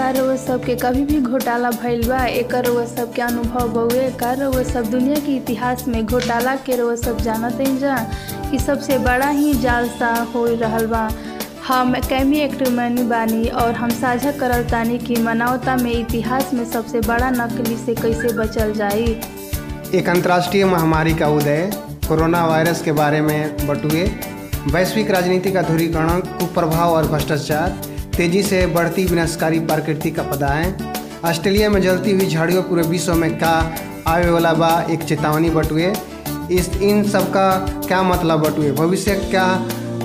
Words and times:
का 0.00 0.10
रउआ 0.10 0.36
सबके 0.36 0.76
कभी 0.76 1.04
भी 1.04 1.20
घोटाला 1.20 1.70
भइल 1.70 2.08
बा, 2.08 2.24
एकर 2.24 2.64
रउआ 2.64 2.84
सबके 2.84 3.22
अनुभव 3.22 3.68
बउए 3.68 4.10
का 4.10 4.32
रउआ 4.32 4.62
सब 4.62 4.84
दुनिया 4.84 5.14
के 5.14 5.36
इतिहास 5.36 5.88
में 5.88 6.06
घोटाला 6.06 6.56
के 6.56 6.76
रउआ 6.76 6.94
सब 6.94 7.18
जानत 7.18 7.58
जा। 7.60 7.96
कि 8.50 8.58
सबसे 8.58 8.98
बड़ा 8.98 9.28
ही 9.28 9.54
जालसा 9.54 10.32
हो 10.34 10.46
रहल 10.46 10.86
बा। 10.86 11.10
हम 11.68 11.94
कैमी 11.94 12.38
एक्टमनी 12.38 13.02
बानी 13.02 13.48
और 13.48 13.72
हम 13.72 13.90
साझा 13.90 14.32
करल 14.32 14.64
तानी 14.64 14.98
कि 14.98 15.16
मानवता 15.16 15.76
में 15.76 15.92
इतिहास 15.92 16.54
में 16.54 16.64
सबसे 16.64 17.00
बड़ा 17.00 17.30
नकली 17.30 17.76
से 17.76 17.94
कैसे 17.94 18.32
बचल 18.32 18.72
जाई। 18.72 19.20
एक 19.94 20.08
अंतर्राष्ट्रीय 20.08 20.64
महामारी 20.64 21.14
का 21.14 21.28
उदय 21.28 21.70
कोरोना 22.08 22.46
वायरस 22.46 22.82
के 22.82 22.92
बारे 22.92 23.20
में 23.20 23.66
बटुए। 23.66 24.10
वैश्विक 24.72 25.10
राजनीति 25.10 25.52
का 25.52 25.62
ध्रुवीकरण 25.62 26.20
कुप्रभाव 26.20 26.90
और 26.90 27.06
भ्रष्टाचार 27.06 27.89
तेज़ी 28.16 28.42
से 28.42 28.66
बढ़ती 28.66 29.04
विनाशकारी 29.04 29.60
प्राकृतिक 29.60 30.18
आपदाएँ। 30.20 30.74
ऑस्ट्रेलिया 31.24 31.70
में 31.70 31.82
जलती 31.82 32.12
हुई 32.12 32.26
झाड़ियों 32.28 32.62
पूरे 32.62 32.82
विश्व 32.82 33.14
में 33.14 33.36
का 33.38 33.76
आवे 34.06 34.30
वाला 34.30 34.52
बा 34.52 34.86
एक 34.90 35.02
चेतावनी 35.02 35.50
बटुए? 35.50 35.92
इस, 36.50 36.70
इन 36.82 37.08
सब 37.10 37.30
का 37.30 37.50
क्या 37.88 38.02
मतलब 38.02 38.40
बटुए? 38.40 38.72
भविष्य 38.72 39.14
क्या 39.14 39.46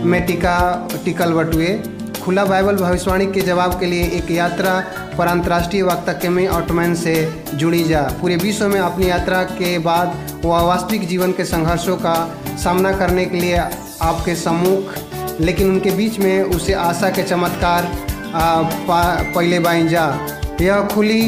में 0.04 0.26
टिका, 0.26 0.88
टिकल 1.06 1.34
बटुए? 1.34 1.84
खुला 2.24 2.46
बाइबल 2.46 2.76
भविष्यवाणी 2.76 3.26
के 3.26 3.42
जवाब 3.42 3.80
के 3.80 3.86
लिए 3.86 4.04
एक 4.04 4.32
यात्रा 4.32 4.84
पर 5.18 5.28
अंतर्राष्ट्रीय 5.28 5.84
वक्ता 5.84 6.14
केमी 6.14 6.48
ऑटोमैन 6.48 6.96
से 6.96 7.16
जुड़ी 7.54 7.84
जा। 7.84 8.02
पूरे 8.22 8.36
विश्व 8.36 8.68
में 8.68 8.80
अपनी 8.80 9.10
यात्रा 9.10 9.44
के 9.44 9.78
बाद 9.80 10.18
वह 10.46 10.62
वास्तविक 10.62 11.08
जीवन 11.08 11.32
के 11.32 11.46
संघर्षों 11.46 11.98
का 11.98 12.16
सामना 12.64 12.92
करने 12.98 13.26
के 13.26 13.38
लिए 13.38 13.58
आपके 14.02 14.36
सम्मुख 14.36 14.96
लेकिन 15.42 15.70
उनके 15.70 15.92
बीच 15.92 16.20
में 16.20 16.44
उसे 16.44 16.74
आशा 16.74 17.10
के 17.10 17.24
चमत्कार 17.24 17.92
पहले 18.36 19.60
बाइन 19.60 19.88
जा 19.88 20.06
यह 20.62 20.82
खुली 20.94 21.22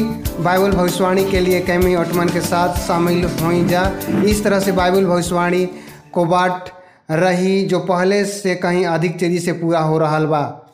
बाइबल 0.44 0.70
भविष्यवाणी 0.70 1.24
के 1.30 1.40
लिए 1.40 1.60
कैमी 1.60 1.94
ऑटमन 1.94 2.28
के 2.28 2.40
साथ 2.40 2.76
शामिल 2.78 3.24
हुई 3.42 3.64
जा। 3.64 3.82
इस 4.24 4.42
तरह 4.44 4.60
से 4.60 4.72
बाइबल 4.72 5.04
भविष्यवाणी 5.06 5.64
को 6.12 6.24
बाट 6.24 6.68
रही 7.10 7.60
जो 7.64 7.78
पहले 7.80 8.24
से 8.24 8.54
कहीं 8.54 8.84
अधिक 8.86 9.18
तेज़ी 9.18 9.38
से 9.38 9.52
पूरा 9.52 9.80
हो 9.80 9.98
रहा 9.98 10.18
बा। 10.20 10.67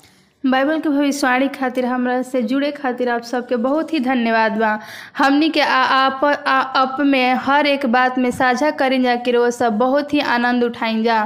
बाइबल 0.47 0.81
के 0.81 0.89
भविष्यवाणी 0.89 1.47
खातिर 1.49 1.85
हमरा 1.87 2.21
से 2.23 2.43
जुड़े 2.43 2.71
खातिर 2.73 3.09
आप 3.09 3.23
सबके 3.25 3.57
बहुत 3.57 3.93
ही 3.93 4.01
धन्यवाद 4.01 4.57
बा। 4.59 4.79
हमनी 5.19 5.49
के 5.51 5.61
आ, 5.61 5.67
आप 5.67 6.25
आ, 6.25 6.59
अप 6.61 6.97
में 7.01 7.35
हर 7.35 7.67
एक 7.67 7.87
बात 7.93 8.19
में 8.19 8.31
साझा 8.31 8.71
करें 8.71 9.01
जा 9.03 9.15
कि 9.17 9.37
वो 9.37 9.51
सब 9.51 9.79
बहुत 9.79 10.13
ही 10.15 10.21
आनंद 10.21 10.65
उठाइन 10.65 11.03
जा। 11.03 11.17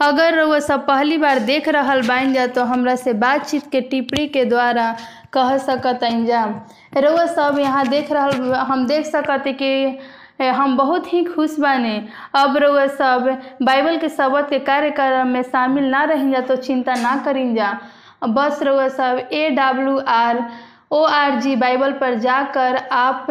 अगर 0.00 0.42
वो 0.42 0.60
सब 0.60 0.86
पहली 0.86 1.18
बार 1.18 1.38
देख 1.50 1.68
रहल 1.68 2.06
बाइन 2.08 2.32
जा 2.34 2.46
तो 2.46 2.64
हमरा 2.64 2.94
से 2.96 3.12
बातचीत 3.18 3.70
के 3.72 3.80
टिप्पणी 3.80 4.26
के 4.28 4.44
द्वारा 4.44 4.94
कह 5.32 5.56
सकत 5.58 6.04
जा। 6.04 6.44
रउआ 6.96 7.26
सब 7.26 7.58
यहाँ 7.58 7.86
देख 7.88 8.12
रहल 8.12 8.54
हम 8.70 8.86
देख 8.86 9.06
सकते 9.06 9.52
कि 9.62 9.98
हम 10.40 10.76
बहुत 10.76 11.12
ही 11.12 11.24
खुश 11.24 11.58
बाने। 11.60 11.98
अब 12.36 12.56
रउआ 12.56 12.86
सब 12.86 13.38
बाइबल 13.62 13.98
के 13.98 14.08
शब्द 14.08 14.48
के 14.50 14.58
कार्यक्रम 14.58 15.28
में 15.28 15.42
शामिल 15.42 15.90
ना 15.90 16.04
रही 16.04 16.30
जा 16.32 16.40
तो 16.40 16.56
चिंता 16.56 16.94
ना 16.94 17.16
करी 17.24 17.52
जा। 17.54 17.78
बस 18.22 18.62
रहुआ 18.62 18.88
सब 18.88 19.28
A 19.32 19.48
W 19.50 19.98
R 20.08 20.44
O 20.92 21.02
R 21.02 21.40
G 21.40 21.56
Bible 21.56 21.92
पर 21.92 22.14
जाकर 22.14 22.76
आप 22.92 23.26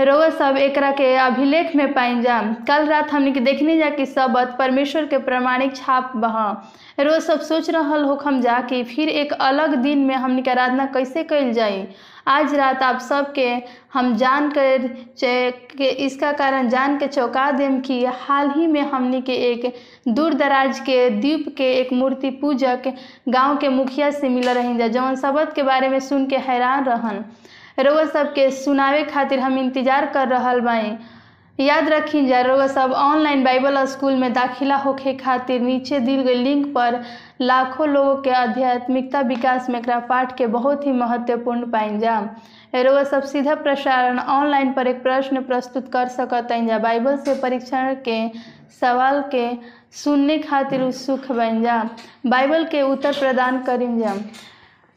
रउआ 0.00 0.28
सब 0.30 0.56
एक 0.56 0.78
के 0.78 1.14
अभिलेख 1.16 1.74
में 1.76 1.92
पाइन 1.94 2.20
जा। 2.22 2.40
कल 2.68 2.86
रात 2.86 3.12
हमने 3.12 3.30
के 3.32 3.40
देखने 3.40 3.76
जा 3.78 3.88
कि 3.90 4.06
शब्द 4.06 4.54
परमेश्वर 4.58 5.06
के 5.06 5.18
प्रमाणिक 5.18 5.74
छाप 5.76 6.12
बह। 6.16 6.36
रोज 7.00 7.22
सब 7.22 7.40
सोच 7.40 7.70
रहा 7.70 7.96
हो 7.96 8.14
हम 8.14 8.40
कि 8.68 8.82
फिर 8.84 9.08
एक 9.08 9.32
अलग 9.32 9.74
दिन 9.74 9.98
में 9.98 10.14
हमने 10.14 10.42
के 10.42 10.50
आराधना 10.50 10.86
कैसे 10.86 11.24
कल 11.24 11.52
जाई? 11.52 11.82
आज 12.28 12.54
रात 12.54 12.82
आप 12.82 12.98
सबके 13.00 13.46
हम 13.92 14.16
जान 14.16 14.50
कर 14.50 14.86
के 15.24 15.88
इसका 16.06 16.32
कारण 16.32 16.68
जान 16.68 16.98
के 16.98 17.06
चौंका 17.06 17.50
देम 17.50 17.80
कि 17.80 18.04
हाल 18.04 18.50
ही 18.56 18.66
में 18.66 18.80
हमने 18.80 19.20
के 19.20 19.34
एक 19.50 19.74
दूर 20.08 20.34
दराज 20.34 20.80
के 20.80 20.98
द्वीप 21.10 21.54
के 21.58 21.72
एक 21.74 21.92
मूर्ति 21.92 22.30
पूजक 22.30 22.92
गाँव 23.28 23.56
के 23.56 23.68
मुखिया 23.68 24.10
से 24.10 24.28
मिल 24.28 24.48
रही 24.48 24.88
जौन 24.88 25.16
शब्द 25.16 25.52
के 25.52 25.62
बारे 25.62 25.88
में 25.88 26.00
सुन 26.00 26.26
के 26.26 26.36
हैरान 26.48 26.84
रहन। 26.84 27.24
रउआ 27.80 28.04
सबके 28.04 28.50
सुनावे 28.50 29.02
खातिर 29.04 29.40
हम 29.40 29.58
इंतज़ार 29.58 30.06
कर 30.06 30.28
रहा 30.28 30.56
बाई 30.58 30.96
याद 31.58 31.88
रखी 31.88 32.26
जा 32.26 32.40
रउआ 32.40 32.66
सब 32.66 32.92
ऑनलाइन 32.92 33.44
बाइबल 33.44 33.84
स्कूल 33.84 34.16
में 34.16 34.32
दाखिला 34.32 34.76
होखे 34.76 35.14
खातिर 35.14 35.60
नीचे 35.60 36.00
दिल 36.00 36.20
गई 36.22 36.34
लिंक 36.34 36.66
पर 36.74 37.02
लाखों 37.40 37.88
लोगों 37.88 38.16
के 38.16 38.30
आध्यात्मिकता 38.30 39.20
विकास 39.20 39.70
में 39.70 39.78
एकरा 39.78 39.98
पाठ 39.98 40.36
के 40.36 40.46
बहुत 40.46 40.86
ही 40.86 40.92
महत्वपूर्ण 40.92 41.70
पाइन 41.70 41.98
जा। 42.00 42.18
रउआ 42.74 43.04
सब 43.04 43.22
सीधा 43.22 43.54
प्रसारण 43.54 44.18
ऑनलाइन 44.18 44.72
पर 44.72 44.86
एक 44.86 45.02
प्रश्न 45.02 45.42
प्रस्तुत 45.42 45.92
कर 45.92 46.08
सकत 46.08 46.48
जा। 46.52 46.78
बाइबल 46.78 47.16
से 47.16 47.34
परीक्षण 47.34 47.94
के, 47.94 48.28
सवाल 48.80 49.22
के, 49.34 49.56
सुनने 49.92 50.38
खातिर 50.38 50.82
उत्सुक 50.82 51.32
बन 51.32 51.62
जा। 51.62 51.90
बाइबल 52.26 52.64
के 52.64 52.82
उत्तर 52.82 53.12
प्रदान 53.12 53.62
करिन 53.62 53.98
जा। 54.00 54.14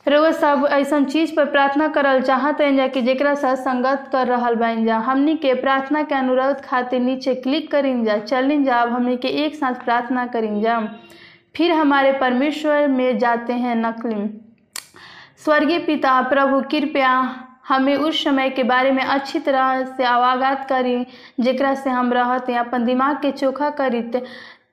रउआ 0.08 0.32
सब 0.32 0.68
ऐसा 0.72 1.04
चीज़ 1.04 1.36
पर 1.36 1.46
प्रार्थना 1.46 1.88
करल 1.88 2.22
चाहत 2.22 2.62
जा 2.62 2.88
कि 2.88 3.02
जरा 3.02 3.36
साथ 3.36 3.56
संगत 3.56 4.10
कर 4.12 4.28
रहा 4.28 4.52
बन 4.52 4.86
जा। 4.86 4.98
हमनी 4.98 5.36
के 5.36 5.54
प्रार्थना 5.54 6.04
के 6.04 6.16
अनुरोध 6.16 6.62
खातिर 6.62 7.02
नीचे 7.02 7.36
क्लिक 7.36 7.72
करिन 7.72 8.04
जा। 8.06 8.18
चलिन 8.18 8.64
जा, 8.64 8.78
अब 8.78 8.90
हमनी 8.90 9.18
के 9.18 9.28
एक 9.28 9.56
साथ 9.56 9.74
प्रार्थना 9.74 10.26
करिन 10.28 10.62
जा। 10.62 10.80
फिर 11.56 11.72
हमारे 11.72 12.12
परमेश्वर 12.12 12.88
में 12.88 13.18
जाते 13.18 13.54
हैं 13.54 13.76
नकली। 13.76 14.28
स्वर्गीय 15.44 15.80
पिता, 15.80 16.22
प्रभु, 16.22 16.62
कृपया 16.62 17.14
हमें 17.68 17.96
उस 17.96 18.24
समय 18.24 18.50
के 18.50 18.64
बारे 18.64 18.92
में 18.92 19.04
अच्छी 19.04 19.40
तरह 19.40 19.84
से 19.86 20.04
आवागत 20.04 20.66
करी 20.70 21.06
जरा 21.40 21.74
से 21.76 21.90
हम 21.90 22.14
रहते, 22.14 22.56
अपन 22.56 22.86
दिमाग 22.86 23.16
के 23.16 23.32
चोखा 23.32 23.70
करित। 23.70 24.24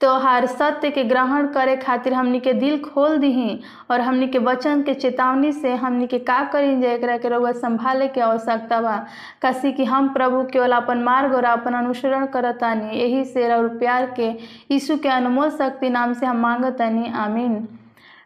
तोहार 0.01 0.47
सत्य 0.47 0.91
के 0.91 1.03
ग्रहण 1.05 1.47
करे 1.47 1.77
खातिर 1.77 2.15
हमनी 2.15 2.41
के 2.41 2.53
दिल 2.53 2.79
खोल 2.81 3.19
दही 3.19 3.61
और 3.91 4.01
हमनी 4.01 4.27
के 4.29 4.39
वचन 4.39 4.83
के 4.83 4.95
चेतावनी 4.95 5.53
से 5.53 5.75
हमनी 5.75 6.07
के 6.07 6.19
का 6.19 6.43
करी 6.45 6.77
जे 6.81 6.93
एकरा 6.95 7.17
के 7.17 7.29
रउआ 7.29 7.53
संभाले 7.53 8.09
के 8.09 8.21
आवश्यकता 8.21 8.81
बा। 8.81 8.97
कसी 9.45 9.73
कि 9.73 9.85
हम 9.85 10.09
प्रभु 10.09 10.43
केवल 10.45 10.73
अपन 10.73 10.99
मार्ग 10.99 11.35
और 11.35 11.45
अपन 11.45 11.75
अनुसरण 11.75 12.27
करतानी। 12.27 12.99
यही 12.99 13.25
से 13.25 13.53
और 13.55 13.69
प्यार 13.79 14.15
के 14.17 14.29
यीशु 14.73 14.97
के 14.97 15.09
अनमोल 15.09 15.51
शक्ति 15.51 15.91
नाम 15.91 16.13
से 16.13 16.27
हम 16.27 16.37
मांगतानी। 16.37 17.11
आमीन। 17.15 17.69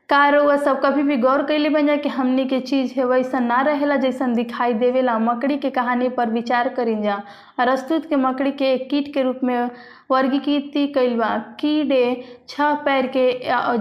का 0.09 0.29
रउआ 0.29 0.57
सब 0.57 0.81
कभी 0.81 1.03
भी 1.03 1.17
गौर 1.17 1.43
कैले 1.43 1.69
बन 1.69 1.97
कि 1.97 2.09
हमनी 2.09 2.45
के 2.45 2.61
चीज़ 2.61 2.93
है 2.97 3.05
वैसा 3.05 3.39
ना 3.39 3.61
रहेला 3.61 3.97
जैसा 3.97 4.27
दिखाई 4.27 4.73
देवेला। 4.75 5.19
मकड़ी 5.19 5.57
के 5.57 5.71
कहानी 5.71 6.09
पर 6.09 6.31
विचार 6.31 6.69
करी 6.69 7.03
जा। 7.03 7.23
अरस्तुत 7.59 8.07
के 8.07 8.17
मकड़ी 8.17 8.53
के 8.53 8.73
एक 8.73 8.89
कीट 8.91 9.15
के 9.15 9.23
रूप 9.23 9.41
में 9.45 9.71
वर्गीकृत 10.13 10.73
कैल 10.95 11.17
बा 11.19 11.37
कीड़े 11.61 12.05
छह 12.49 12.75
पैर 12.85 13.07
के 13.17 13.27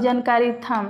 जानकारी 0.01 0.51
था 0.67 0.81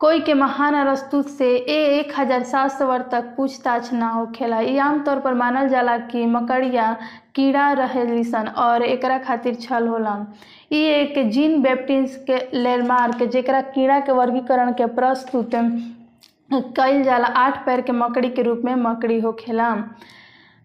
कोई 0.00 0.20
के 0.26 0.34
महान 0.34 0.74
अरस्तुत 0.74 1.28
से 1.28 1.46
ए 1.56 1.76
एक 1.98 2.12
हज़ार 2.18 2.42
सात 2.50 2.70
सौ 2.72 2.86
वर्ष 2.86 3.04
तक 3.12 3.32
पूछताछ 3.36 3.92
ना 3.92 4.08
होखेला 4.10 4.58
ये 4.60 4.78
आमतौर 4.80 5.20
पर 5.20 5.34
मानल 5.34 5.68
जाला 5.68 5.96
कि 6.12 6.24
मकड़िया 6.34 6.92
कीड़ा 7.34 7.70
रहेलिसन 7.80 8.48
और 8.64 8.82
एकरा 8.82 9.18
खातिर 9.24 9.54
छल 9.62 9.86
होला 9.88 10.14
ये 10.72 10.94
एक 11.00 11.28
जीन 11.30 11.60
बैप्टिस 11.62 12.16
के 12.30 12.38
लेरमार्क 12.62 13.22
जेकरा 13.32 13.60
कीड़ा 13.74 13.98
के 14.06 14.12
वर्गीकरण 14.20 14.72
के 14.80 14.86
प्रस्तुत 15.00 15.50
कइल 16.54 17.02
जाला। 17.04 17.26
आठ 17.36 17.64
पैर 17.66 17.80
के 17.88 17.92
मकड़ी 17.92 18.28
के 18.36 18.42
रूप 18.42 18.62
में 18.64 18.74
मकड़ी 18.82 19.18
होखेला 19.20 19.74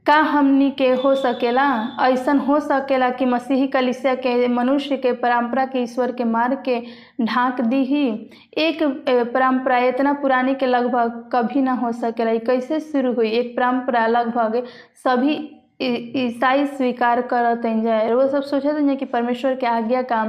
का 0.06 0.16
हमनी 0.16 0.70
के 0.72 0.90
हो 0.94 1.14
सकेला? 1.16 1.66
ऐसन 2.02 2.38
हो 2.38 2.60
सकेला 2.60 3.10
कि 3.10 3.26
मसीही 3.26 3.68
कलिसिया 3.68 4.14
के 4.16 4.48
मनुष्य 4.48 4.98
के 4.98 5.12
परंपरा 5.22 5.66
के 5.66 5.80
ईश्वर 5.84 6.12
के 6.12 6.24
मार्ग 6.24 6.62
के 6.66 6.80
ढांक 7.22 7.62
दी 7.62 7.84
ही 7.86 8.08
एक 8.58 8.84
परंपरा 9.34 9.78
इतना 9.88 10.14
पुरानी 10.14 10.56
के 10.56 10.66
लगभग 10.66 11.30
कभी 11.34 11.62
ना 11.62 11.74
हो 11.74 11.92
सकेला। 11.92 12.34
कैसे 12.48 12.80
शुरू 12.80 13.14
हुई? 13.14 13.30
एक 13.30 13.56
परंपरा 13.58 14.06
लगभग 14.08 14.64
सभी 15.04 15.36
ईसाई 15.82 16.66
स्वीकार 16.66 17.22
करत 17.34 17.62
जाए। 17.84 18.14
वो 18.14 18.28
सब 18.28 18.44
सोचते 18.44 18.82
हैं 18.84 18.98
कि 18.98 19.06
परमेश्वर 19.06 19.56
के 19.56 19.66
आज्ञा 19.68 20.02
का 20.02 20.24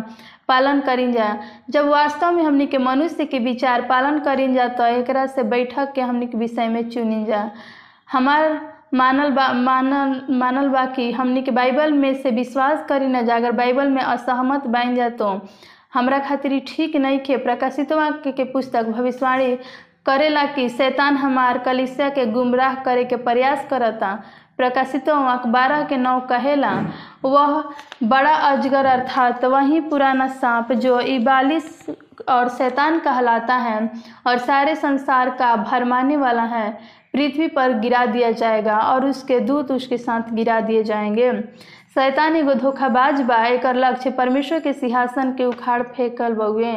पालन 0.48 0.80
करी 0.80 1.10
जा 1.12 1.36
जब 1.70 1.88
वास्तव 1.88 2.32
में 2.32 2.42
हमनी 2.42 2.66
के 2.66 2.78
मनुष्य 2.78 3.24
के 3.24 3.38
विचार 3.38 3.82
पालन 3.88 4.18
करी 4.18 4.52
जा 4.54 4.68
तो 4.68 4.86
एक 4.86 5.10
से 5.34 5.42
बैठक 5.42 5.92
के 5.94 6.00
हमनी 6.00 6.26
के 6.26 6.38
विषय 6.38 6.68
में 6.68 6.88
चुनी 6.90 7.24
जा 7.24 7.50
हमार 8.12 8.73
मानल 8.94 9.30
बा, 9.30 9.52
मानल 9.52 10.20
मानल 10.38 10.68
बा 10.68 10.84
कि 10.86 11.10
हमनी 11.12 11.42
के 11.42 11.50
बाइबल 11.50 11.92
में 11.92 12.14
से 12.14 12.30
विश्वास 12.30 12.84
करी 12.88 13.06
न 13.06 13.24
जा 13.26 13.36
अगर 13.36 13.52
बाइबल 13.52 13.88
में 13.88 14.02
असहमत 14.02 14.66
बन 14.66 14.94
जा 14.94 15.08
तो 15.18 15.40
हमरा 15.94 16.18
खातिर 16.18 16.58
ठीक 16.68 16.96
नहीं 16.96 17.18
के 17.18 17.36
प्रकाशित 17.36 17.92
वाक्य 17.92 18.32
के 18.32 18.44
पुस्तक 18.44 18.86
भविष्यवाणी 18.86 19.56
करेला 20.06 20.44
कि 20.46 20.68
शैतान 20.68 21.16
हमार 21.16 21.58
कलिसिया 21.58 22.08
के 22.10 22.26
गुमराह 22.26 22.74
करे 22.84 23.04
के 23.04 23.16
प्रयास 23.18 23.66
करता। 23.70 24.14
प्रकाशित 24.56 25.08
बारह 25.08 25.82
के 25.84 25.96
नौ 25.96 26.18
कहेला, 26.20 26.72
वह 27.24 27.62
बड़ा 28.02 28.32
अजगर 28.48 28.86
अर्थात 28.86 29.44
वही 29.44 29.80
पुराना 29.80 30.26
सांप 30.34 30.72
जो 30.74 31.00
इबालिस 31.00 31.88
और 32.28 32.48
शैतान 32.48 32.98
कहलाता 32.98 33.54
है 33.58 33.78
और 34.26 34.38
सारे 34.40 34.74
संसार 34.76 35.30
का 35.30 35.54
भरमाने 35.56 36.16
वाला 36.16 36.42
है। 36.44 36.68
पृथ्वी 37.14 37.46
पर 37.48 37.72
गिरा 37.78 38.04
दिया 38.06 38.30
जाएगा 38.32 38.78
और 38.78 39.04
उसके 39.06 39.38
दूत 39.40 39.70
उसके 39.72 39.98
साथ 39.98 40.32
गिरा 40.32 40.60
दिए 40.60 40.82
जाएँगे। 40.84 41.32
शैतान 41.94 42.36
एगो 42.36 42.54
धोखाबाज 42.54 43.20
बा, 43.22 43.36
एकर 43.46 43.76
लक्ष्य 43.76 44.10
परमेश्वर 44.10 44.60
के 44.60 44.72
सिंहासन 44.72 45.32
के 45.32 45.44
उखाड़ 45.44 45.82
फेंकल 45.82 46.32
बउए। 46.34 46.72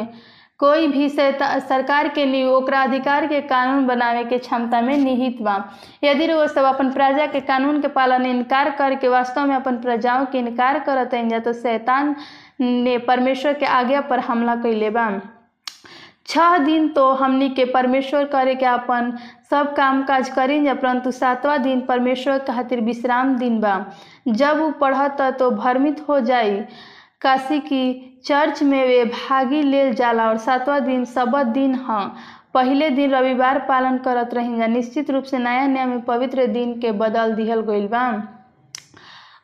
कोई 0.60 0.86
भी 0.88 1.08
सरकार 1.08 2.08
के 2.08 2.24
लिए 2.24 2.46
ओकरा 2.46 2.82
अधिकार 2.82 3.26
के 3.26 3.40
कानून 3.40 3.86
बनावे 3.86 4.24
के 4.24 4.38
क्षमता 4.38 4.80
में 4.80 4.96
निहित 4.96 5.40
बा। 5.42 5.56
यदि 6.04 6.26
वो 6.26 6.46
सब 6.46 6.64
अपन 6.64 6.90
प्रजा 6.90 7.26
के 7.26 7.40
कानून 7.40 7.80
के 7.80 7.88
पालन 7.88 8.26
इनकार 8.26 8.70
करके 8.70 9.08
वास्तव 9.08 9.46
में 9.46 9.54
अपन 9.56 9.76
प्रजाओं 9.76 10.26
के 10.26 10.38
इनकार 10.38 10.78
करत 10.78 11.14
तो 11.44 11.52
शैतान 11.52 12.14
ने 12.60 12.96
परमेश्वर 12.98 13.54
के 13.54 13.66
आज्ञा 13.66 14.00
पर 14.00 14.20
हमला 14.20 14.54
कैले 14.56 14.90
बा। 14.90 15.08
छह 16.28 16.56
दिन 16.64 16.88
तो 16.92 17.10
हमनी 17.14 17.48
के 17.54 17.64
परमेश्वर 17.64 18.24
करे 18.32 18.54
के 18.54 18.66
अपन 18.66 19.12
सब 19.50 19.74
काम 19.76 20.02
काज 20.04 20.28
करी 20.30 20.60
परंतु 20.72 21.10
सातवां 21.10 21.62
दिन 21.62 21.80
परमेश्वर 21.86 22.38
खातिर 22.48 22.80
विश्राम 22.84 23.36
दिन 23.38 23.58
बा। 23.60 23.74
जब 24.28 24.58
वो 24.58 24.70
पढ़त 24.80 25.20
तो 25.38 25.50
भ्रमित 25.50 26.04
हो 26.08 26.20
जाई, 26.20 26.56
काशी 27.20 27.58
की 27.60 28.20
चर्च 28.24 28.62
में 28.62 28.86
वे 28.86 29.04
भागी 29.04 29.62
लेल 29.62 29.94
जाला 29.94 30.28
और 30.28 30.38
सातवां 30.38 30.80
दिन 30.84 31.04
सबत 31.04 31.46
दिन 31.54 31.74
हाँ 31.86 32.14
पहले 32.54 32.90
दिन 32.90 33.10
रविवार 33.10 33.58
पालन 33.68 33.98
करत 34.04 34.34
रही 34.34 34.56
जा 34.58 34.66
निश्चित 34.66 35.10
रूप 35.10 35.24
से 35.24 35.38
नया 35.38 35.66
नियम 35.66 35.88
में 35.88 36.00
पवित्र 36.04 36.46
दिन 36.52 36.78
के 36.80 36.92
बदल 37.02 37.34
दिहल 37.34 37.60
गईल 37.70 37.86
बा। 37.88 38.06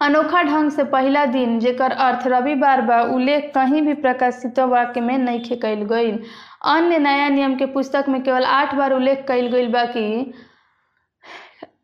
अनोखा 0.00 0.42
ढंग 0.42 0.70
से 0.70 0.84
पहला 0.84 1.24
दिन, 1.26 1.58
जेकर 1.60 1.90
अर्थ 1.92 2.26
रविवार 2.26 2.80
बा, 2.82 3.00
उल्लेख 3.14 3.50
कहीं 3.54 3.82
भी 3.82 3.94
प्रकाशित 3.94 4.58
वाक्य 4.58 5.00
में 5.00 5.16
नहीं 5.18 5.56
कैल 5.60 5.82
गई 5.92 6.10
अन्य 6.72 6.98
नया 6.98 7.28
नियम 7.28 7.54
के 7.56 7.66
पुस्तक 7.66 8.04
में 8.08 8.22
केवल 8.22 8.44
आठ 8.44 8.74
बार 8.74 8.92
उल्लेख 8.92 9.24
कैल 9.28 9.46
गई 9.52 9.66
बा 9.68 9.84
कि 9.96 10.32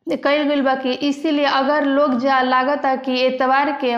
कैल 0.09 0.43
गईल 0.49 0.63
बा 0.63 0.75
कि 0.75 0.93
इसीलिए 1.09 1.45
अगर 1.45 1.85
लोग 1.87 2.19
जा 2.21 2.41
लागता 2.43 2.95
कि 2.97 3.21
एतवार 3.23 3.71
के 3.85 3.97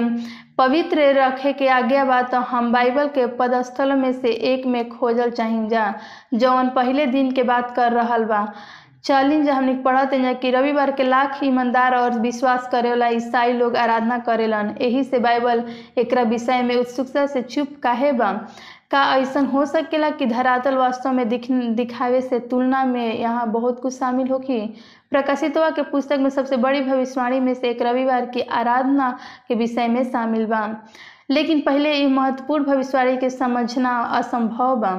पवित्र 0.59 1.03
रखे 1.15 1.53
के 1.53 1.69
आज्ञा 1.69 2.05
बा 2.05 2.21
तो 2.23 2.39
हम 2.51 2.73
बाइबल 2.73 3.07
के 3.09 3.27
पदस्थल 3.37 3.93
में 3.97 4.13
से 4.13 4.31
एक 4.53 4.67
में 4.67 4.89
खोजल 4.89 5.31
चाहिए 5.31 5.69
जा। 5.69 5.95
जौन 6.35 6.69
पहले 6.77 7.07
दिन 7.07 7.31
के 7.33 7.43
बात 7.43 7.75
कर 7.77 7.93
रहा 7.93 8.19
बा। 8.19 8.43
चलिन 9.05 9.45
जा 9.45 9.55
हमने 9.55 9.75
पढ़त 9.75 10.11
कि 10.43 10.51
रविवार 10.51 10.91
के 10.93 11.03
लाख 11.03 11.41
ईमानदार 11.45 11.95
और 11.95 12.19
विश्वास 12.21 12.69
करे 12.73 12.89
वाला 12.89 13.07
ईसाई 13.09 13.53
लोग 13.53 13.77
आराधना 13.77 14.19
करेलन। 14.19 14.75
यही 14.81 15.03
से 15.05 15.19
बाइबल 15.19 15.65
एक 15.99 16.15
विषय 16.29 16.63
में 16.63 16.75
उत्सुकता 16.77 17.27
से 17.27 17.43
चुप 17.43 17.69
काहे 17.83 18.13
बा? 18.13 18.33
का 18.91 19.03
ऐसा 19.17 19.41
हो 19.41 19.65
सकेला 19.67 20.11
कि 20.11 20.27
धरातल 20.27 20.75
वास्तव 20.75 21.13
में 21.13 21.29
दिख 21.29 21.51
दिखावे 21.51 22.21
से 22.21 22.39
तुलना 22.39 22.85
में 22.85 23.19
यहाँ 23.21 23.47
बहुत 23.51 23.81
कुछ 23.83 23.95
शामिल 23.95 24.29
होगी 24.29 24.61
प्रकाशितवा 25.11 25.71
के 25.71 25.83
पुस्तक 25.83 26.19
में 26.21 26.31
सबसे 26.31 26.57
बड़ी 26.57 26.81
भविष्यवाणी 26.81 27.41
में 27.41 27.55
से 27.55 27.71
एक 27.71 27.83
रविवार 27.83 28.27
की 28.27 28.41
आराधना 28.41 29.11
के 29.49 29.55
विषय 29.55 29.89
में 29.89 30.05
शामिल 30.05 30.47
बा। 30.47 30.67
लेकिन 31.31 31.61
पहले 31.61 31.95
ये 31.95 32.07
महत्वपूर्ण 32.07 32.65
भविष्यवाणी 32.65 33.17
के 33.17 33.31
समझना 33.31 33.99
असंभव 34.19 34.77
बा। 34.77 34.95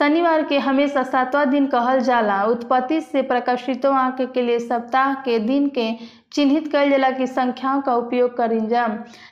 शनिवार 0.00 0.42
के 0.44 0.58
हमेशा 0.58 1.02
सातवां 1.02 1.48
दिन 1.50 1.66
कहल 1.66 2.00
जाला। 2.00 2.42
उत्पत्ति 2.44 3.00
से 3.00 3.22
प्रकाशितों 3.22 3.94
आंक 3.96 4.20
के 4.34 4.42
लिए 4.42 4.58
सप्ताह 4.58 5.14
के 5.24 5.38
दिन 5.38 5.68
के 5.68 5.92
चिन्हित 6.32 6.66
कल 6.72 6.90
जला 6.90 7.10
की 7.10 7.26
संख्याओं 7.26 7.80
का 7.82 7.94
उपयोग 7.96 8.36
करी 8.36 8.60
जा 8.66 8.86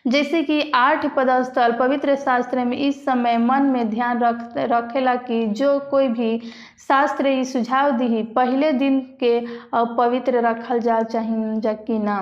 जैसे 0.06 0.42
कि 0.42 0.60
आठ 0.74 1.06
पदस्थल 1.16 1.72
पवित्र 1.78 2.14
शास्त्र 2.16 2.64
में 2.64 2.76
इस 2.78 3.04
समय 3.04 3.38
मन 3.38 3.62
में 3.62 3.88
ध्यान 3.90 4.20
रख, 4.20 4.52
रखेला 4.56 5.14
कि 5.16 5.44
जो 5.46 5.78
कोई 5.90 6.08
भी 6.08 6.38
शास्त्र 6.88 7.26
ही 7.26 7.44
सुझाव 7.44 7.90
दी 7.98 8.22
पहले 8.36 8.72
दिन 8.72 9.00
के 9.22 9.38
पवित्र 9.74 10.46
रखल 10.46 10.80
जा 10.80 11.00
चाहिए 11.02 11.60
जा 11.60 11.72
कि 11.82 11.98
ना। 11.98 12.20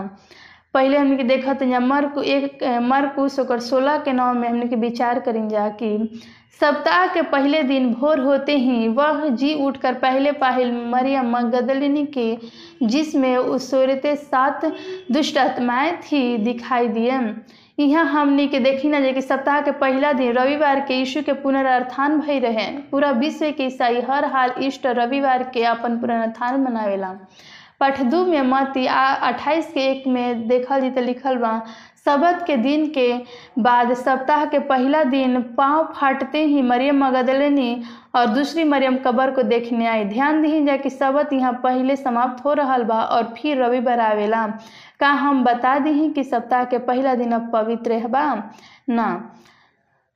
पहले 0.75 0.98
हमने 0.98 1.16
के 1.16 1.22
देखत 1.25 1.62
जा 1.62 1.81
मर्क 1.81 2.19
एक 2.25 2.64
मरकुश 2.82 3.38
ओकर 3.40 3.60
सोलह 3.60 3.96
के 3.98 4.12
नौ 4.12 4.32
में 4.34 4.48
हमने 4.48 4.66
के 4.69 4.76
विचार 4.78 5.20
करी 5.20 5.48
जा 5.48 5.69
कि 5.82 6.20
सप्ताह 6.60 7.06
के 7.06 7.20
पहले 7.22 7.62
दिन 7.62 7.92
भोर 7.94 8.20
होते 8.20 8.56
ही 8.56 8.88
वह 8.88 9.28
जी 9.34 9.52
उठकर 9.66 9.94
पहले 9.94 10.32
पाहिल 10.32 10.72
मरियम 10.90 11.30
मगदलिनी 11.36 12.04
के 12.06 12.36
जिसमें 12.82 13.36
उसोरते 13.36 14.14
सात 14.16 14.64
दुष्ट 15.12 15.38
आत्माएँ 15.38 15.92
थी 16.02 16.36
दिखाई 16.38 16.88
दिए 16.88 17.20
यहाँ 17.78 18.04
हमने 18.04 18.46
के 18.46 18.58
देखी 18.58 18.88
ना 18.88 19.00
जे 19.00 19.12
कि 19.12 19.22
सप्ताह 19.22 19.60
के 19.60 19.70
पहला 19.70 20.12
दिन 20.12 20.32
रविवार 20.32 20.80
के 20.80 20.94
यीशु 20.94 21.22
के 21.22 21.32
पुनरुत्थान 21.32 22.18
भई 22.20 22.38
रहे। 22.38 22.66
पूरा 22.90 23.10
विश्व 23.10 23.50
के 23.50 23.66
ईसाई 23.66 24.00
हर 24.00 24.24
हाल 24.24 24.50
इष्ट 24.62 24.86
रविवार 24.86 25.42
के 25.54 25.64
अपन 25.64 25.96
पुनरुत्थान 25.98 26.60
मनावेला। 26.60 27.14
पाठ 27.81 28.00
दू 28.11 28.25
में 28.27 28.41
मती 28.43 28.87
आ 28.87 29.05
अट्ठाईस 29.29 29.71
के 29.75 29.91
एक 29.91 30.06
में 30.06 30.49
देखल 30.49 30.91
जी 30.91 31.00
लिखल 31.00 31.37
बा 31.37 31.61
सबत 32.05 32.44
के 32.47 32.56
दिन 32.56 32.87
के 32.91 33.12
बाद 33.59 33.93
सप्ताह 33.94 34.44
के 34.53 34.59
पहला 34.69 35.03
दिन 35.05 35.41
पाँव 35.56 35.93
फाटते 35.97 36.44
ही 36.47 36.62
मरियम 36.62 37.05
मगदलनी 37.05 37.82
और 38.17 38.27
दूसरी 38.27 38.65
मरियम 38.65 38.97
कबर 39.06 39.31
को 39.31 39.43
देखने 39.43 39.87
आई। 39.87 40.05
ध्यान 40.05 40.43
दी 40.43 40.65
जाए 40.67 40.79
कि 40.79 40.91
सबत 40.91 41.32
यहाँ 41.32 41.53
पहले 41.62 41.97
समाप्त 41.97 42.44
हो 42.44 42.53
रहा 42.53 42.79
बा 42.79 43.00
और 43.03 43.35
फिर 43.37 43.62
रविवार 43.62 44.00
आवेला। 44.00 44.47
का 45.00 45.11
हम 45.25 45.44
बता 45.44 45.79
दी 45.79 46.09
कि 46.15 46.25
सप्ताह 46.25 46.65
के 46.65 46.79
पहला 46.88 47.15
दिन 47.15 47.32
अब 47.32 47.50
पवित्र 47.53 47.93
है 47.93 48.09
बा 48.09 48.25
ना। 48.88 49.09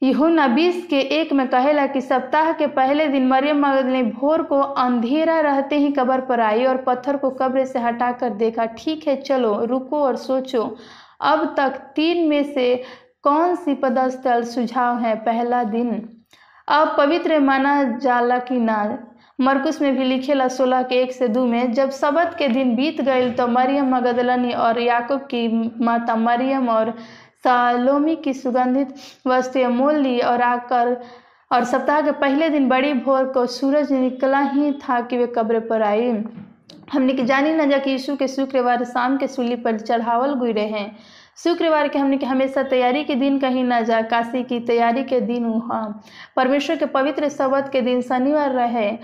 यूहन्ना 0.04 0.46
बीस 0.48 0.86
के 0.86 0.98
एक 1.16 1.32
में 1.32 1.46
कहेला 1.48 1.86
कि 1.86 2.00
सप्ताह 2.00 2.50
के 2.52 2.66
पहले 2.68 3.06
दिन 3.08 3.26
मरियम 3.26 3.60
मगदलिनी 3.60 4.02
भोर 4.10 4.42
को 4.42 4.58
अंधेरा 4.60 5.38
रहते 5.40 5.76
ही 5.78 5.90
कब्र 5.92 6.20
पर 6.20 6.40
आई 6.40 6.64
और 6.64 6.76
पत्थर 6.78 7.16
को 7.16 7.30
कब्र 7.30 7.64
से 7.64 7.78
हटाकर 7.78 8.34
देखा, 8.34 8.64
ठीक 8.66 9.06
है, 9.08 9.16
चलो, 9.16 9.54
रुको 9.64 10.02
और 10.02 10.16
सोचो, 10.16 10.76
अब 11.20 11.54
तक 11.56 11.80
तीन 11.96 12.28
में 12.28 12.42
से 12.44 12.74
कौन 13.22 13.54
सी 13.56 13.74
पदस्थल 13.74 14.44
सुझाव 14.44 14.98
है 14.98 15.14
पहला 15.24 15.62
दिन? 15.64 15.90
अब 16.68 16.94
पवित्र 16.98 17.40
माना 17.40 17.82
जाला 17.98 18.38
कि 18.40 18.60
ना। 18.60 18.78
मरकुस 19.40 19.80
में 19.82 19.96
भी 19.96 20.04
लिखेला 20.04 20.46
सोलह 20.48 20.82
के 20.82 21.00
एक 21.02 21.12
से 21.12 21.28
दो 21.28 21.44
में, 21.46 21.72
जब 21.72 21.90
सबत 21.90 22.34
के 22.38 22.48
दिन 22.48 22.74
बीत 22.76 23.00
गए 23.00 23.30
तो 23.30 23.46
मरियम 23.48 23.94
मगदलनी 23.94 24.52
और 24.54 24.80
याकूब 24.80 25.20
की 25.32 25.48
माता 25.84 26.16
मरियम 26.16 26.68
और 26.68 26.94
सालोमी 27.44 28.16
की 28.16 28.34
सुगंधित 28.34 28.94
वस्तुएँ 29.26 29.66
मोल 29.66 29.94
ली 29.94 30.18
और 30.20 30.42
आकर 30.42 31.00
और 31.52 31.64
सप्ताह 31.64 32.00
के 32.00 32.12
पहले 32.12 32.48
दिन 32.48 32.68
बड़ी 32.68 32.92
भोर 32.92 33.24
को 33.24 33.46
सूरज 33.46 33.92
निकला 33.92 34.40
ही 34.40 34.72
था 34.72 35.00
कि 35.00 35.18
वे 35.18 35.26
कब्र 35.26 35.60
पर 35.60 35.82
आई 35.82 36.10
हमने 36.92 37.12
के 37.12 37.22
जानी 37.22 37.52
न 37.52 37.70
जा 37.70 37.78
कि 37.78 37.90
यीशु 37.90 38.16
के 38.16 38.28
शुक्रवार 38.28 38.84
शाम 38.84 39.16
के 39.16 39.26
सूली 39.26 39.56
पर 39.56 39.78
चढ़ावल 39.78 40.34
गुजरे 40.34 40.66
हैं। 40.66 40.96
शुक्रवार 41.44 41.88
के 41.88 41.98
हमने 41.98 42.16
के 42.16 42.26
हमेशा 42.26 42.62
तैयारी 42.62 43.04
के 43.04 43.14
दिन 43.14 43.38
कहीं 43.38 43.64
ना 43.64 43.80
जा, 43.80 44.02
काशी 44.02 44.42
की 44.42 44.60
तैयारी 44.60 45.04
के 45.04 45.20
दिन 45.20 45.44
वहाँ। 45.44 46.02
परमेश्वर 46.36 46.76
के 46.76 46.86
पवित्र 46.86 47.28
शब्द 47.28 47.68
के 47.68 47.80
दिन 47.80 48.02
शनिवार 48.02 48.50
रहे। 48.50 48.98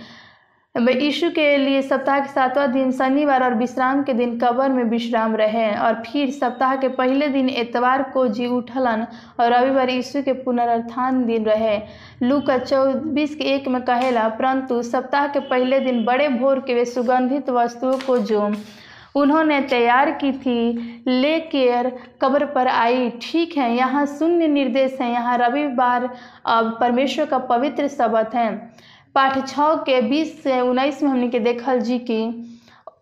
यीशु 0.74 1.28
के 1.30 1.56
लिए 1.56 1.80
सप्ताह 1.82 2.18
के 2.20 2.28
सातवां 2.28 2.70
दिन, 2.72 2.90
शनिवार 2.92 3.42
और 3.44 3.54
विश्राम 3.54 4.02
के 4.02 4.12
दिन 4.14 4.38
कब्र 4.38 4.68
में 4.68 4.82
विश्राम 4.84 5.34
रहे 5.36 5.70
और 5.76 5.94
फिर 6.02 6.30
सप्ताह 6.30 6.74
के 6.76 6.88
पहले 6.90 7.28
दिन 7.28 7.48
एतवार 7.50 8.02
को 8.12 8.26
जी 8.28 8.46
उठलन 8.48 9.06
और 9.40 9.52
रविवार 9.52 9.90
यीशु 9.90 10.22
के 10.22 10.32
पुनरुत्थान 10.42 11.24
दिन 11.26 11.44
रहे। 11.44 11.76
लू 12.22 12.40
का 12.40 12.58
चौबीस 12.58 13.34
के 13.34 13.44
एक 13.54 13.66
में 13.68 13.80
कहेला, 13.82 14.28
परंतु 14.28 14.82
सप्ताह 14.82 15.26
के 15.28 15.40
पहले 15.40 15.80
दिन 15.80 16.04
बड़े 16.04 16.28
भोर 16.28 16.60
के 16.60 16.74
वे 16.74 16.84
सुगंधित 16.84 17.50
वस्तुओं 17.50 17.98
को 18.06 18.18
जो 18.20 18.50
उन्होंने 19.16 19.60
तैयार 19.60 20.10
की 20.14 20.32
थी 20.32 21.02
ले 21.08 21.38
केयर 21.42 21.92
कब्र 22.22 22.46
पर 22.46 22.68
आई। 22.68 23.10
ठीक 23.22 23.56
है, 23.56 23.74
यहाँ 23.76 24.04
शून्य 24.08 24.48
निर्देश 24.48 24.96
है, 25.00 25.10
यहाँ 25.12 25.36
रविवार 25.38 26.08
अब 26.46 26.76
परमेश्वर 26.80 27.26
का 27.26 27.38
पवित्र 27.50 27.88
शब्द 27.88 28.30
है। 28.34 28.48
पाठ 29.14 29.48
छः 29.48 29.74
के 29.74 30.00
बीस 30.00 30.42
से 30.42 30.60
उन्नीस 30.60 31.02
में 31.02 31.10
हमने 31.10 31.28
के 31.28 31.38
देखल 31.38 31.80
जी 31.80 31.98
की 31.98 32.46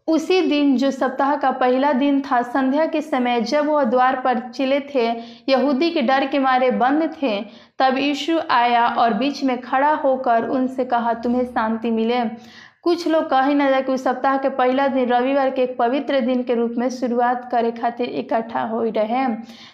उसी 0.08 0.40
दिन 0.40 0.76
जो 0.76 0.90
सप्ताह 0.90 1.36
का 1.36 1.50
पहला 1.50 1.92
दिन 1.92 2.20
था, 2.20 2.42
संध्या 2.42 2.86
के 2.86 3.00
समय 3.02 3.40
जब 3.40 3.66
वह 3.66 3.84
द्वार 3.84 4.20
पर 4.20 4.38
चिले 4.38 4.80
थे, 4.80 5.06
यहूदी 5.48 5.90
के 5.90 6.02
डर 6.02 6.26
के 6.26 6.38
मारे 6.38 6.70
बंद 6.70 7.12
थे, 7.22 7.40
तब 7.78 7.98
यीशु 7.98 8.38
आया 8.50 8.86
और 8.88 9.14
बीच 9.14 9.44
में 9.44 9.60
खड़ा 9.60 9.92
होकर 9.94 10.48
उनसे 10.48 10.84
कहा, 10.84 11.12
तुम्हें 11.14 11.44
शांति 11.44 11.90
मिले। 11.90 12.22
कुछ 12.88 13.06
लोग 13.08 13.24
कही 13.24 13.54
ना 13.54 13.68
जाए 13.70 13.82
कि 13.82 13.96
सप्ताह 13.98 14.36
के 14.36 14.48
पहला 14.48 14.86
दिन 14.88 15.08
रविवार 15.08 15.50
के 15.50 15.62
एक 15.62 15.76
पवित्र 15.78 16.20
दिन 16.20 16.42
के 16.42 16.54
रूप 16.54 16.74
में 16.78 16.88
शुरुआत 16.90 17.48
करे 17.52 17.70
खातिर 17.70 18.08
इकट्ठा 18.08 18.60
हो 18.60 18.82
रहे। 18.96 19.26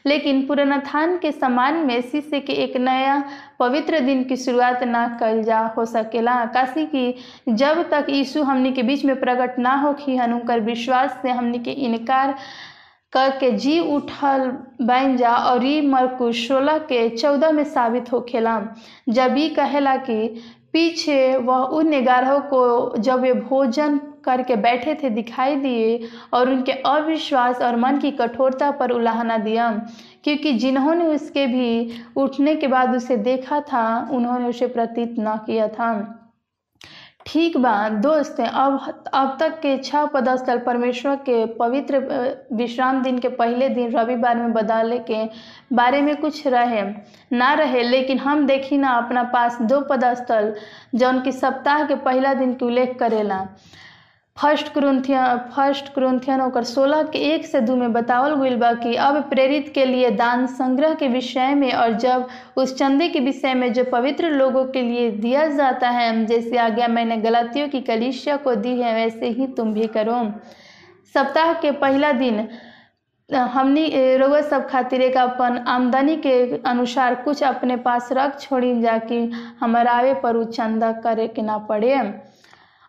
लेकिन 0.06 0.46
पुरनाथान 0.46 1.16
के 1.18 1.30
समान 1.32 1.76
में 1.86 2.00
शिष्य 2.02 2.40
के 2.40 2.52
एक 2.52 2.76
नया 2.76 3.22
पवित्र 3.58 4.00
दिन 4.00 4.24
की 4.24 4.36
शुरुआत 4.36 4.82
ना 4.84 5.06
कल 5.20 5.42
जा 5.42 5.60
हो 5.76 5.84
सकेला। 5.84 6.34
काशी 6.46 6.84
की 6.86 7.14
जब 7.48 7.82
तक 7.90 8.06
यीशु 8.10 8.42
हमनी 8.42 8.72
के 8.72 8.82
बीच 8.82 9.04
में 9.04 9.20
प्रकट 9.20 9.58
ना 9.58 9.74
होखी 9.76 10.16
हन 10.16 10.32
उनकर 10.32 10.60
विश्वास 10.60 11.18
से 11.22 11.30
हमनी 11.30 11.58
के 11.58 11.72
इनकार 11.86 12.34
करके 13.12 13.50
जी 13.50 13.78
उठल 13.94 14.50
बन 14.82 15.16
जा 15.16 15.34
और 15.34 15.66
ई 15.66 15.80
सोलह 16.38 16.78
के 16.90 17.08
चौदह 17.16 17.52
में 17.52 17.64
साबित 17.64 18.12
होखेला। 18.12 18.60
जब 19.08 19.34
ई 19.38 19.48
कहेला 19.48 19.96
कि 19.96 20.18
पीछे 20.74 21.36
वह 21.36 21.56
उन 21.56 21.90
ग्यारहों 22.02 22.40
को 22.40 22.98
जब 22.98 23.20
वे 23.20 23.32
भोजन 23.32 23.98
करके 24.24 24.56
बैठे 24.56 24.94
थे 24.94 25.10
दिखाई 25.10 25.56
दिए 25.56 26.08
और 26.34 26.50
उनके 26.50 26.72
अविश्वास 26.72 27.60
और 27.62 27.76
मन 27.76 27.98
की 27.98 28.10
कठोरता 28.10 28.70
पर 28.70 28.90
उलाहना 28.90 29.36
दिया, 29.38 29.70
क्योंकि 30.24 30.52
जिन्होंने 30.52 31.06
उसके 31.06 31.46
भी 31.46 31.90
उठने 32.16 32.54
के 32.56 32.66
बाद 32.66 32.94
उसे 32.96 33.16
देखा 33.16 33.60
था, 33.60 34.08
उन्होंने 34.12 34.48
उसे 34.48 34.66
प्रतीत 34.66 35.14
न 35.18 35.36
किया 35.46 35.68
था। 35.68 35.90
ठीक 37.26 37.56
बा, 37.56 37.88
दोस्त, 37.88 38.40
अब 38.40 39.04
अब 39.14 39.36
तक 39.40 39.58
के 39.60 39.76
छह 39.78 40.04
पदस्थल 40.06 40.58
परमेश्वर 40.58 41.16
के 41.28 41.44
पवित्र 41.56 41.98
विश्राम 42.52 43.02
दिन 43.02 43.18
के 43.18 43.28
पहले 43.28 43.68
दिन 43.68 43.90
रविवार 43.90 44.36
में 44.36 44.52
बदले 44.52 44.98
के 45.10 45.24
बारे 45.72 46.02
में 46.02 46.16
कुछ 46.16 46.46
रहे, 46.46 46.82
ना 47.32 47.52
रहे, 47.54 47.82
लेकिन 47.82 48.18
हम 48.18 48.46
देखी 48.46 48.78
ना 48.78 48.90
अपना 48.96 49.22
पास 49.32 49.58
दो 49.62 49.80
पदस्थल 49.80 50.54
जौन 50.94 51.20
की 51.20 51.32
सप्ताह 51.32 51.84
के 51.84 51.94
पहला 52.04 52.34
दिन 52.34 52.54
के 52.54 52.64
उल्लेख 52.64 52.96
करेला। 52.98 53.46
फ़र्स्ट 54.36 54.68
क्रुंथियन 54.72 55.36
फ़र्स्ट 55.56 55.88
क्रुंथियन 55.94 56.40
ओकर 56.40 56.64
सोलह 56.64 57.02
के 57.10 57.18
एक 57.34 57.44
से 57.46 57.60
दो 57.60 57.74
में 57.76 57.92
बतावल 57.92 58.34
गईल 58.36 58.56
बा 58.58 58.72
कि 58.74 58.94
अब 59.08 59.20
प्रेरित 59.30 59.70
के 59.74 59.84
लिए 59.84 60.10
दान 60.10 60.46
संग्रह 60.46 60.94
के 60.94 61.08
विषय 61.08 61.54
में 61.54 61.72
और 61.72 61.92
जब 61.98 62.26
उस 62.58 62.74
चंदे 62.78 63.08
के 63.08 63.20
विषय 63.20 63.54
में 63.54 63.72
जो 63.72 63.84
पवित्र 63.92 64.30
लोगों 64.30 64.64
के 64.66 64.82
लिए 64.82 65.10
दिया 65.10 65.46
जाता 65.48 65.90
है, 65.90 66.24
जैसे 66.26 66.56
आज्ञा 66.58 66.88
मैंने 66.88 67.16
गलतियों 67.18 67.68
की 67.68 67.80
कलिशिया 67.82 68.36
को 68.38 68.54
दी 68.56 68.76
है, 68.80 68.94
वैसे 68.94 69.28
ही 69.28 69.46
तुम 69.46 69.72
भी 69.74 69.86
करो। 69.96 70.20
सप्ताह 71.14 71.52
के 71.54 71.70
पहला 71.78 72.12
दिन, 72.14 72.48
हमनी 73.28 74.16
रोग 74.16 74.36
सब 74.50 74.68
खातिर 74.68 75.02
एक 75.02 75.16
अपन 75.18 75.64
आमदनी 75.68 76.16
के 76.16 76.62
अनुसार 76.66 77.14
कुछ 77.14 77.42
अपने 77.44 77.76
पास 77.86 78.08
रख 78.12 78.40
छोड़ी 78.40 78.80
जाकि 78.82 79.24
हमारे 79.60 79.90
आवे 79.90 80.14
पर 80.22 80.36
उ 80.36 80.44
चंदा 80.52 80.92
करे 81.02 81.28
के 81.28 81.42
ना 81.42 81.58
पड़े। 81.68 81.96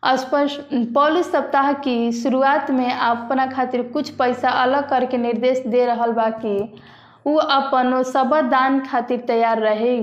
स्पष्ट 0.08 0.60
पौलुस 0.94 1.32
सप्ताह 1.32 1.72
की 1.74 2.12
शुरुआत 2.12 2.72
में 2.72 2.92
अपना 2.92 3.46
खातिर 3.48 3.82
कुछ 3.84 4.10
पैसा 4.10 4.50
अलग 4.50 4.90
करके 4.90 5.18
निर्देश 5.18 5.64
दे 5.68 5.86
रहा 5.86 6.08
बा 6.08 6.30
कि 6.30 6.58
वो 7.28 7.36
अपन 7.38 8.02
सब 8.04 8.36
दान 8.52 8.80
खातिर 8.86 9.20
तैयार 9.20 9.60
रहे। 9.60 9.98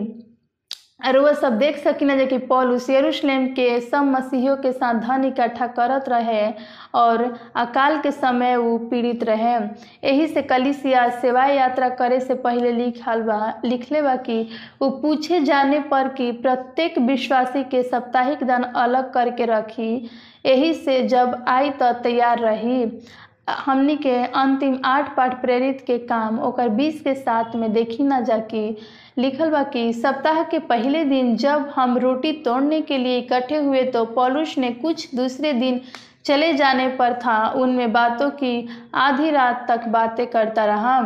और 1.07 1.19
वह 1.19 1.33
सब 1.33 1.57
देख 1.59 1.77
सकी 1.79 2.05
ना 2.05 2.25
कि 2.25 2.39
पौलुस 2.39 2.89
यरूशलेम 2.91 3.47
के 3.47 3.81
सब 3.81 4.05
मसीहियों 4.05 4.57
के 4.57 4.73
साथ 4.73 5.01
धन 5.01 5.25
इकट्ठा 5.25 5.67
करत 5.67 6.09
रहे 6.09 6.43
और 6.95 7.23
अकाल 7.57 7.99
के 8.01 8.11
समय 8.11 8.57
वो 8.57 8.77
पीड़ित 8.91 9.25
रहे। 9.25 9.55
यही 10.05 10.27
से 10.27 10.43
कलिसिया 10.43 11.09
सेवा 11.11 11.45
यात्रा 11.45 11.89
करे 11.89 12.21
से 12.21 12.35
पहले 12.35 12.73
लिखल 12.73 13.23
बा, 13.23 13.61
लिखले 13.65 14.03
बा 14.03 14.15
कि 14.17 14.43
वो 14.83 14.91
पूछे 14.91 15.41
जाने 15.41 15.81
पर 15.81 16.09
कि 16.09 16.31
प्रत्येक 16.33 16.99
विश्वासी 16.99 17.65
के 17.65 17.83
साप्ताहिक 17.83 18.45
दान 18.45 18.63
अलग 18.63 19.13
करके 19.13 19.47
रखी। 19.47 19.95
यही 20.47 20.73
से 20.75 21.03
जब 21.09 21.45
आई 21.49 21.71
तो 21.71 21.93
तैयार 21.93 22.39
रही। 22.39 22.85
हमनी 23.49 23.97
के 23.97 24.17
अंतिम 24.25 24.79
आठ 24.85 25.15
पाठ 25.17 25.41
प्रेरित 25.43 25.85
के 25.87 25.99
काम 25.99 26.39
ओकर 26.41 26.69
बीस 26.69 27.01
के 27.01 27.15
साथ 27.15 27.57
में 27.57 27.73
देखी 27.73 28.03
ना 28.03 28.21
जाकि 28.21 28.77
लिखल 29.19 29.51
बा 29.51 29.63
कि 29.63 29.93
सप्ताह 29.93 30.43
के 30.51 30.59
पहले 30.69 31.05
दिन 31.05 31.37
जब 31.37 31.73
हम 31.77 31.97
रोटी 31.99 32.33
तोड़ने 32.45 32.81
के 32.83 32.99
लिए 32.99 33.19
इकट्ठे 33.19 33.57
हुए 33.57 33.83
तो 33.93 34.05
पौलुस 34.15 34.57
ने 34.59 34.71
कुछ 34.73 35.15
दूसरे 35.15 35.53
दिन 35.53 35.81
चले 36.25 36.53
जाने 36.55 36.89
पर 36.97 37.15
था। 37.25 37.47
उनमें 37.61 37.93
बातों 37.93 38.31
की 38.31 38.69
आधी 38.95 39.31
रात 39.31 39.65
तक 39.69 39.87
बातें 39.89 40.27
करता 40.27 40.65
रहा। 40.65 41.01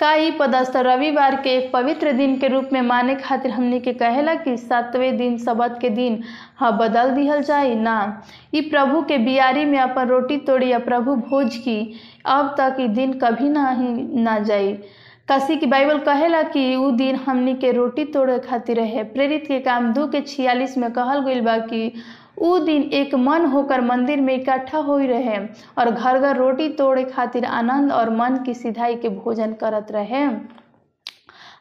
का 0.00 0.12
ई 0.14 0.30
पदस्थ 0.30 0.76
रविवार 0.76 1.34
के 1.42 1.50
एक 1.56 1.70
पवित्र 1.72 2.12
दिन 2.12 2.36
के 2.38 2.48
रूप 2.48 2.68
में 2.72 2.80
माने 2.82 3.14
खातिर 3.14 3.50
हमने 3.50 3.78
के 3.80 3.92
कहेला 3.92 4.34
कि 4.34 4.56
सातवें 4.56 5.16
दिन 5.16 5.36
सबत 5.38 5.78
के 5.80 5.90
दिन 5.90 6.22
हाँ 6.56 6.76
बदल 6.78 7.10
दिहल 7.10 7.42
जाए 7.42 7.74
ना। 7.74 8.22
ई 8.54 8.60
प्रभु 8.70 9.02
के 9.02 9.18
बियारी 9.18 9.64
में 9.64 9.78
अपन 9.78 10.08
रोटी 10.08 10.36
तोड़ी 10.46 10.70
या 10.72 10.78
प्रभु 10.78 11.14
भोज 11.28 11.56
की 11.56 11.78
अब 12.26 12.54
तक 12.58 12.76
ई 12.80 12.88
दिन 12.88 13.12
कभी 13.18 13.48
ना 13.48 13.70
ही 13.70 13.92
ना 14.22 14.38
जाई 14.38 14.76
कसी 15.30 15.56
की 15.56 15.66
बाइबल 15.66 15.98
कहेला 16.06 16.42
कि 16.54 16.74
उ 16.76 16.90
दिन 16.96 17.16
हमनी 17.26 17.54
के 17.64 17.70
रोटी 17.72 18.04
तोड़े 18.14 18.38
खातिर 18.46 18.76
रहे। 18.76 19.02
प्रेरित 19.12 19.44
के 19.48 19.58
काम 19.60 19.92
दो 19.92 20.06
के 20.14 20.20
छियालीस 20.20 20.76
में 20.78 20.90
कहल 20.92 21.20
गई 21.26 21.40
बा 21.40 21.56
कि 21.70 21.92
उ 22.42 22.58
दिन 22.64 22.82
एक 23.00 23.14
मन 23.14 23.44
होकर 23.52 23.80
मंदिर 23.90 24.20
में 24.20 24.34
इकट्ठा 24.34 24.78
हो 24.88 24.96
रहे 24.98 25.36
और 25.78 25.90
घर 25.90 26.18
घर 26.18 26.36
रोटी 26.36 26.68
तोड़े 26.80 27.04
खातिर 27.04 27.44
आनंद 27.44 27.92
और 27.92 28.10
मन 28.16 28.36
की 28.46 28.54
सिधाई 28.54 28.94
के 29.04 29.08
भोजन 29.08 29.52
करत 29.60 29.90
रहे। 29.92 30.22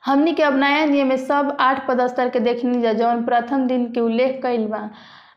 हमनी 0.06 0.34
के 0.34 0.44
अब 0.44 0.56
नया 0.60 0.86
नियम 0.86 1.08
में 1.08 1.18
सब 1.18 1.56
आठ 1.60 1.88
पदस्तर 1.88 2.30
के 2.30 2.40
देखनी 2.40 2.82
जा, 2.82 2.94
जौन 2.94 3.24
प्रथम 3.26 3.68
दिन 3.68 3.86
के 3.94 4.00
उल्लेख 4.00 4.40
कईल 4.44 4.66
बा। 4.68 4.90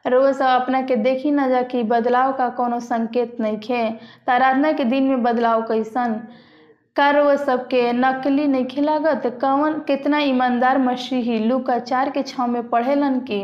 रोज 0.07 0.35
सब 0.37 0.45
अपना 0.45 0.81
के 0.87 0.97
देखी 0.97 1.31
ना 1.31 1.49
जा 1.49 1.61
कि 1.73 1.83
बदलाव 1.93 2.33
का 2.39 2.49
कोनो 2.57 2.81
संकेत 2.81 3.37
नहीं 3.41 3.59
खे 3.67 3.83
आराधना 4.33 4.73
के 4.81 4.85
दिन 4.85 5.05
में 5.09 5.23
बदलाव 5.23 5.63
कैसन 5.69 6.21
का 6.97 7.11
रोज 7.11 7.39
सबके 7.39 7.93
नकली 7.93 8.47
नहीं 8.47 8.65
खिलागत 8.65 9.23
कवन 9.43 9.73
कितना 9.87 10.19
ईमानदार 10.19 10.79
मसीही 10.79 11.39
लू 11.39 11.59
का 11.59 11.79
चार 11.79 12.11
के 12.11 12.23
छः 12.23 12.47
में 12.47 12.69
पढ़ेलन 12.69 13.19
कि 13.21 13.41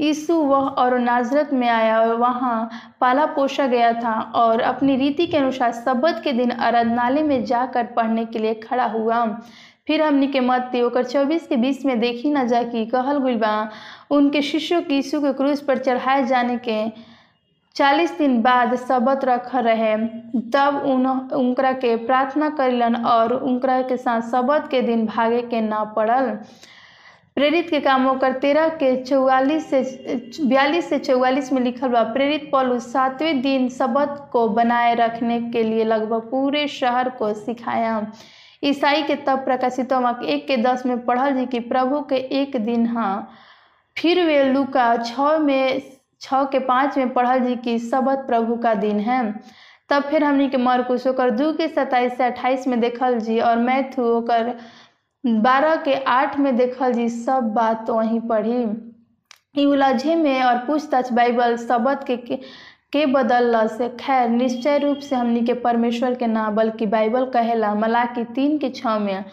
यीशु 0.00 0.34
वह 0.34 0.68
और 0.78 0.98
नाजरत 0.98 1.52
में 1.52 1.68
आया 1.68 1.98
और 2.00 2.14
वहाँ 2.16 2.68
पाला 3.00 3.24
पोषा 3.26 3.66
गया 3.66 3.92
था 3.92 4.12
और 4.34 4.60
अपनी 4.60 4.96
रीति 4.96 5.26
के 5.26 5.36
अनुसार 5.36 5.72
सबत 5.72 6.20
के 6.24 6.32
दिन 6.32 6.50
आराधनालय 6.50 7.22
में 7.22 7.44
जाकर 7.44 7.86
पढ़ने 7.86 8.24
के 8.24 8.38
लिए 8.38 8.54
खड़ा 8.54 8.84
हुआ। 8.84 9.24
फिर 9.86 10.02
हमने 10.02 10.26
के 10.26 10.40
मत 10.40 10.72
ओकर 10.84 11.04
चौबीस 11.04 11.46
के 11.46 11.56
बीस 11.56 11.84
में 11.86 11.98
देखी 12.00 12.30
न 12.30 12.46
जा 12.48 12.62
कि 12.62 12.84
कहल 12.86 13.18
गुल 13.18 13.36
बा, 13.36 13.70
उनके 14.10 14.42
शिष्यों 14.42 14.80
की 14.82 14.94
यीशु 14.94 15.20
के 15.20 15.32
क्रूज 15.32 15.60
पर 15.60 15.78
चढ़ाए 15.78 16.24
जाने 16.26 16.56
के 16.68 16.82
चालीस 17.76 18.18
दिन 18.18 18.42
बाद 18.42 18.74
सबत 18.76 19.24
रख 19.24 19.54
रहे। 19.54 19.96
तब 20.52 20.82
उन, 20.86 21.06
उनकरा 21.32 21.72
के 21.72 21.96
प्रार्थना 21.96 22.50
करिलन 22.50 22.96
और 22.96 23.32
उनकरा 23.32 23.80
के 23.82 23.96
साथ 23.96 24.20
सबत 24.20 24.68
के 24.70 24.82
दिन 24.82 25.06
भागे 25.06 25.42
के 25.42 25.60
ना 25.60 25.84
पड़ल। 25.84 26.30
प्रेरित 27.34 27.70
के 27.70 27.80
काम 27.80 28.04
होकर 28.04 28.32
तेरह 28.32 28.68
के 28.68 28.94
चौवालीस 29.04 29.70
से, 29.70 29.80
बयालीस 30.46 30.88
से 30.88 30.98
चौवालीस 30.98 31.52
में 31.52 31.60
लिखल 31.62 31.88
बा, 31.88 32.02
प्रेरित 32.02 32.48
पौलुस 32.52 32.92
सातवें 32.92 33.40
दिन 33.42 33.68
सबत 33.68 34.28
को 34.32 34.48
बनाए 34.48 34.94
रखने 34.94 35.40
के 35.40 35.62
लिए 35.62 35.84
लगभग 35.84 36.30
पूरे 36.30 36.66
शहर 36.68 37.08
को 37.08 37.32
सिखाया। 37.34 38.12
ईसाई 38.64 39.02
के 39.02 39.16
तब 39.16 39.44
प्रकाशित 39.44 39.92
एक 39.92 40.46
के 40.48 40.56
दस 40.56 40.86
में 40.86 41.04
पढ़ल 41.04 41.34
जी 41.34 41.46
कि 41.46 41.60
प्रभु 41.60 42.00
के 42.00 42.16
एक 42.40 42.56
दिन 42.56 42.86
हाँ 42.86 43.28
फिर 43.96 44.24
वे 44.26 44.42
लुका 44.44 44.96
छः 44.96 45.38
में 45.38 45.80
छः 46.24 46.44
के 46.44 46.58
पाँच 46.58 46.96
में 46.98 47.12
पढ़ल 47.12 47.38
जी 47.38 47.54
कि 47.56 47.78
सबत 47.78 48.24
प्रभु 48.26 48.56
का 48.56 48.74
दिन 48.74 49.00
है। 49.00 49.22
तब 49.90 50.02
फिर 50.02 50.24
हमनी 50.24 50.48
के 50.48 50.56
मरकुश 50.56 51.06
ओकर 51.06 51.30
दू 51.30 51.52
के 51.52 51.68
सत्ताईस 51.68 52.16
से 52.16 52.24
अट्ठाईस 52.24 52.66
में 52.68 52.80
देखल 52.80 53.18
जी 53.20 53.38
और 53.40 53.56
मैथू 53.58 54.04
ओकर 54.08 54.54
बारह 55.24 55.76
के 55.76 55.94
आठ 55.94 56.38
में 56.38 56.56
देखल 56.56 56.92
जी 56.92 57.08
सब 57.08 57.52
बात 57.54 57.86
तो 57.86 57.94
वहीं 57.94 58.20
पढ़ी। 58.20 59.64
उलझे 59.66 60.14
में 60.14 60.42
और 60.42 60.58
पूछताछ 60.58 61.12
बाइबल 61.12 61.56
सबत 61.56 62.04
के, 62.06 62.16
के 62.16 63.04
बदल 63.06 63.66
से 63.68 63.88
खैर 64.00 64.28
निश्चय 64.28 64.78
रूप 64.78 64.98
से 64.98 65.16
हमनी 65.16 65.44
के 65.44 65.54
परमेश्वर 65.60 66.14
के 66.14 66.26
ना 66.26 66.48
बल्कि 66.50 66.86
बाइबल 66.86 67.26
कहेला 67.26 67.74
मलाकी 67.74 68.24
तीन 68.34 68.58
के 68.58 68.70
छः 68.70 68.98
में। 68.98 69.24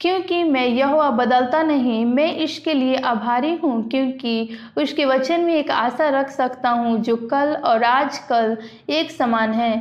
क्योंकि 0.00 0.42
मैं 0.44 0.66
यह 0.66 1.10
बदलता 1.10 1.62
नहीं, 1.62 2.04
मैं 2.06 2.34
इसके 2.36 2.74
लिए 2.74 2.96
आभारी 2.96 3.54
हूँ, 3.56 3.88
क्योंकि 3.88 4.58
उसके 4.78 5.04
वचन 5.04 5.40
में 5.40 5.54
एक 5.54 5.70
आशा 5.70 6.08
रख 6.10 6.30
सकता 6.30 6.70
हूँ 6.70 6.96
जो 6.98 7.16
कल 7.26 7.54
और 7.54 7.84
आज 7.84 8.18
कल 8.28 8.56
एक 8.90 9.10
समान 9.10 9.52
है। 9.52 9.74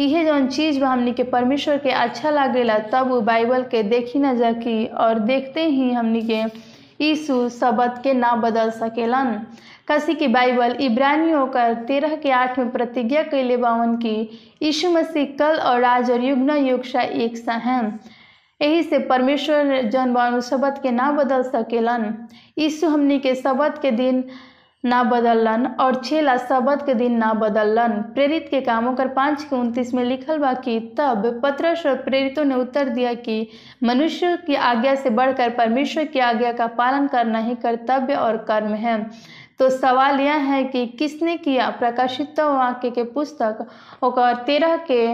यह 0.00 0.24
जौन 0.24 0.46
चीज़ 0.48 0.82
हमनी 0.84 1.12
के 1.12 1.22
परमेश्वर 1.26 1.78
के 1.78 1.90
अच्छा 1.90 2.30
लागेला 2.30 2.78
तब 2.92 3.08
वो 3.08 3.20
बाइबल 3.22 3.62
के 3.62 3.82
देखी 3.84 4.18
न 4.18 4.36
जाकी 4.38 4.84
और 4.86 5.18
देखते 5.20 5.66
ही 5.66 5.90
हमनी 5.92 6.22
के 6.22 6.42
यीशु 7.00 7.48
शब्द 7.50 8.00
के 8.02 8.12
ना 8.14 8.34
बदल 8.36 8.70
सकेलन। 8.72 9.40
कसी 9.88 10.14
की 10.14 10.26
बाइबल 10.28 10.76
इब्रानियों 10.80 11.46
का 11.46 11.72
तेरह 11.84 12.14
के 12.16 12.30
आठ 12.32 12.58
में 12.58 12.70
प्रतिज्ञा 12.70 13.22
कैले 13.24 13.56
बावन 13.56 13.96
की, 13.96 14.16
यीशु 14.62 14.90
मसीह 14.90 15.24
कल 15.38 15.58
और 15.60 15.84
आज 15.84 16.10
और 16.10 16.24
युग 16.24 16.38
न 16.40 16.56
युग 16.58 16.84
सा 16.84 17.02
एक 17.02 17.36
सा 17.36 17.52
हैं। 17.54 17.98
यही 18.60 18.82
से 18.82 18.98
परमेश्वर 18.98 19.80
जन 19.82 20.40
शब्द 20.40 20.78
के 20.82 20.90
ना 20.90 21.10
बदल 21.12 21.42
सकेलन। 21.42 22.14
यीशु 22.58 22.88
हमनी 22.88 23.18
के 23.18 23.34
शब्द 23.34 23.78
के 23.78 23.90
दिन 23.90 24.24
ना 24.84 25.02
बदलन 25.02 25.66
और 25.80 25.94
छेला 26.04 26.36
शब्द 26.36 26.82
के 26.86 26.94
दिन 26.94 27.16
ना 27.18 27.32
बदलन 27.34 27.92
प्रेरित 28.14 28.46
के 28.50 28.60
कामों 28.60 28.94
कर 28.94 29.08
पाँच 29.08 29.42
के 29.44 29.56
उनतीस 29.56 29.94
में 29.94 30.04
लिखल 30.04 30.38
बा 30.38 30.52
कि 30.56 30.78
तब 30.98 31.40
पत्रस 31.44 31.86
और 31.86 31.94
प्रेरितों 31.94 32.44
ने 32.44 32.54
उत्तर 32.54 32.88
दिया 32.88 33.14
कि 33.14 33.48
मनुष्य 33.84 34.36
की 34.46 34.54
आज्ञा 34.54 34.94
से 34.94 35.10
बढ़कर 35.10 35.50
परमेश्वर 35.50 36.04
की 36.04 36.18
आज्ञा 36.18 36.52
का 36.52 36.66
पालन 36.78 37.06
करना 37.06 37.38
ही 37.38 37.54
कर्तव्य 37.54 38.14
और 38.14 38.36
कर्म 38.48 38.74
है। 38.74 39.02
तो 39.58 39.68
सवाल 39.70 40.20
यह 40.20 40.34
है 40.44 40.62
कि 40.64 40.86
किसने 40.88 41.36
किया? 41.36 41.68
प्रकाशित 41.70 42.40
वाक्य 42.40 42.90
के 42.90 43.02
पुस्तक 43.04 43.66
और 44.02 44.34
तेरह 44.36 44.76
के 44.90 45.06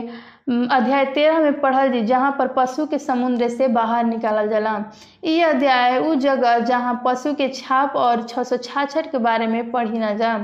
अध्याय 0.49 1.05
तेरह 1.05 1.39
में 1.39 1.61
पढ़ल 1.61 1.93
जी, 1.93 2.01
जहाँ 2.01 2.35
पर 2.39 2.49
पशु 2.49 2.87
के 2.87 2.99
समुद्र 2.99 3.49
से 3.49 3.69
बाहर 3.69 4.05
निकालल 4.05 4.49
जाला। 4.49 4.85
ये 5.25 5.43
अध्याय 5.43 5.99
उ 5.99 6.15
जगह 6.15 6.59
जहाँ 6.59 7.03
पशु 7.07 7.33
के 7.35 7.49
छाप 7.49 7.97
और 7.97 8.23
छः 8.23 9.01
के 9.01 9.19
बारे 9.19 9.47
में 9.47 9.71
पढ़ी 9.71 9.99
न 9.99 10.17
जा। 10.17 10.37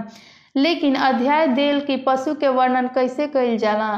लेकिन 0.57 0.95
अध्याय 0.95 1.47
देल 1.47 1.81
कि 1.81 1.97
पशु 1.97 2.35
के 2.35 2.49
वर्णन 2.49 2.87
कैसे 2.87 3.27
कइल 3.27 3.59
जाला? 3.59 3.91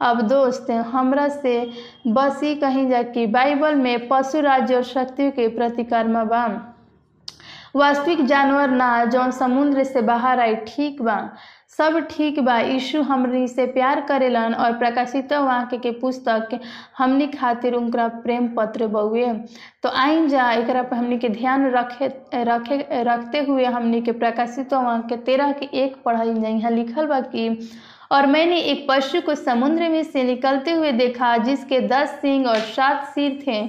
अब 0.00 0.20
दोस्त, 0.20 0.70
हमरा 0.70 1.28
से 1.28 1.70
बस 2.06 2.40
ही 2.42 2.54
कहीं 2.54 2.88
जा 2.90 3.02
कि 3.02 3.26
बाइबल 3.26 3.74
में 3.74 4.08
पशु 4.08 4.40
राज्य 4.40 4.74
और 4.74 4.82
शक्ति 4.82 5.30
के 5.30 5.48
प्रतिकर्म 5.48 6.24
बा। 6.24 6.46
वास्तविक 7.76 8.24
जानवर 8.26 8.70
ना 8.70 9.04
जौन 9.04 9.30
समुद्र 9.30 9.84
से 9.84 10.02
बाहर 10.02 10.40
आई 10.40 10.54
ठीक 10.56 11.02
बा। 11.02 11.16
सब 11.78 11.98
ठीक 12.10 12.38
बा। 12.40 12.58
यीशु 12.58 13.00
हमनी 13.02 13.46
से 13.48 13.64
प्यार 13.66 14.00
करेलन 14.00 14.54
और 14.54 14.76
प्रकाशित 14.78 15.32
वाक्य 15.32 15.76
के 15.76 15.90
पुस्तक 15.90 16.58
हमनी 16.98 17.26
खातिर 17.28 17.74
उनका 17.74 18.06
प्रेम 18.24 18.46
पत्र 18.48 18.86
बउए। 18.86 19.32
तो 19.82 19.88
आइन 19.88 20.28
जा, 20.28 20.50
एकरा 20.52 20.82
पर 20.82 20.96
हमनी 20.96 21.18
के 21.18 21.28
ध्यान 21.28 21.66
रखे 21.70 22.06
रखे, 22.34 23.02
रखते 23.02 23.38
हुए 23.38 23.64
हमनी 23.66 24.00
के 24.00 24.12
प्रकाशित 24.12 24.74
वाक्य 24.74 25.16
तेरह 25.16 25.52
के 25.52 25.68
एक 25.82 25.96
पढ़ाई 26.04 26.28
यहाँ 26.28 26.70
लिखल 26.70 27.06
बा 27.06 27.20
कि, 27.20 27.48
और 28.12 28.26
मैंने 28.26 28.58
एक 28.60 28.86
पशु 28.90 29.20
को 29.20 29.34
समुद्र 29.34 29.88
में 29.88 30.02
से 30.04 30.22
निकलते 30.24 30.70
हुए 30.70 30.92
देखा, 30.92 31.36
जिसके 31.38 31.80
दस 31.88 32.10
सींग 32.20 32.46
और 32.46 32.58
सात 32.70 33.04
सिर 33.14 33.42
थे 33.46 33.60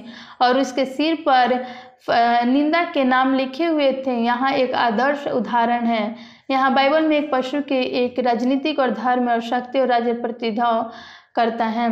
और 0.42 0.60
उसके 0.60 0.84
सिर 0.84 1.14
पर 1.28 1.54
निंदा 2.46 2.82
के 2.84 3.04
नाम 3.04 3.34
लिखे 3.34 3.64
हुए 3.64 3.92
थे। 4.06 4.16
यहाँ 4.24 4.52
एक 4.52 4.74
आदर्श 4.74 5.26
उदाहरण 5.28 5.84
है। 5.86 6.35
यहाँ 6.48 6.72
बाइबल 6.74 7.06
में 7.08 7.16
एक 7.18 7.30
पशु 7.32 7.60
के 7.68 7.80
एक 8.04 8.18
राजनीतिक 8.18 8.78
और 8.78 8.90
धर्म 8.94 9.28
और 9.30 9.40
शक्ति 9.40 9.80
और 9.80 9.86
राज्य 9.88 10.12
प्रतिभाव 10.12 10.90
करता 11.34 11.64
है। 11.66 11.90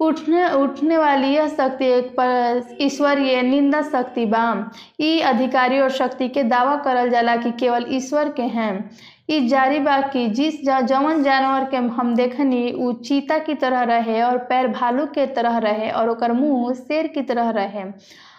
उठने 0.00 0.48
उठने 0.52 0.96
वाली 0.98 1.28
यह 1.28 1.48
शक्ति 1.48 1.86
एक 1.86 2.08
पर 2.18 2.76
ईश्वरीय 2.80 3.40
निंदा 3.42 3.80
शक्ति 3.82 4.24
बाम 4.26 4.64
ई 5.00 5.18
अधिकारी 5.20 5.78
और 5.80 5.90
शक्ति 5.90 6.28
के 6.28 6.42
दावा 6.44 6.74
करल 6.76 7.10
जाला 7.10 7.36
कि 7.36 7.50
केवल 7.50 7.84
ईश्वर 7.88 8.28
के 8.32 8.42
हैं। 8.42 8.90
ई 9.30 9.46
जारी 9.48 9.78
बा 9.78 10.00
कि 10.02 10.26
जिस 10.28 10.64
जा, 10.64 10.80
जवन 10.80 11.22
जानवर 11.22 11.64
के 11.64 11.76
हम 11.76 12.14
देखनी, 12.14 12.72
उ 12.72 12.92
चीता 12.92 13.38
की 13.38 13.54
तरह 13.54 13.82
रहे 13.82 14.20
और 14.22 14.38
पैर 14.38 14.68
भालू 14.68 15.06
के 15.06 15.26
तरह 15.26 15.58
रहे 15.58 15.90
और 15.90 16.10
ओकर 16.10 16.32
मुँह 16.32 16.72
शेर 16.74 17.06
की 17.06 17.22
तरह 17.22 17.50
रहे। 17.50 17.84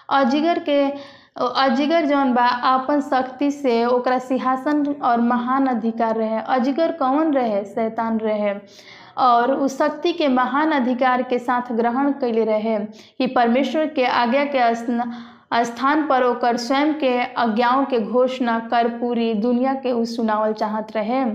अजिगर 0.09 0.59
के 0.69 0.87
अजिगर 1.35 2.05
जौन 2.05 2.33
बा 2.33 2.45
अपन 2.45 2.99
शक्ति 3.01 3.49
से 3.51 3.83
ओकरा 3.85 4.17
सिंहासन 4.19 4.85
और 5.03 5.21
महान 5.21 5.67
अधिकार 5.67 6.15
रहे। 6.15 6.39
अजगर 6.55 6.91
कौन 6.91 7.33
रहे? 7.33 7.63
शैतान 7.65 8.17
रहे। 8.19 8.53
और 9.17 9.51
उस 9.51 9.77
शक्ति 9.77 10.11
के 10.13 10.27
महान 10.27 10.71
अधिकार 10.71 11.23
के 11.23 11.39
साथ 11.39 11.71
ग्रहण 11.71 12.11
कैले 12.11 12.43
रहे 12.45 12.77
कि 13.17 13.27
परमेश्वर 13.27 13.85
के 13.87 14.05
आज्ञा 14.05 14.43
के 14.55 14.75
स्थान 15.65 16.05
पर 16.07 16.23
ओकर 16.23 16.57
स्वयं 16.57 16.93
के 16.93 17.17
आज्ञाओं 17.33 17.85
के 17.85 17.99
घोषणा, 17.99 18.59
कर, 18.59 18.87
पूरी 18.87 19.33
दुनिया 19.33 19.73
के 19.73 19.91
उ 19.91 20.05
सुनावल 20.05 20.53
चाहत 20.53 20.95
रहे। 20.95 21.25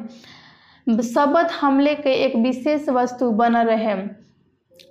शब्द 1.04 1.50
हमले 1.60 1.94
के 1.94 2.12
एक 2.14 2.36
विशेष 2.36 2.88
वस्तु 2.88 3.30
बनल 3.30 3.66
रहे। 3.66 4.27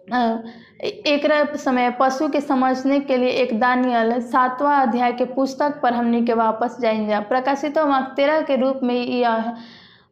एक 0.09 1.55
समय 1.59 1.89
पशु 1.99 2.27
के 2.29 2.41
समझने 2.41 2.99
के 2.99 3.17
लिए 3.17 3.29
एक 3.41 3.59
दानियल 3.59 4.19
सातवां 4.21 4.79
अध्याय 4.87 5.11
के 5.13 5.25
पुस्तक 5.25 5.79
पर 5.83 5.93
हमने 5.93 6.21
के 6.25 6.33
वापस 6.33 6.77
जाएँगे। 6.81 7.19
प्रकाशित 7.29 7.77
तेरह 8.15 8.41
के 8.41 8.55
रूप 8.61 8.79
में 8.83 8.95
यह 8.95 9.53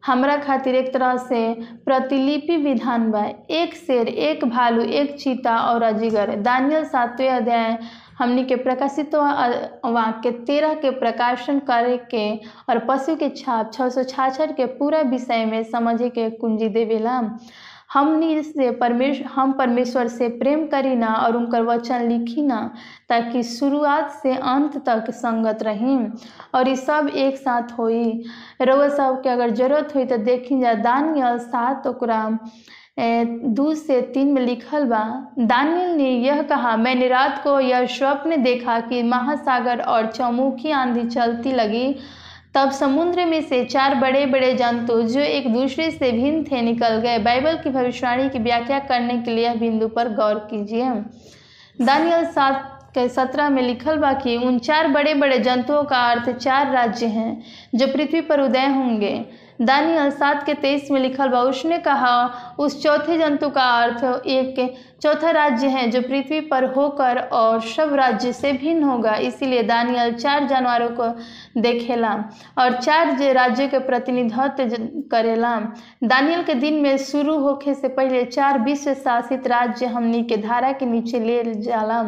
हमरा 0.06 0.36
खातिर 0.36 0.74
एक 0.74 0.92
तरह 0.94 1.16
से 1.16 1.40
प्रतिलिपि 1.84 2.56
विधान 2.56 3.10
बा। 3.10 3.24
एक 3.50 3.74
शेर, 3.74 4.08
एक 4.08 4.44
भालू, 4.44 4.82
एक 4.82 5.18
चीता 5.20 5.56
और 5.58 5.82
अजिगर 5.82 6.34
दानियल 6.40 6.84
सातवें 6.84 7.28
अध्याय 7.28 7.78
हमनी 8.18 8.44
के 8.44 8.56
प्रकाशित 8.56 9.14
वाक्य 9.14 10.30
तेरह 10.46 10.74
के 10.74 10.90
प्रकाशन 10.98 11.58
करे 11.70 11.96
के 12.10 12.34
और 12.68 12.78
पशु 12.88 13.16
के 13.16 13.28
छाप 13.36 13.72
छः 13.74 13.88
सौ 13.88 14.02
छाछठ 14.02 14.56
के 14.56 14.66
पूरा 14.78 15.00
विषय 15.10 15.44
में 15.46 15.62
समझे 15.64 16.08
के 16.08 16.30
कुंजी 16.30 16.68
देवेला 16.68 17.20
हमनी 17.96 18.42
से 18.42 18.70
परमेश्वर 18.72 19.26
हम 19.26 19.52
परमेश्वर 19.52 20.08
से 20.08 20.28
प्रेम 20.38 20.66
करी 20.66 20.94
ना 20.96 21.12
और 21.16 21.36
उनकर 21.36 21.62
वचन 21.62 22.08
लिखी 22.08 22.42
ना, 22.42 22.58
ताकि 23.08 23.42
शुरुआत 23.42 24.10
से 24.12 24.34
अंत 24.34 24.76
तक 24.86 25.10
संगत 25.12 25.62
रही 25.62 25.96
और 26.54 26.68
ये 26.68 26.76
सब 26.76 27.08
एक 27.16 27.36
साथ 27.36 27.72
होई। 27.78 28.04
सब 28.60 29.20
के 29.22 29.28
अगर 29.28 29.50
ज़रूरत 29.52 29.94
हुई 29.94 30.04
तो 30.04 30.16
देखी 30.18 30.60
जा 30.60 30.74
दानियल 30.82 31.38
सात 31.40 31.86
ओकरा 31.86 32.38
दो 32.98 33.72
से 33.74 34.00
तीन 34.12 34.32
में 34.32 34.42
लिखल 34.42 34.84
बा। 34.84 35.02
दानियल 35.40 35.90
ने 35.92 36.10
यह 36.10 36.42
कहा, 36.42 36.76
मैंने 36.76 37.08
रात 37.08 37.42
को 37.44 37.58
यह 37.60 37.86
स्वप्न 37.88 38.42
देखा 38.42 38.78
कि 38.82 39.02
महासागर 39.04 39.80
और 39.80 40.06
चौमुखी 40.12 40.70
आंधी 40.72 41.08
चलती 41.08 41.52
लगी 41.52 41.94
तब 42.56 42.70
समुद्र 42.70 43.24
में 43.26 43.40
से 43.42 43.64
चार 43.64 43.94
बड़े 43.94 44.24
बड़े 44.26 44.52
जंतु, 44.54 45.02
जो 45.02 45.20
एक 45.20 45.52
दूसरे 45.52 45.90
से 45.90 46.10
भिन्न 46.12 46.42
थे, 46.44 46.60
निकल 46.62 46.96
गए। 46.96 47.18
बाइबल 47.18 47.56
की 47.56 47.70
भविष्यवाणी 47.70 48.28
की 48.28 48.38
व्याख्या 48.38 48.78
करने 48.78 49.16
के 49.22 49.30
लिए 49.30 49.54
बिंदु 49.54 49.88
पर 49.88 50.08
गौर 50.08 50.38
कीजिए 50.50 50.90
दानियल 51.78 52.24
सात 52.26 52.72
के 52.94 53.08
सत्रह 53.08 53.48
में 53.48 53.62
लिखल 53.62 53.96
बा 53.96 54.12
कि 54.12 54.36
उन 54.36 54.58
चार 54.58 54.88
बड़े 54.88 55.14
बड़े 55.14 55.38
जंतुओं 55.38 55.82
का 55.82 56.00
अर्थ 56.10 56.30
चार 56.30 56.72
राज्य 56.72 57.06
हैं, 57.06 57.42
जो 57.74 57.86
पृथ्वी 57.86 58.20
पर 58.20 58.40
उदय 58.40 58.66
होंगे। 58.66 59.14
दानियल 59.60 60.10
सात 60.10 60.42
के 60.46 60.54
तेईस 60.54 60.90
में 60.90 61.00
लिखल 61.00 61.28
बा, 61.28 61.40
उसने 61.40 61.78
कहा, 61.78 62.54
उस 62.58 62.82
चौथे 62.82 63.16
जंतु 63.18 63.48
का 63.50 63.64
अर्थ 63.82 64.26
एक 64.26 64.74
चौथा 65.02 65.30
राज्य 65.30 65.68
है 65.68 65.86
जो 65.90 66.00
पृथ्वी 66.00 66.40
पर 66.40 66.64
होकर 66.74 67.18
और 67.32 67.60
सब 67.60 67.94
राज्य 67.94 68.32
से 68.32 68.52
भिन्न 68.52 68.82
होगा। 68.82 69.14
इसीलिए 69.28 69.62
दानियल 69.62 70.12
चार 70.14 70.46
जानवरों 70.48 70.88
को 71.00 71.08
देखेला 71.60 72.12
और 72.58 72.80
चार 72.80 73.16
राज्यों 73.34 73.68
के 73.68 73.78
प्रतिनिधित्व 73.78 74.76
करेला 75.10 75.56
दानियल 76.04 76.42
के 76.42 76.54
दिन 76.54 76.74
में 76.82 76.96
शुरू 76.98 77.38
होखे 77.38 77.74
से 77.74 77.88
पहले 77.88 78.24
चार 78.24 78.58
विश्व 78.58 78.92
शासित 78.94 79.46
राज्य 79.46 79.86
हमनी 79.86 80.22
के 80.22 80.36
धारा 80.36 80.72
के 80.72 80.86
नीचे 80.86 81.20
ले 81.20 81.42
जाला 81.54 82.02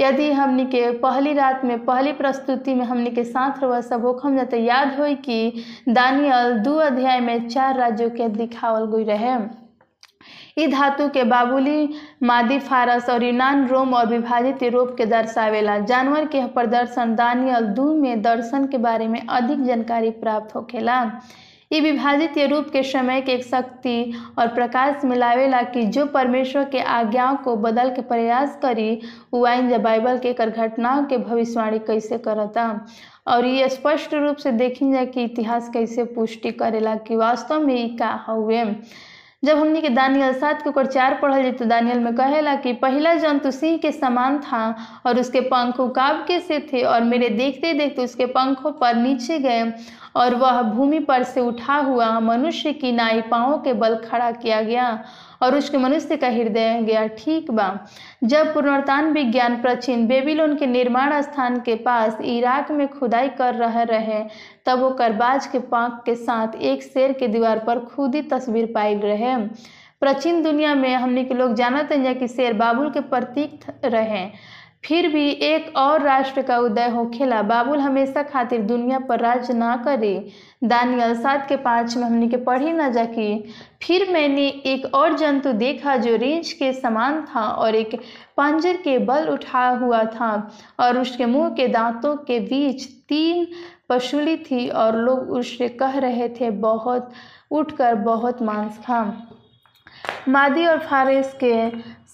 यदि 0.00 0.30
हमनी 0.32 0.64
के 0.64 0.90
पहली 0.98 1.32
रात 1.32 1.64
में, 1.64 1.84
पहली 1.84 2.12
प्रस्तुति 2.12 2.74
में 2.74 2.84
हमनी 2.84 3.10
के 3.10 3.24
साथ 3.24 3.62
रह 3.62 3.80
सब 3.80 4.04
होखम 4.04 4.36
जाते 4.36 4.58
याद 4.58 5.00
हो 5.00 5.14
कि 5.14 5.64
दानियल 5.88 6.58
दू 6.58 6.74
अध्याय 6.74 7.20
में 7.20 7.48
चार 7.48 7.76
राज्यों 7.76 8.10
के 8.10 8.28
दिखावल 8.28 8.86
गई 8.86 9.04
रहे। 9.04 9.34
ई 10.58 10.66
धातु 10.66 11.08
के 11.08 11.24
बाबुली, 11.24 11.94
मादी, 12.22 12.58
फारस 12.58 13.08
और 13.10 13.22
यूनान, 13.24 13.66
रोम 13.66 13.94
और 13.94 14.06
विभाजित 14.06 14.62
यूरोप 14.62 14.94
के 14.98 15.06
दर्शावेला। 15.06 15.78
जानवर 15.78 16.24
के 16.24 16.46
प्रदर्शन 16.46 17.14
दानियल 17.14 17.66
दू 17.66 17.94
में 17.94 18.22
दर्शन 18.22 18.66
के 18.66 18.78
बारे 18.78 19.08
में 19.08 19.20
अधिक 19.26 19.64
जानकारी 19.64 20.10
प्राप्त 20.10 20.54
होखेला। 20.54 21.04
ये 21.70 21.80
विभाजित 21.80 22.38
रूप 22.50 22.68
के 22.72 22.82
समय 22.82 23.20
के 23.20 23.32
एक 23.32 23.44
शक्ति 23.44 24.12
और 24.38 24.46
प्रकाश 24.54 25.04
मिलावेला 25.04 25.60
कि 25.62 25.82
जो 25.96 26.06
परमेश्वर 26.14 26.64
के 26.70 26.80
आज्ञाओं 26.94 27.36
को 27.44 27.54
बदल 27.56 27.90
के 27.94 28.02
प्रयास 28.02 28.58
करी 28.62 28.90
वो 29.34 29.44
आइन 29.46 29.68
जब 29.70 29.82
बाइबल 29.82 30.18
के 30.18 30.32
कर 30.32 30.50
घटनाओं 30.50 31.04
के 31.04 31.18
भविष्यवाणी 31.18 31.78
कैसे 31.86 32.18
करता? 32.18 32.64
और 33.26 33.46
ये 33.46 33.68
स्पष्ट 33.68 34.14
रूप 34.14 34.36
से 34.36 34.52
देखी 34.52 34.92
जाए 34.92 35.06
कि 35.06 35.24
इतिहास 35.24 35.70
कैसे 35.72 36.04
पुष्टि 36.14 36.50
करेला 36.52 36.94
कि 37.06 37.16
वास्तव 37.16 37.66
में 37.66 37.96
का 37.96 38.10
हुए? 38.28 38.64
जब 39.42 39.58
हमने 39.58 39.80
के 39.80 39.88
दानियल 39.88 40.32
सात 40.38 40.62
के 40.62 40.68
ऊपर 40.70 40.86
चार 40.86 41.18
पढ़ल 41.22 41.42
जाए 41.42 41.52
तो 41.52 41.64
दानियल 41.64 41.98
में 41.98 42.14
कहेला 42.14 42.54
कि 42.56 42.72
पहला 42.82 43.14
जंतु 43.14 43.50
सिंह 43.50 43.76
के 43.78 43.92
समान 43.92 44.38
था 44.40 44.64
और 45.06 45.18
उसके 45.20 45.40
पंख 45.40 45.80
उकाब 45.80 46.24
के 46.28 46.38
से 46.40 46.58
थे? 46.72 46.82
और 46.82 47.04
मेरे 47.04 47.28
देखते 47.28 47.72
देखते 47.74 48.04
उसके 48.04 48.26
पंखों 48.26 48.72
पर 48.72 48.94
नीचे 48.96 49.38
गए 49.38 49.62
और 50.16 50.34
वह 50.34 50.62
भूमि 50.62 50.98
पर 50.98 51.22
से 51.22 51.40
उठा 51.40 51.76
हुआ 51.76 52.20
मनुष्य 52.20 52.72
की 52.72 52.92
नाई 52.92 53.20
पाँव 53.20 53.58
के 53.58 53.72
बल 53.72 53.96
खड़ा 53.96 54.30
किया 54.30 54.62
गया 54.62 55.04
और 55.42 55.54
उसके 55.54 55.78
मनुष्य 55.78 56.16
का 56.16 56.28
हृदय 56.28 56.80
गया। 56.82 57.06
ठीक 57.06 57.50
बा। 57.50 57.78
जब 58.24 58.54
पुनरुत्थान 58.54 59.12
विज्ञान 59.12 59.60
प्राचीन 59.62 60.06
बेबीलोन 60.06 60.56
के 60.56 60.66
निर्माण 60.66 61.20
स्थान 61.22 61.60
के 61.60 61.74
पास 61.74 62.20
इराक 62.20 62.70
में 62.70 62.88
खुदाई 62.88 63.28
कर 63.28 63.54
रहे 63.54 63.84
रहे, 63.84 64.24
तब 64.66 64.78
वो 64.78 64.90
करबाज 64.90 65.46
के 65.46 65.58
पाक 65.58 66.02
के 66.06 66.14
साथ 66.14 66.56
एक 66.56 66.82
शेर 66.82 67.12
के 67.12 67.28
दीवार 67.28 67.58
पर 67.58 67.78
खुदी 67.78 68.22
तस्वीर 68.22 68.72
पाई 68.74 68.94
रहे। 68.94 69.36
प्राचीन 70.00 70.42
दुनिया 70.42 70.74
में 70.74 70.94
हमने 70.94 71.24
के 71.24 71.34
लोग 71.34 71.54
जानते 71.54 71.94
हैं 71.94 72.18
कि 72.18 72.28
शेर 72.28 72.52
बाबुल 72.52 72.90
के 72.90 73.00
प्रतीक 73.00 73.64
रहे। 73.84 74.28
फिर 74.84 75.08
भी 75.08 75.28
एक 75.30 75.76
और 75.76 76.02
राष्ट्र 76.02 76.42
का 76.42 76.56
उदय 76.58 76.88
होखेला 76.88 77.40
बाबुल 77.42 77.78
हमेशा 77.78 78.22
खातिर 78.22 78.60
दुनिया 78.62 78.98
पर 78.98 79.20
राज 79.20 79.50
ना 79.50 79.74
करे। 79.76 80.14
दानियल 80.64 81.14
सात 81.14 81.46
के 81.48 81.56
पाँच 81.56 81.96
में 81.96 82.04
हमने 82.04 82.28
के 82.28 82.36
पढ़ी 82.36 82.72
ना 82.72 82.88
जाकी। 82.88 83.52
फिर 83.82 84.08
मैंने 84.12 84.46
एक 84.66 84.94
और 84.94 85.16
जंतु 85.16 85.52
देखा 85.52 85.96
जो 85.96 86.16
रेंज 86.16 86.52
के 86.52 86.72
समान 86.72 87.20
था 87.24 87.42
और 87.42 87.74
एक 87.74 88.00
पांजर 88.36 88.76
के 88.76 88.98
बल 88.98 89.28
उठा 89.28 89.68
हुआ 89.78 90.02
था 90.04 90.32
और 90.80 90.98
उसके 90.98 91.26
मुँह 91.26 91.48
के 91.50 91.68
दांतों 91.68 92.16
के 92.16 92.40
बीच 92.40 92.86
तीन 93.08 93.46
पशुली 93.88 94.36
थी 94.36 94.68
और 94.68 94.96
लोग 94.96 95.30
उससे 95.30 95.68
कह 95.68 95.98
रहे 95.98 96.28
थे, 96.30 96.50
बहुत 96.50 97.12
उठकर 97.50 97.94
बहुत 97.94 98.42
मांस 98.42 98.78
खा। 98.78 99.02
मादी 100.28 100.66
और 100.66 100.78
फारिस 100.78 101.32
के 101.34 101.54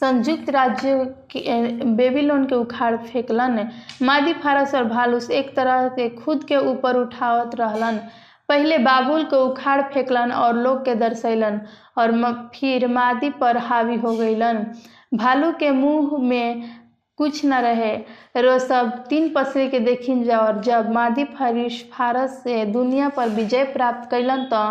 संयुक्त 0.01 0.51
राज्य 0.51 0.95
के 1.31 1.85
बेबीलोन 1.97 2.45
के 2.47 2.55
उखाड़ 2.55 2.97
फेंकलन। 2.97 3.69
मादी 4.03 4.33
फारस 4.33 4.75
और 4.75 4.85
भालूस 4.85 5.31
एक 5.31 5.55
तरह 5.57 5.89
से 5.89 6.09
खुद 6.17 6.45
के 6.45 6.57
ऊपर 6.71 6.97
उठावत 6.97 7.55
रहलन। 7.55 8.01
पहले 8.49 8.79
बाबुल 8.79 9.25
को 9.25 9.45
उखाड़ 9.45 9.81
फेंकलन 9.83 10.33
और 10.33 10.57
लोग 10.57 10.85
के 10.85 10.95
दर्शैलन 10.95 11.61
और 11.99 12.13
म, 12.13 12.33
फिर 12.55 12.87
मादी 12.89 13.31
पर 13.31 13.57
हावी 13.59 13.97
हो 13.97 14.13
गईलन 14.17 14.67
भालू 15.15 15.53
के 15.53 15.71
मुँह 15.71 16.19
में 16.23 16.63
कुछ 17.19 17.45
न 17.45 17.55
रहे। 17.55 17.97
रो 18.37 18.59
सब 18.59 18.91
तीन 19.09 19.29
पसरे 19.35 19.67
के 19.69 19.79
देखिन 19.81 20.23
जा 20.25 20.39
और 20.39 20.61
जब 20.61 20.91
मादी 20.93 21.25
फरिश 21.25 21.83
फारस 21.93 22.43
से 22.43 22.65
दुनिया 22.65 23.09
पर 23.09 23.29
विजय 23.29 23.65
प्राप्त 23.65 24.11
कैलन 24.11 24.45
तो 24.45 24.65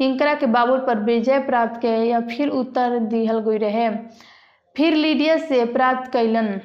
इंकरा 0.00 0.34
के 0.34 0.46
बाबुल 0.46 0.78
पर 0.78 0.98
विजय 1.04 1.38
प्राप्त 1.38 1.80
के 1.80 1.94
या 2.08 2.20
फिर 2.20 2.48
उत्तर 2.50 2.98
दिहल 2.98 3.38
गई 3.40 3.58
रहे। 3.58 3.88
फिर 4.76 4.94
लीडिया 4.94 5.36
से 5.38 5.64
प्राप्त 5.64 6.12
कैलन 6.12 6.60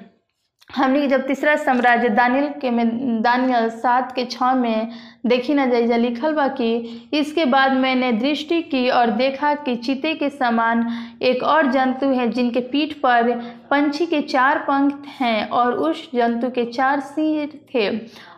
हमने 0.70 1.08
जब 1.08 1.26
तीसरा 1.28 1.56
साम्राज्य 1.56 2.10
दानियल 2.10 2.48
के 2.62 2.70
में 2.72 3.22
दानियल 3.22 3.70
सात 3.70 4.12
के 4.12 4.26
छः 4.26 4.54
में 4.54 4.92
देखी 5.26 5.54
न 5.54 5.70
जाइजा, 5.72 5.96
लिखल 5.98 6.34
बा 6.34 6.48
कि 6.48 7.10
इसके 7.14 7.46
बाद 7.46 7.72
मैंने 7.72 8.12
दृष्टि 8.12 8.62
की 8.62 8.88
और 8.90 9.12
देखा 9.12 9.54
कि 9.56 9.76
चीते 9.76 10.14
के 10.14 10.30
समान 10.30 10.86
एक 11.22 11.44
और 11.44 11.72
जंतु 11.72 12.10
है 12.10 12.28
जिनके 12.30 12.60
पीठ 12.72 12.94
पर 12.94 13.34
पंछी 13.72 14.06
के 14.06 14.22
चार 14.22 14.60
पंख 14.60 15.06
हैं 15.20 15.50
और 15.50 15.74
उस 15.80 16.10
जंतु 16.16 16.50
के 16.50 16.66
चार 16.66 17.00
सिर 17.00 17.60
थे 17.76 17.90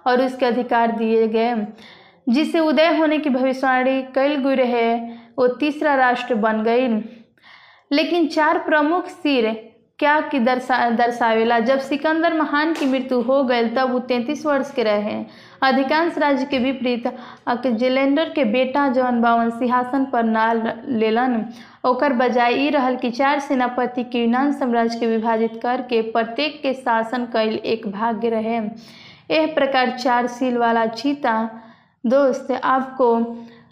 और 0.08 0.26
उसके 0.26 0.46
अधिकार 0.46 0.92
दिए 0.92 1.28
गए। 1.28 1.56
जिसे 2.28 2.60
उदय 2.60 2.96
होने 2.98 3.18
की 3.20 3.30
भविष्यवाणी 3.30 4.02
कैल 4.16 4.36
गई 4.44 4.56
रहे 4.56 4.96
वो 5.38 5.48
तीसरा 5.60 5.96
राष्ट्र 5.96 6.36
बन 6.36 6.64
गई 6.64 6.88
लेकिन 7.92 8.28
चार 8.28 8.58
प्रमुख 8.58 9.08
सिर 9.08 9.54
क्या 10.00 10.20
कि 10.22 10.40
दर्शा, 10.40 10.90
दर्शावेला? 10.90 11.60
जब 11.60 11.80
सिकंदर 11.80 12.34
महान 12.34 12.74
की 12.74 12.86
मृत्यु 12.86 13.20
हो 13.22 13.44
गई 13.44 13.68
तब 13.68 13.92
वो 13.92 14.00
तैंतीस 14.00 14.46
वर्ष 14.46 14.72
के 14.72 14.84
रहे। 14.84 15.14
अधिकांश 15.64 16.18
राज्य 16.18 16.46
के 16.46 16.58
विपरीत 16.60 17.08
जेलेंडर 17.68 18.30
के 18.30 18.44
बेटा 18.46 18.88
जौन 18.90 19.22
बावन 19.22 19.50
सिंहासन 19.50 20.06
पर 20.06 20.24
ना 20.24 20.52
लेलन। 20.54 21.46
ओकर 21.86 22.14
बजाय 22.14 22.54
ई 22.56 22.70
रहल 22.70 22.96
कि 22.96 23.12
चार 23.12 23.40
सेनापति 23.40 24.04
के 24.04 24.24
यूनान 24.24 24.52
साम्राज्य 24.52 25.00
के 25.00 25.08
विभाजित 25.08 25.60
करके 25.64 26.02
प्रत्येक 26.12 26.62
के 26.62 26.74
शासन 26.74 27.26
कैल 27.26 27.56
एक 27.56 27.88
भाग्य 27.88 28.30
रहे। 28.30 28.60
एह 29.32 29.54
प्रकार 29.56 29.98
चार 30.00 30.28
सील 30.28 30.58
वाला 30.58 30.86
चीता 30.88 31.34
दोस्त, 32.06 32.52
आपको 32.52 33.14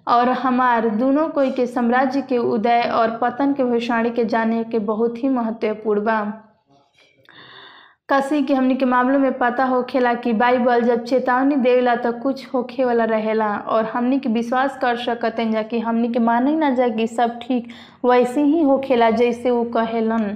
और 0.07 0.29
हमार 0.29 0.87
दोनों 0.89 1.27
कोई 1.29 1.51
के 1.51 1.65
साम्राज्य 1.67 2.21
के 2.21 2.37
उदय 2.37 2.81
और 2.93 3.17
पतन 3.21 3.53
के 3.53 3.63
भविष्यवाणी 3.63 4.09
के 4.09 4.25
जाने 4.25 4.63
के 4.63 4.79
बहुत 4.79 5.23
ही 5.23 5.29
महत्वपूर्ण 5.29 6.03
बा। 6.03 6.21
कसी 8.09 8.41
के 8.43 8.53
हमनी 8.53 8.75
के 8.75 8.85
मामलों 8.85 9.19
में 9.19 9.37
पता 9.37 9.65
होखेला 9.65 10.13
कि 10.13 10.33
बाइबल 10.33 10.81
जब 10.81 11.03
चेतावनी 11.05 11.55
देवेला 11.55 11.95
तो 11.95 12.11
कुछ 12.13 12.47
होखे 12.53 12.85
वाला 12.85 13.03
रहेला 13.03 13.55
और 13.57 13.85
हमनी 13.85 14.19
के 14.19 14.29
विश्वास 14.29 14.77
कर 14.81 14.97
सकते 14.97 15.49
जा 15.51 15.61
कि 15.61 15.79
हमनी 15.79 16.07
के 16.07 16.19
माने 16.19 16.55
ना 16.55 16.69
जा 16.69 16.87
कि 16.87 17.07
सब 17.07 17.39
ठीक 17.41 17.69
वैसे 18.05 18.43
ही 18.43 18.61
होखेला 18.63 19.09
जैसे 19.11 19.51
वो 19.51 19.63
कहेलन। 19.63 20.35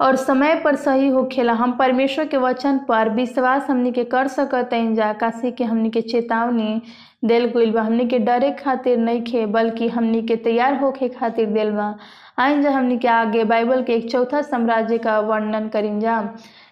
और 0.00 0.16
समय 0.16 0.54
पर 0.64 0.76
सही 0.76 1.08
होखेला 1.08 1.52
हम 1.52 1.72
परमेश्वर 1.76 2.26
के 2.28 2.36
वचन 2.36 2.78
पर 2.88 3.08
विश्वास 3.14 3.66
हमनी 3.70 3.92
के 3.92 4.04
कर 4.04 4.28
सकते 4.28 4.76
हैं 4.76 4.94
जा 4.94 5.12
काशी 5.20 5.50
के 5.58 5.64
हमनी 5.64 5.90
के 5.90 6.00
चेतावनी 6.00 6.80
दिल 7.24 7.44
गईल 7.56 7.70
बा। 7.72 7.82
हमनी 7.82 8.06
के 8.08 8.18
डरे 8.18 8.50
खातिर 8.52 8.98
नहीं 8.98 9.22
खे, 9.24 9.44
बल्कि 9.46 9.88
हमनी 9.88 10.22
के 10.22 10.36
तैयार 10.36 10.74
होके 10.80 11.08
खातिर 11.08 11.46
दिल 11.50 11.70
बा। 11.70 11.94
आइन 12.38 12.62
जब 12.62 12.70
हमनी 12.70 12.98
के 12.98 13.08
आगे 13.08 13.44
बाइबल 13.44 13.82
के 13.82 13.94
एक 13.94 14.10
चौथा 14.10 14.42
साम्राज्य 14.42 14.98
का 14.98 15.18
वर्णन 15.20 15.68
करीन, 15.68 16.00
जा। 16.00 16.20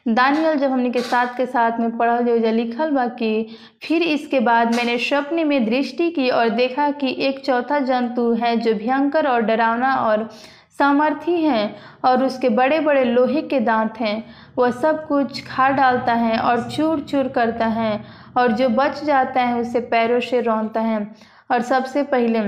दानियल 0.09 0.59
जब 0.59 0.71
हमनी 0.71 0.91
के 0.91 1.01
साथ 1.01 1.37
के 1.37 1.47
साथ 1.47 1.79
में 1.81 1.97
पढ़ल 1.99 2.39
जो 2.41 2.51
लिखल 2.53 2.91
बा 2.91 3.07
कि 3.07 3.47
फिर 3.83 4.03
इसके 4.03 4.41
बाद 4.41 4.75
मैंने 4.75 4.99
स्वप्न 4.99 5.47
में 5.47 5.65
दृष्टि 5.65 6.11
की 6.11 6.29
और 6.31 6.49
देखा 6.51 6.91
कि 7.01 7.15
एक 7.27 7.45
चौथा 7.45 7.79
जंतु 7.91 8.33
है 8.43 8.57
जो 8.57 8.75
भयंकर 8.75 9.27
और 9.27 9.43
डरावना 9.43 9.95
और 9.95 10.29
सामर्थी 10.79 11.41
हैं 11.43 11.75
और 12.05 12.25
उसके 12.25 12.49
बड़े 12.49 12.81
बड़े 12.81 13.05
लोहे 13.05 13.43
के 13.43 13.61
दांत 13.61 14.01
हैं। 14.01 14.25
वह 14.59 14.71
सब 14.71 15.07
कुछ 15.09 15.45
खा 15.47 15.69
डालता 15.71 16.15
है 16.15 16.39
और 16.39 16.63
चूर 16.71 17.01
चूर 17.01 17.29
करता 17.29 17.67
है 17.69 17.93
और 18.37 18.53
जो 18.53 18.69
बच 18.71 19.03
जाता 19.05 19.43
है 19.43 19.61
उसे 19.61 19.81
पैरों 19.87 20.21
से 20.21 20.41
रौनता 20.41 20.81
है। 20.81 21.07
और 21.51 21.63
सबसे 21.63 22.03
पहले, 22.05 22.39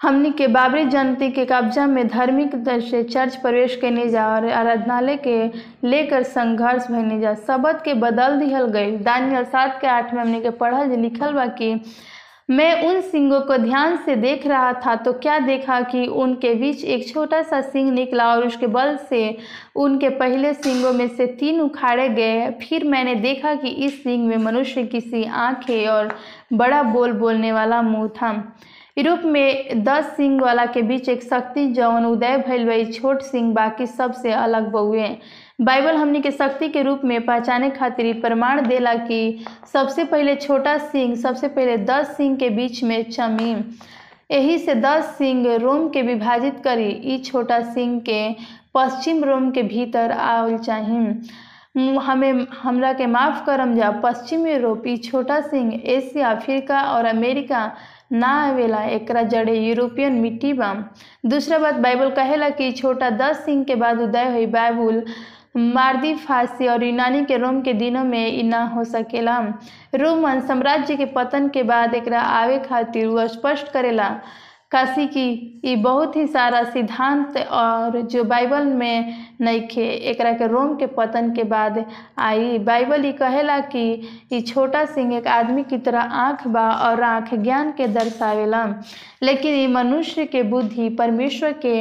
हमने 0.00 0.30
के 0.30 0.46
बाबरी 0.46 0.84
जनती 0.84 1.30
के 1.30 1.44
कब्जा 1.44 1.86
में 1.86 2.06
धार्मिक 2.08 2.54
दर 2.64 2.80
से 2.80 3.02
चर्च 3.02 3.34
प्रवेश 3.36 3.74
करने 3.76 4.08
जा 4.08 4.26
और 4.28 4.48
आराधनालय 4.50 5.16
के 5.26 5.36
लेकर 5.84 6.22
संघर्ष 6.22 6.86
भरने 6.86 7.18
जा। 7.20 7.34
शब्द 7.36 7.80
के 7.84 7.94
बदल 7.96 8.38
दिहल 8.40 8.66
गई 8.68 8.96
दानियल 8.98 9.44
सात 9.44 9.78
के 9.80 9.86
आठ 9.86 10.14
में 10.14 10.20
हमने 10.22 10.40
के 10.40 10.50
पढ़ल 10.52 10.96
लिखल 11.00 11.32
बा 11.32 11.46
कि 11.58 11.74
मैं 12.50 12.88
उन 12.88 13.00
सिंगों 13.00 13.40
को 13.40 13.56
ध्यान 13.56 13.96
से 13.96 14.14
देख 14.16 14.46
रहा 14.46 14.72
था 14.86 14.94
तो 14.96 15.12
क्या 15.12 15.38
देखा 15.38 15.80
कि 15.80 16.06
उनके 16.06 16.54
बीच 16.54 16.84
एक 16.84 17.06
छोटा 17.08 17.42
सा 17.42 17.60
सिंह 17.60 17.90
निकला 17.92 18.28
और 18.28 18.46
उसके 18.46 18.66
बल 18.66 18.96
से 19.10 19.36
उनके 19.76 20.08
पहले 20.08 20.52
सिंगों 20.54 20.92
में 20.92 21.06
से 21.08 21.26
तीन 21.26 21.60
उखाड़े 21.60 22.08
गए। 22.08 22.50
फिर 22.62 22.84
मैंने 22.84 23.14
देखा 23.14 23.54
कि 23.54 23.68
इस 23.84 24.02
सिंह 24.02 24.26
में 24.28 24.36
मनुष्य 24.36 24.82
किसी 24.84 25.24
आँखें 25.24 25.86
और 25.88 26.14
बड़ा 26.52 26.82
बोल 26.82 27.12
बोलने 27.12 27.52
वाला 27.52 27.80
मुँह 27.82 28.08
था। 28.08 28.32
यूरोप 28.98 29.20
में 29.24 29.84
दस 29.84 30.04
सिंह 30.16 30.40
वाला 30.40 30.64
के 30.66 30.82
बीच 30.82 31.08
एक 31.08 31.22
शक्ति 31.22 31.66
जौन 31.72 32.06
उदय 32.06 32.36
भइल 32.48 32.66
वही 32.68 32.84
छोट 32.92 33.20
सिंह 33.22 33.52
बाकी 33.54 33.86
सबसे 33.86 34.32
अलग 34.32 34.70
बउए 34.70 35.08
बाइबल 35.60 35.96
हमनी 35.96 36.20
के 36.20 36.30
शक्ति 36.30 36.68
के 36.68 36.82
रूप 36.82 37.00
में 37.04 37.24
पहचाने 37.26 37.68
खातिर 37.70 38.20
प्रमाण 38.20 38.66
देला 38.66 38.94
कि 38.94 39.44
सबसे 39.72 40.04
पहले 40.04 40.34
छोटा 40.34 40.76
सिंह, 40.78 41.14
सबसे 41.14 41.48
पहले 41.48 41.76
दस 41.78 42.16
सिंह 42.16 42.36
के 42.36 42.48
बीच 42.50 42.82
में 42.84 43.10
चमी। 43.10 43.50
यही 44.30 44.58
से 44.58 44.74
दस 44.74 45.14
सिंह 45.18 45.56
रोम 45.56 45.88
के 45.88 46.02
विभाजित 46.02 46.60
करी। 46.64 46.88
ई 47.04 47.18
छोटा 47.18 47.60
सिंह 47.64 47.98
के 48.00 48.30
पश्चिम 48.74 49.22
रोम 49.24 49.50
के 49.50 49.62
भीतर 49.62 50.12
आवल 50.12 50.56
चाहिए 50.58 51.98
हमें, 51.98 52.46
हमरा 52.62 52.92
के 52.92 53.06
माफ़ 53.06 53.44
करम 53.46 53.74
जा, 53.74 53.90
पश्चिम 54.04 54.46
यूरोप, 54.46 54.86
ई 54.86 54.96
छोटा 54.98 55.40
सिंह, 55.40 55.72
एशिया, 55.86 56.30
अफ्रीका 56.30 56.80
और 56.84 57.04
अमेरिका 57.06 57.70
ना 58.12 58.28
आवेला, 58.44 58.82
एकरा 58.84 59.22
जड़े 59.24 59.58
यूरोपियन 59.58 60.12
मिट्टी 60.12 60.52
बा। 60.52 60.72
दूसरा 61.26 61.58
बात 61.58 61.74
बाइबल 61.74 62.10
कहेला 62.10 62.48
कि 62.50 62.70
छोटा 62.72 63.10
दस 63.10 63.44
सिंह 63.44 63.62
के 63.64 63.74
बाद 63.74 64.00
उदय 64.00 64.30
हुई 64.30 64.46
बाइबल। 64.48 65.04
मार्दी 65.54 66.14
फारसी 66.16 66.66
और 66.68 66.84
यूनानी 66.84 67.24
के 67.24 67.36
रोम 67.36 67.60
के 67.62 67.72
दिनों 67.74 68.04
में 68.04 68.26
इ 68.28 68.42
ना 68.42 68.64
हो 68.66 68.84
सकेला। 68.86 69.38
रोमन 69.94 70.40
साम्राज्य 70.40 70.96
के 70.96 71.04
पतन 71.06 71.48
के 71.48 71.62
बाद 71.62 71.94
एकरा 71.94 72.20
आवे 72.20 72.58
खातिर 72.58 73.06
वह 73.06 73.26
स्पष्ट 73.28 73.72
करेला, 73.72 74.08
काशी 74.70 75.06
की 75.06 75.74
बहुत 75.76 76.16
ही 76.16 76.26
सारा 76.26 76.62
सिद्धांत 76.64 77.36
और 77.36 78.00
जो 78.02 78.22
बाइबल 78.24 78.66
में 78.66 79.16
नइखे 79.40 79.86
एकरा 80.10 80.32
के 80.32 80.46
रोम 80.46 80.74
के 80.76 80.86
पतन 80.88 81.30
के 81.34 81.44
बाद 81.44 81.84
आई। 82.18 82.58
बाइबल 82.60 83.04
ये 83.04 83.12
कहेला 83.12 83.58
कि 83.74 84.40
छोटा 84.42 84.84
सिंह 84.84 85.14
एक 85.16 85.26
आदमी 85.28 85.62
की 85.64 85.78
तरह 85.78 86.00
आँख 86.00 86.46
बा 86.46 86.70
और 86.70 87.02
आँख 87.02 87.34
ज्ञान 87.34 87.72
के 87.72 87.86
दर्शावेला। 87.88 88.64
लेकिन 89.22 89.54
ये 89.54 89.66
मनुष्य 89.68 90.24
के 90.26 90.42
बुद्धि 90.44 90.88
परमेश्वर 90.90 91.52
के 91.64 91.76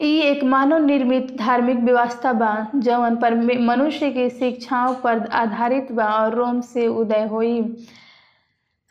ई 0.00 0.16
एक 0.20 0.42
मानव 0.44 0.84
निर्मित 0.84 1.36
धार्मिक 1.38 1.76
व्यवस्था 1.76 2.32
बा, 2.32 2.66
जवन 2.76 3.16
पर 3.16 3.34
मनुष्य 3.60 4.10
के 4.10 4.28
शिक्षाओं 4.30 4.94
पर 4.94 5.26
आधारित 5.34 5.92
बा 5.92 6.06
और 6.14 6.34
रोम 6.34 6.60
से 6.60 6.86
उदय 6.86 7.24
हुई। 7.30 7.60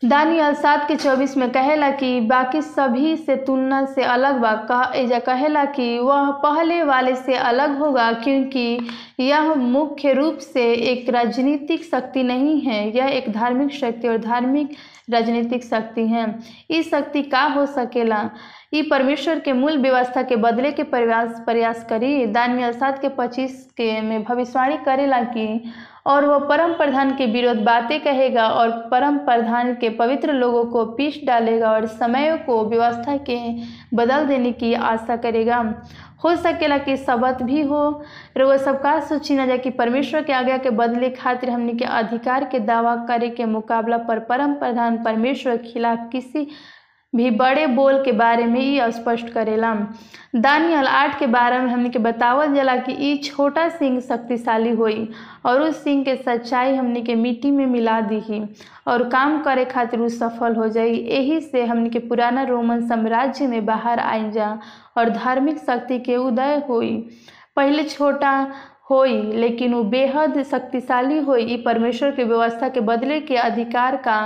दानियल 0.04 0.54
सात 0.54 0.88
के 0.88 0.96
चौबीस 0.96 1.36
में 1.38 1.50
कहेला 1.52 1.90
कि 1.92 2.20
बाकी 2.22 2.62
सभी 2.62 3.16
से 3.18 3.36
तुलना 3.36 3.86
से 3.86 4.04
अलग 4.04 4.40
बा, 4.40 4.54
कह 4.72 5.20
कहेला 5.20 5.64
कि 5.66 5.98
वह 6.00 6.32
पहले 6.44 6.82
वाले 6.84 7.16
से 7.16 7.36
अलग 7.36 7.78
होगा, 7.80 8.12
क्योंकि 8.14 8.90
यह 9.20 9.54
मुख्य 9.56 10.14
रूप 10.14 10.38
से 10.38 10.72
एक 10.92 11.10
राजनीतिक 11.10 11.84
शक्ति 11.84 12.24
नहीं 12.24 12.60
है, 12.62 12.96
यह 12.98 13.06
एक 13.08 13.32
धार्मिक 13.34 13.72
शक्ति 13.72 14.08
और 14.08 14.18
धार्मिक 14.18 14.76
राजनीतिक 15.10 15.64
शक्ति 15.64 16.08
है। 16.08 16.40
इस 16.70 16.90
शक्ति 16.92 17.22
का 17.22 17.42
हो 17.42 17.66
सकेला? 17.66 18.30
ई 18.74 18.82
परमेश्वर 18.82 19.40
के 19.40 19.54
मूल 19.54 19.78
व्यवस्था 19.78 20.22
के 20.22 20.36
बदले 20.36 20.72
के 20.72 20.84
प्रयास 20.84 21.42
प्रयास 21.46 21.86
करी। 21.90 22.26
दानियल 22.26 22.72
सात 22.72 23.02
के 23.02 23.10
पच्चीस 23.10 23.66
के 23.72 24.02
में 24.02 24.24
भविष्यवाणी 24.24 24.78
करेला 24.78 25.22
कि, 25.24 25.64
और 26.06 26.26
वह 26.26 26.40
परम 26.40 26.74
प्रधान 26.74 27.16
के 27.16 27.26
विरोध 27.26 27.58
बातें 27.58 28.00
कहेगा 28.00 28.48
और 28.48 28.70
परम 28.92 29.18
प्रधान 29.18 29.74
के 29.76 29.90
पवित्र 29.90 30.34
लोगों 30.34 30.66
को 30.66 30.86
पीस 30.86 31.20
डालेगा 31.26 31.72
और 31.72 31.86
समय 31.86 32.38
को 32.46 32.66
व्यवस्था 32.66 33.18
के 33.18 33.40
बदल 33.94 34.26
देने 34.26 34.52
की 34.52 34.74
आशा 34.74 35.16
करेगा। 35.16 35.64
हो 36.24 36.36
सकेला 36.36 36.78
कि 36.78 36.96
शबत 36.98 37.42
भी 37.44 37.62
हो। 37.62 37.82
वो 38.38 38.58
सब 38.58 38.82
का 38.82 39.00
सोची 39.00 39.36
ना 39.36 39.46
जाए 39.46 39.58
कि 39.58 39.70
परमेश्वर 39.70 40.24
के 40.24 40.34
आज्ञा 40.34 40.58
के 40.58 40.70
बदले 40.70 41.10
खातिर 41.10 41.50
हमने 41.50 41.74
के 41.74 41.86
अधिकार 41.86 42.44
के 42.44 42.60
दावा 42.60 42.96
करे 43.08 43.30
के 43.30 43.46
मुकाबला 43.46 43.98
पर 43.98 44.20
परम 44.20 44.54
प्रधान 44.54 45.04
परमेश्वर 45.04 45.58
खिलाफ 45.58 46.10
किसी 46.12 46.48
भी 47.16 47.30
बड़े 47.32 47.66
बोल 47.68 48.04
के 48.04 48.12
बारे 48.12 48.46
में 48.46 48.60
ही 48.62 48.92
स्पष्ट 48.92 49.30
करेला 49.30 49.74
दानियल 50.36 50.88
आठ 50.88 51.18
के 51.20 51.28
बारे 51.28 51.60
में 51.60 51.70
हमने 51.72 51.90
के 51.90 52.00
बतावल 52.00 52.54
जाला 52.56 52.76
कि 52.78 52.94
ई 53.12 53.16
छोटा 53.24 53.68
सिंह 53.70 54.00
शक्तिशाली 54.00 54.72
होई 54.76 55.08
और 55.46 55.62
उस 55.62 55.84
सिंह 55.84 56.04
के 56.04 56.16
सच्चाई 56.16 56.76
हमने 56.76 57.02
के 57.02 57.16
मिट्टी 57.16 57.52
में 57.52 57.66
मिला 57.66 58.00
दी 58.02 58.42
और 58.88 59.08
काम 59.10 59.42
करे 59.44 59.66
खातिर 59.66 60.00
उ 60.00 60.08
सफल 60.10 60.56
हो 60.56 60.68
जाई। 60.68 60.94
यही 60.94 61.40
से 61.42 61.64
हमने 61.66 61.90
के 61.90 62.00
पुराना 62.00 62.44
रोमन 62.44 62.88
साम्राज्य 62.88 63.48
में 63.48 63.66
बाहर 63.66 64.00
आई 64.00 64.30
जा 64.32 64.58
और 64.98 65.10
धार्मिक 65.10 65.58
शक्ति 65.58 66.00
के 66.00 66.18
उदय 66.18 66.64
होई। 66.70 66.96
पहले 67.56 67.84
छोटा 67.84 68.32
होई, 68.90 69.22
लेकिन 69.22 69.74
वो 69.74 69.84
बेहद 69.84 70.42
शक्तिशाली 70.44 71.20
होई। 71.20 71.58
परमेश्वर 71.66 72.12
के 72.12 72.24
व्यवस्था 72.24 72.70
के 72.70 72.80
बदले 72.80 73.20
के 73.22 73.36
अधिकार 73.36 73.96
का 73.96 74.20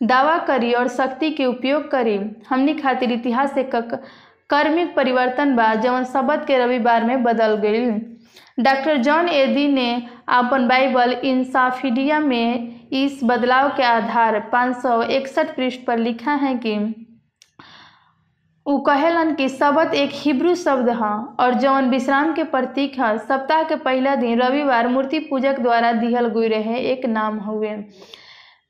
दावा 0.00 0.36
करी 0.38 0.72
और 0.72 0.88
शक्ति 0.88 1.30
के 1.30 1.44
उपयोग 1.46 1.90
करी। 1.90 2.18
हमने 2.48 2.74
खातिर 2.74 3.12
इतिहास 3.12 3.54
से 3.54 3.62
कर्मिक 4.50 4.94
परिवर्तन 4.96 5.54
बा, 5.56 5.74
जवन 5.74 6.04
शब्द 6.04 6.44
के 6.46 6.58
रविवार 6.58 7.04
में 7.04 7.22
बदल 7.22 7.54
गई 7.56 7.90
डॉक्टर 8.58 8.96
जॉन 8.96 9.28
एदी 9.28 9.66
ने 9.68 10.02
अपन 10.28 10.66
बाइबल 10.68 11.12
इंसाफिडिया 11.24 12.18
में 12.20 12.88
इस 12.92 13.20
बदलाव 13.24 13.68
के 13.76 13.82
आधार 13.82 14.38
561 14.54 15.54
पृष्ठ 15.56 15.80
पर 15.86 15.98
लिखा 15.98 16.32
है 16.34 16.54
कि, 16.56 16.76
उ 18.66 18.78
कहेलन 18.78 19.34
कि 19.34 19.48
शब्द 19.48 19.94
एक 19.94 20.10
हिब्रू 20.14 20.54
शब्द 20.54 20.88
है, 20.90 21.12
और 21.40 21.54
जौन 21.54 21.90
विश्राम 21.90 22.32
के 22.34 22.44
प्रतीक 22.44 22.98
है, 23.00 23.16
सप्ताह 23.18 23.62
के 23.62 23.76
पहला 23.76 24.14
दिन 24.14 24.40
रविवार 24.42 24.88
मूर्ति 24.88 25.18
पूजक 25.20 25.60
द्वारा 25.60 25.92
दिहल 25.92 26.28
गुई 26.28 26.48
रहे 26.48 26.78
एक 26.92 27.06
नाम 27.06 27.38
हुए 27.40 27.76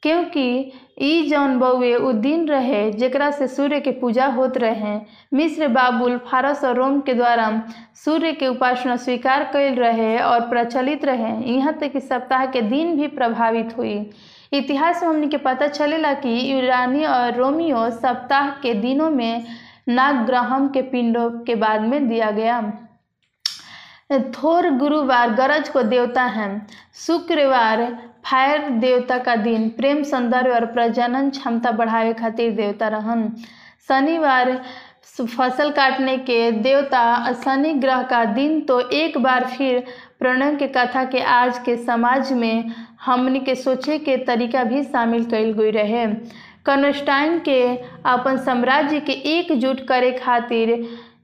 क्योंकि 0.03 0.73
ई 0.99 1.29
जौन 1.31 1.59
बउए 1.59 1.95
उ 1.95 2.13
दिन 2.13 2.49
रहे 2.49 2.93
जेकरा 2.93 3.31
से 3.31 3.49
सूर्य 3.49 3.81
के 3.81 3.91
पूजा 3.91 4.27
होत 4.27 4.59
रहे। 4.59 5.01
मिस्र 5.35 5.69
बाबुल 5.69 6.19
फारस 6.19 6.65
और 6.65 6.77
रोम 6.77 7.01
के 7.01 7.15
द्वारा 7.15 7.63
सूर्य 7.95 8.33
के 8.33 8.47
उपासना 8.47 8.97
स्वीकार 8.97 9.45
कैल 9.45 9.75
रहे 9.75 10.19
और 10.19 10.41
प्रचलित 10.41 11.05
रहे। 11.05 11.55
यहाँ 11.55 11.73
तक 11.73 11.93
कि 11.93 12.01
सप्ताह 12.01 12.47
के 12.47 12.63
दिन 12.63 12.97
भी 12.97 13.07
प्रभावित 13.07 13.77
हुई। 13.79 14.11
इतिहास 14.53 15.03
में 15.03 15.09
हमने 15.11 15.27
के 15.27 15.37
पता 15.37 15.67
चलेला 15.67 16.13
कि 16.13 16.53
यूरानी 16.53 17.05
और 17.05 17.35
रोमियो 17.35 17.91
सप्ताह 17.91 18.51
के 18.51 18.75
दिनों 18.75 19.11
में 19.11 19.47
नाग 19.89 20.15
नागग्रहम 20.15 20.69
के 20.69 20.83
पिंडों 20.83 21.31
के 21.31 21.55
बाद 21.55 21.81
में 21.81 22.09
दिया 22.09 22.31
गया। 22.31 22.73
थोर 24.13 24.71
गुरुवार 24.71 25.31
गरज 25.31 25.69
को 25.69 25.83
देवता 25.83 26.23
है। 26.23 26.67
शुक्रवार 26.95 27.99
फायर 28.27 28.69
देवता 28.71 29.19
का 29.19 29.35
दिन। 29.37 29.69
प्रेम, 29.69 30.03
सौंदर्य 30.03 30.51
और 30.51 30.65
प्रजनन 30.67 31.31
क्षमता 31.31 31.71
बढ़ावे 31.73 32.13
खातिर 32.15 32.53
देवता 32.53 32.89
रहन। 32.89 33.31
शनिवार 33.89 34.61
फ़सल 35.17 35.71
काटने 35.71 36.17
के 36.21 36.51
देवता 36.53 37.33
शनि 37.35 37.73
ग्रह 37.75 38.03
का 38.03 38.25
दिन 38.25 38.61
तो 38.61 38.81
एक 38.81 39.19
बार 39.19 39.45
फिर 39.49 39.85
प्रणय 40.19 40.55
के 40.57 40.67
कथा 40.67 41.05
के 41.05 41.21
आज 41.21 41.59
के 41.59 41.77
समाज 41.77 42.33
में 42.33 42.73
हमने 43.05 43.41
के 43.41 43.55
सोचे 43.55 43.99
के 43.99 44.17
तरीका 44.25 44.65
भी 44.65 44.83
शामिल 44.83 45.25
कैल 45.25 45.53
गई 45.53 45.71
रहे। 45.71 46.07
कॉन्स्टाइन 46.67 47.39
के 47.39 47.63
अपन 48.07 48.37
साम्राज्य 48.37 49.01
के 49.01 49.13
एकजुट 49.33 49.81
करे 49.89 50.11
खातिर 50.13 50.73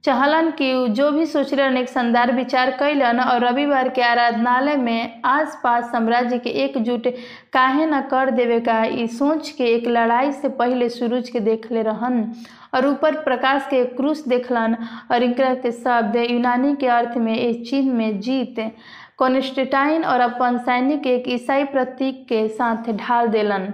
चाहलन 0.05 0.51
कि 0.51 0.89
जो 0.89 1.11
भी 1.13 1.25
सोचलन 1.27 1.77
एक 1.77 1.89
शानदार 1.89 2.33
विचार 2.35 2.71
कैलन 2.71 3.21
और 3.21 3.45
रविवार 3.45 3.89
के 3.89 4.03
आराधनालय 4.03 4.77
में 4.77 5.21
आसपास 5.25 5.85
साम्राज्य 5.93 6.39
के 6.39 6.51
एकजुट 6.65 7.07
काहे 7.53 7.87
न 7.87 8.01
कर 8.11 8.31
देवे 8.31 8.59
का 8.61 8.83
ई 8.85 9.07
सोच 9.09 9.51
के 9.51 9.65
एक 9.65 9.87
लड़ाई 9.89 10.33
से 10.33 10.49
पहले 10.59 10.89
सूरज 10.89 11.29
के 11.29 11.41
देखले 11.41 11.83
रहन 11.83 12.35
और 12.75 12.87
ऊपर 12.87 13.21
प्रकाश 13.23 13.67
के 13.71 13.85
क्रूस 13.87 14.27
देखलन 14.29 14.77
और 15.13 15.23
इनका 15.23 15.55
के 15.55 15.73
शब्द 15.73 16.17
यूनानी 16.31 16.75
के 16.77 16.87
अर्थ 16.89 17.17
में 17.17 17.37
इस 17.37 17.71
चिन्ह 17.71 17.93
में 17.95 18.21
जीत 18.21 18.57
कॉन्स्टेटाइन 19.19 20.05
और 20.05 20.21
अपन 20.21 20.59
सैनिक 20.59 21.07
एक 21.07 21.29
ईसाई 21.29 21.65
प्रतीक 21.65 22.25
के 22.29 22.47
साथ 22.49 22.93
ढाल 22.93 23.29
देलन। 23.29 23.73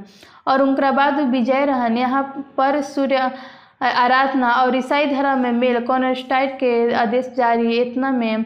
और 0.48 0.62
उनका 0.62 0.90
बाद 0.92 1.20
विजय 1.30 1.64
रहन, 1.64 1.96
यहाँ 1.98 2.22
पर 2.56 2.80
सूर्य 2.82 3.30
आराधना 3.80 4.50
और 4.52 4.76
ईसाई 4.76 5.06
धर्म 5.06 5.38
में 5.38 5.52
मेल 5.52 5.78
कॉन्स्टाइट 5.80 6.54
के 6.60 6.92
आदेश 6.94 7.32
जारी 7.36 7.78
इतना 7.78 8.10
में 8.10 8.44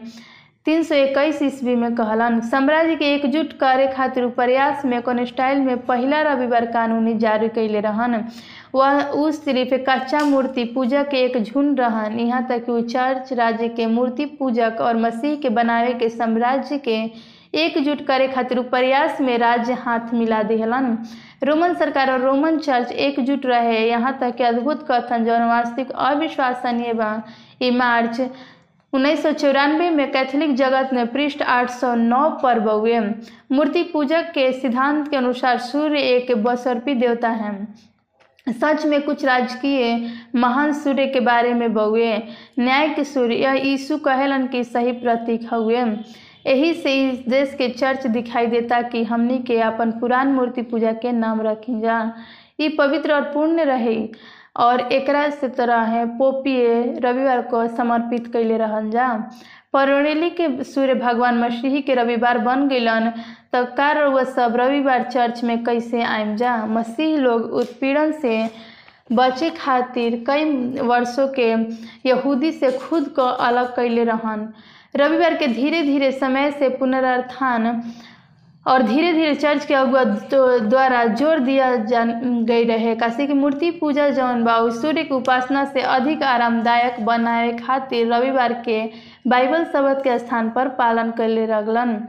तीन 0.65 0.83
सौ 0.83 0.95
इक्कीस 0.95 1.41
ईस्वी 1.41 1.75
में 1.75 1.95
कहलन। 1.95 2.39
साम्राज्य 2.41 2.95
के 2.95 3.05
एकजुट 3.05 3.53
करे 3.59 3.87
खातिर 3.87 4.27
प्रयास 4.27 4.85
में 4.85 5.01
कॉन्स्टाइल 5.01 5.59
में 5.59 5.77
पहला 5.85 6.21
रविवार 6.21 6.65
कानूनी 6.65 7.13
जारी 7.13 7.49
कैले 7.49 7.79
रहन। 7.79 8.23
वह 8.75 9.01
उस 9.01 9.43
सिर्फ़ 9.45 9.73
कच्चा 9.89 10.23
मूर्ति 10.23 10.63
पूजक 10.65 11.09
के 11.09 11.17
एक 11.17 11.37
झुंड 11.43 11.79
रहन। 11.79 12.19
यहाँ 12.19 12.45
तक 12.47 12.65
कि 12.65 12.81
चर्च 12.83 13.33
राज्य 13.33 13.67
के 13.69 13.85
मूर्ति 13.85 14.25
पूजक 14.39 14.77
और 14.81 14.97
मसीह 14.97 15.35
के 15.35 15.49
बनावे 15.49 15.93
के 15.93 16.09
साम्राज्य 16.09 16.77
के 16.77 16.99
एकजुट 17.59 18.05
करे 18.05 18.27
खातिर 18.27 18.61
प्रयास 18.61 19.19
में 19.21 19.37
राज्य 19.37 19.73
हाथ 19.73 20.13
मिला 20.13 20.41
दिहलन। 20.43 20.97
रोमन 21.43 21.73
सरकार 21.73 22.11
और 22.11 22.21
रोमन 22.21 22.57
चर्च 22.57 22.91
एकजुट 22.91 23.45
रहे। 23.45 23.79
यहाँ 23.79 24.17
तक 24.21 24.35
कि 24.35 24.43
अद्भुत 24.43 24.85
कथन 24.91 25.25
जौन 25.25 25.41
वास्तविक 25.47 25.91
अविश्वसनीय 25.91 26.93
बा। 26.93 27.11
मार्च 27.73 28.19
उन्नीस 28.93 29.21
सौ 29.23 29.31
चौरानवे 29.33 29.89
में 29.89 30.11
कैथोलिक 30.11 30.53
जगत 30.55 30.89
में 30.93 31.07
पृष्ठ 31.07 31.41
809 31.41 32.29
पर 32.43 32.59
बउए 32.59 32.99
मूर्ति 33.51 33.83
पूजक 33.83 34.31
के 34.33 34.51
सिद्धांत 34.51 35.07
के 35.07 35.17
अनुसार 35.17 35.57
सूर्य 35.59 35.99
एक 35.99 36.31
बसर्पी 36.43 36.93
देवता 36.95 37.29
है। 37.29 37.53
सच 38.53 38.85
में 38.85 39.01
कुछ 39.01 39.23
राजकीय 39.25 40.11
महान 40.35 40.73
सूर्य 40.73 41.05
के 41.07 41.19
बारे 41.19 41.53
में 41.53 41.73
बउए 41.73 42.15
न्याय 42.59 42.89
के 42.89 43.03
सूर्य, 43.03 43.35
यह 43.35 43.53
यीशु 43.53 43.97
कहेलन 43.97 44.47
की 44.47 44.63
सही 44.63 44.91
प्रतीक 44.93 45.53
हुए। 45.53 45.85
यही 46.47 46.73
से 46.73 46.93
इस 47.09 47.19
देश 47.29 47.53
के 47.57 47.69
चर्च 47.69 48.07
दिखाई 48.07 48.47
देता 48.47 48.81
कि 48.81 49.03
हमनी 49.03 49.37
के 49.39 49.59
अपन 49.61 49.91
पुरान 49.91 50.27
मूर्ति 50.27 50.61
पूजा 50.61 50.91
के 50.93 51.11
नाम 51.11 51.41
रखी 51.41 51.79
जा 51.81 51.99
ये 52.59 52.69
पवित्र 52.69 53.13
और 53.13 53.21
पुण्य 53.21 53.63
रही 53.63 54.09
और 54.55 54.79
एकरा 54.93 55.29
से 55.29 55.47
तरह 55.47 55.81
है, 55.81 56.05
पोपिए 56.17 56.99
रविवार 56.99 57.41
को 57.41 57.67
समर्पित 57.67 58.27
कैले 58.33 58.57
रहन 58.57 58.89
जा 58.91 59.07
परोनेली 59.73 60.29
के 60.29 60.63
सूर्य 60.63 60.93
भगवान 60.93 61.37
मसीह 61.37 61.79
के 61.81 61.93
रविवार 61.93 62.37
बन 62.37 62.67
गईलन 62.67 63.09
तो 63.55 64.11
वह 64.11 64.23
सब 64.23 64.55
रविवार 64.55 65.03
चर्च 65.03 65.43
में 65.43 65.63
कैसे 65.63 66.03
आयम 66.03 66.35
जा 66.35 66.55
मसीह 66.65 67.17
लोग 67.17 67.41
उत्पीड़न 67.53 68.11
से 68.11 68.49
बचे 69.11 69.49
खातिर 69.49 70.23
कई 70.27 70.45
वर्षों 70.81 71.27
के 71.39 71.49
यहूदी 72.09 72.51
से 72.51 72.71
खुद 72.71 73.07
को 73.07 73.21
अलग 73.21 73.75
कैले 73.75 74.03
रहन। 74.03 74.47
रविवार 74.95 75.35
के 75.37 75.47
धीरे 75.47 75.81
धीरे 75.83 76.11
समय 76.11 76.51
से 76.59 76.69
पुनरुत्थान 76.77 77.81
और 78.65 78.83
धीरे 78.87 79.11
धीरे 79.13 79.33
चर्च 79.35 79.65
के 79.65 79.73
अगुआ 79.73 80.03
द्वारा 80.03 81.03
ज़ोर 81.19 81.39
दिया 81.39 81.75
जा 81.85 82.03
गई 82.49 82.63
रहे। 82.65 82.93
काशी 82.95 83.25
की 83.27 83.33
मूर्ति 83.33 83.71
पूजा 83.79 84.07
जौन 84.09 84.43
बा 84.43 84.57
सूर्य 84.81 85.03
की 85.03 85.13
उपासना 85.13 85.63
से 85.73 85.81
अधिक 85.81 86.23
आरामदायक 86.23 86.99
बनाए 87.05 87.51
खातिर 87.57 88.13
रविवार 88.13 88.53
के 88.65 88.81
बाइबल 89.27 89.63
शब्द 89.73 90.01
के 90.03 90.17
स्थान 90.19 90.49
पर 90.55 90.67
पालन 90.79 91.11
कैले 91.17 91.45
रगलन 91.45 91.99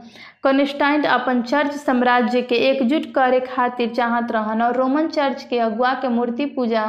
कॉन्स्टाइंट 0.45 1.05
अपन 1.05 1.41
चर्च 1.41 1.71
साम्राज्य 1.75 2.41
के 2.49 2.55
एकजुट 2.69 3.05
करे 3.13 3.39
खातिर 3.39 3.93
चाहत 3.95 4.31
रहन 4.31 4.61
और 4.61 4.75
रोमन 4.77 5.07
चर्च 5.15 5.43
के 5.49 5.59
अगुआ 5.59 5.93
के 6.01 6.07
मूर्ति 6.07 6.45
पूजा 6.55 6.83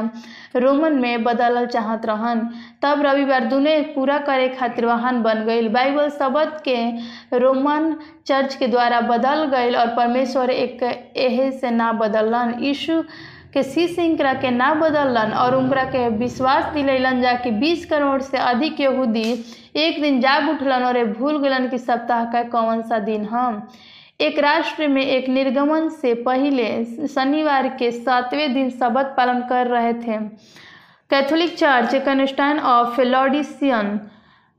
रोमन 0.56 0.98
में 1.00 1.24
बदल 1.24 1.64
चाहत 1.66 2.06
रहन। 2.06 2.40
तब 2.82 3.02
रविवार 3.06 3.44
दुने 3.48 3.80
पूरा 3.94 4.18
करे 4.28 4.48
खातिर 4.58 4.86
वाहन 4.86 5.22
बन 5.22 5.44
गई 5.46 5.68
बाइबल 5.68 6.10
शब्द 6.18 6.60
के 6.68 7.38
रोमन 7.38 7.94
चर्च 8.26 8.54
के 8.54 8.66
द्वारा 8.66 9.00
बदल 9.12 9.44
गई 9.56 9.74
और 9.74 9.94
परमेश्वर 9.96 10.50
एक 10.50 10.82
एहे 10.82 11.50
से 11.60 11.70
ना 11.70 11.92
बदलन 12.02 12.54
यीशु 12.64 13.02
के 13.52 13.62
शीश 13.62 13.98
इंकरा 13.98 14.32
के 14.34 14.50
ना 14.50 14.72
बदलन 14.74 15.32
और 15.32 15.54
उनकरा 15.54 15.84
के 15.84 16.08
विश्वास 16.08 16.72
दिलैलन 16.74 17.20
जा 17.22 17.32
कि 17.34 17.50
20 17.60 17.84
करोड़ 17.84 18.20
से 18.22 18.38
अधिक 18.38 18.80
यहूदी 18.80 19.44
एक 19.76 20.00
दिन 20.02 20.20
जाग 20.20 20.48
उठलन 20.48 20.84
और 20.84 21.04
भूल 21.04 21.38
गलन 21.38 21.68
कि 21.68 21.78
सप्ताह 21.78 22.24
का 22.24 22.42
कौन 22.42 22.82
सा 22.82 22.98
दिन 22.98 23.24
हम। 23.24 23.68
एक 24.20 24.38
राष्ट्र 24.38 24.88
में 24.88 25.02
एक 25.02 25.28
निर्गमन 25.28 25.88
से 25.88 26.14
पहले 26.14 26.84
शनिवार 27.08 27.68
के 27.68 27.90
सातवें 27.90 28.52
दिन 28.54 28.70
शबद 28.70 29.14
पालन 29.16 29.40
कर 29.48 29.66
रहे 29.66 29.92
थे। 29.92 30.18
Catholic 31.10 31.56
church 31.58 31.94
Constantine 31.94 32.58
of 32.58 33.00
Laodicean 33.00 33.98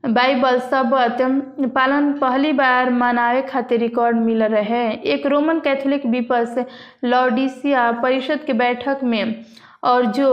Bible 0.07 0.59
शब्द 0.59 1.71
पालन 1.75 2.11
पहली 2.19 2.51
बार 2.53 2.89
मनावे 2.89 3.41
खातिर 3.41 3.79
रिकॉर्ड 3.79 4.17
मिल 4.17 4.43
रहे। 4.43 4.85
एक 5.13 5.25
रोमन 5.27 5.59
कैथोलिक 5.59 6.05
विपस 6.05 6.55
लॉडिसिया 7.03 7.91
परिषद 8.03 8.43
के 8.45 8.53
बैठक 8.53 8.99
में 9.03 9.43
और 9.83 10.05
जो 10.11 10.29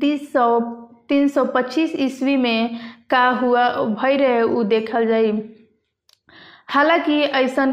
तीस 0.00 0.32
सौ, 0.32 0.60
तीन 1.08 1.28
सौ 1.28 1.44
पच्चीस 1.44 1.94
ईस्वी 1.98 2.36
में 2.36 2.78
का 3.10 3.28
हुआ, 3.30 3.68
भय 3.70 4.16
रहे, 4.16 4.42
उ 4.42 4.62
देखल 4.64 5.06
जाई। 5.06 5.32
हालाँकि 6.68 7.20
ऐसा 7.22 7.66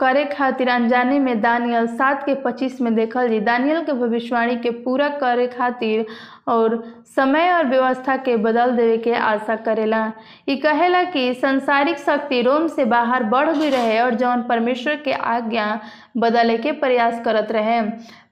करे 0.00 0.24
खातिर 0.24 0.68
अनजाने 0.68 1.18
में 1.18 1.40
दानियल 1.40 1.86
सात 1.86 2.22
के 2.26 2.34
पच्चीस 2.34 2.80
में 2.80 2.94
देखल 2.94 3.28
जी 3.28 3.40
दानियल 3.40 3.82
के 3.84 3.92
भविष्यवाणी 3.92 4.56
के 4.56 4.70
पूरा 4.82 5.08
करे 5.18 5.46
खातिर 5.46 6.06
और 6.48 6.82
समय 7.16 7.52
और 7.52 7.66
व्यवस्था 7.66 8.16
के 8.16 8.36
बदल 8.36 8.70
देवे 8.70 8.98
के 8.98 9.14
आशा 9.14 9.56
करेला। 9.56 10.12
ई 10.48 10.56
कहेला 10.56 11.02
कि 11.02 11.34
संसारिक 11.34 11.98
शक्ति 11.98 12.42
रोम 12.42 12.66
से 12.66 12.84
बाहर 12.84 13.24
बढ़ 13.24 13.50
भी 13.50 13.68
रहे 13.68 14.00
और 14.00 14.14
जौन 14.14 14.42
परमेश्वर 14.42 14.96
के 14.96 15.12
आज्ञा 15.12 15.80
बदले 16.16 16.58
के 16.58 16.72
प्रयास 16.72 17.20
करत 17.24 17.48
रहे। 17.50 17.82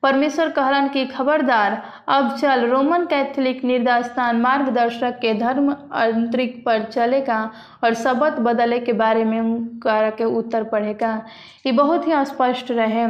परमेश्वर 0.02 0.48
कहलन 0.48 0.88
कि, 0.88 1.06
खबरदार, 1.06 1.82
अब 2.08 2.36
चल, 2.36 2.66
रोमन 2.66 3.04
कैथोलिक 3.04 3.64
निर्दास्थान 3.64 4.36
मार्गदर्शक 4.36 5.18
के 5.18 5.34
धर्म 5.34 5.76
अंतरिक 5.92 6.64
पर 6.66 6.82
चलेगा 6.82 7.50
और 7.84 7.94
शब्द 7.94 8.32
बदले 8.32 8.78
के 8.78 8.92
बारे 8.92 9.24
में 9.24 9.68
के 9.86 10.24
उत्तर 10.24 10.64
पढ़ेगा। 10.64 11.22
ये 11.66 11.72
बहुत 11.72 12.08
ही 12.08 12.24
स्पष्ट 12.24 12.70
रहे। 12.70 13.08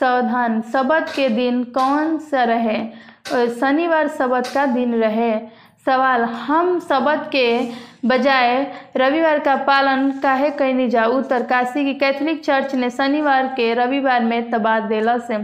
सावधान 0.00 0.60
शब्द 0.60 1.06
के 1.16 1.28
दिन 1.28 1.64
कौन 1.64 2.18
सा 2.18 2.44
रहे? 2.44 3.10
शनिवार 3.30 4.08
शब्द 4.08 4.46
का 4.46 4.66
दिन 4.66 4.94
रहे। 4.94 5.38
सवाल, 5.86 6.22
हम 6.22 6.78
शब्द 6.80 7.28
के 7.32 7.68
बजाय 8.08 8.72
रविवार 8.96 9.38
का 9.38 9.54
पालन 9.56 10.10
काहे 10.22 10.50
कैनी 10.50 10.88
जा? 10.88 11.04
उत्तर, 11.04 11.42
काशी 11.42 11.84
की 11.84 11.94
कैथोलिक 11.94 12.44
चर्च 12.44 12.74
ने 12.74 12.90
शनिवार 12.90 13.46
के 13.46 13.72
रविवार 13.74 14.24
में 14.24 14.50
तबाद 14.50 14.82
देला 14.82 15.16
से। 15.18 15.34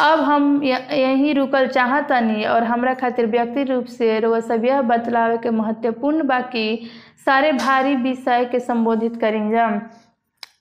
अब 0.00 0.20
हम 0.20 0.62
यहीं 0.64 1.34
रुकल 1.34 1.66
चाहतनी 1.66 2.44
और 2.44 2.64
हमरा 2.64 2.94
खातिर 2.94 3.26
व्यक्ति 3.26 3.62
रूप 3.64 3.86
से 3.86 4.18
रोज 4.20 4.42
सब 4.42 4.64
यह 4.64 4.82
बतलावे 4.82 5.38
के 5.38 5.50
महत्वपूर्ण 5.50 6.26
बाकी 6.26 6.90
सारे 7.24 7.52
भारी 7.52 7.94
विषय 7.94 8.44
के 8.44 8.60
संबोधित 8.60 9.16
करेंगे 9.20 9.58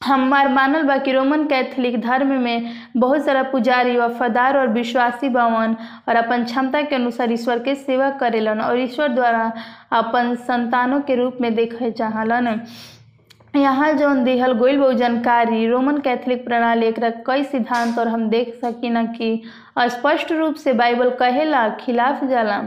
हमार 0.04 0.48
मानल 0.50 0.84
बा 0.84 0.96
कि 0.98 1.12
रोमन 1.12 1.44
कैथोलिक 1.48 2.00
धर्म 2.02 2.28
में 2.42 2.70
बहुत 2.98 3.26
सारा 3.26 3.42
पुजारी 3.44 3.98
वफादार 3.98 4.58
और 4.58 4.68
विश्वासी 4.74 5.30
बावन 5.30 5.76
और 6.10 6.16
अपन 6.16 6.44
क्षमता 6.44 6.82
के 6.82 6.96
अनुसार 6.96 7.32
ईश्वर 7.32 7.60
के 7.64 7.74
सेवा 7.76 8.10
करेलन 8.20 8.62
और 8.62 8.80
ईश्वर 8.80 9.08
द्वारा 9.14 9.52
अपन 9.98 10.34
संतानों 10.48 11.00
के 11.02 11.16
रूप 11.16 11.38
में 11.42 11.54
देखे 11.56 11.92
चाहलन। 11.92 12.48
यहाँ 13.56 13.92
जौन 13.94 14.24
दिहल 14.24 14.54
गोइल 14.58 14.78
बहु 14.80 14.94
जानकारी 14.94 15.68
रोमन 15.68 15.98
कैथोलिक 16.02 16.46
प्रणाली 16.46 16.86
एक 16.86 17.00
कई 17.28 17.44
सिद्धांत 17.44 17.98
और 18.00 18.08
हम 18.08 18.28
देख 18.30 18.54
सकिन 18.56 19.06
कि 19.14 19.42
स्पष्ट 19.80 20.32
रूप 20.32 20.56
से 20.56 20.74
बाइबल 20.74 21.10
कहेला, 21.20 21.68
खिलाफ 21.80 22.24
जाला 22.24 22.62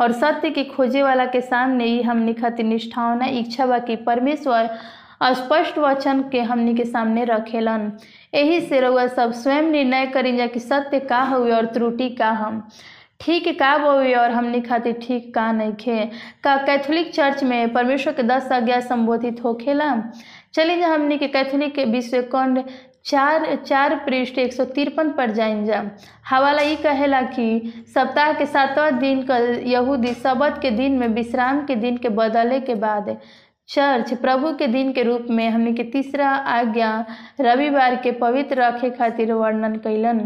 और 0.00 0.12
सत्य 0.12 0.50
के 0.50 0.64
खोजे 0.64 1.02
वाला 1.02 1.24
के 1.26 1.40
सामने 1.40 1.84
ही 1.84 2.02
हमनी 2.02 2.34
खातिर 2.34 2.66
निष्ठावना 2.66 3.26
इच्छा 3.40 3.66
बा 3.66 3.78
कि 3.78 3.96
परमेश्वर 4.06 4.68
स्पष्ट 5.20 5.78
वचन 5.78 6.22
के 6.32 6.40
हमनी 6.40 6.74
के 6.74 6.84
सामने 6.84 7.24
रखेलन। 7.24 7.90
यही 8.34 8.60
से 8.60 8.80
रउआ 8.80 9.06
सब 9.06 9.32
स्वयं 9.32 9.70
निर्णय 9.70 10.06
करी 10.06 10.48
कि 10.48 10.60
सत्य 10.60 11.00
का 11.00 11.20
हुए 11.22 11.52
और 11.52 11.66
त्रुटि 11.66 12.08
का 12.08 12.30
हम। 12.32 12.68
ठीक 13.20 13.48
का 13.58 13.72
हुए 13.72 14.12
और 14.14 14.30
हमनी 14.30 14.60
खातिर 14.60 14.98
ठीक 15.02 15.32
का 15.34 15.50
नहीं 15.52 15.72
खे 15.72 16.04
का 16.44 16.56
कैथोलिक 16.56 17.12
चर्च 17.14 17.42
में 17.44 17.72
परमेश्वर 17.72 18.12
के 18.12 18.22
दस 18.22 18.52
आज्ञा 18.52 18.80
संबोधित 18.80 19.44
होखेला? 19.44 19.94
चलिए 20.54 20.78
जा 20.80 20.88
हमनी 20.88 21.18
के 21.18 21.28
कैथोलिक 21.28 21.74
के 21.74 21.84
विश्वकंड 21.84 22.62
चार 23.04 23.54
चार 23.56 23.94
पृष्ठ 23.96 24.38
एक 24.38 24.52
सौ 24.52 24.64
तिरपन 24.66 25.10
पर 25.10 25.30
जाइन 25.30 25.64
जा। 25.66 25.82
हवाला 26.28 26.62
ये 26.62 26.76
कहेला 26.76 27.20
कि 27.22 27.72
सप्ताह 27.94 28.32
के 28.32 28.46
सातवां 28.46 28.98
दिन 28.98 29.22
का 29.22 29.36
यहूदी 29.70 30.14
सबत 30.14 30.58
के 30.62 30.70
दिन 30.70 30.92
में 30.92 31.08
विश्राम 31.08 31.64
के 31.66 31.74
दिन 31.76 31.96
के 31.96 32.08
बदले 32.08 32.60
के 32.60 32.74
बाद 32.74 33.16
चर्च 33.68 34.12
प्रभु 34.14 34.52
के 34.56 34.66
दिन 34.66 34.92
के 34.92 35.02
रूप 35.02 35.26
में 35.30 35.48
हमने 35.50 35.72
के 35.72 35.82
तीसरा 35.82 36.28
आज्ञा 36.28 36.90
रविवार 37.40 37.96
के 37.96 38.10
पवित्र 38.12 38.60
रखे 38.62 38.90
खातिर 38.90 39.32
वर्णन 39.32 39.76
कैलन 39.76 40.20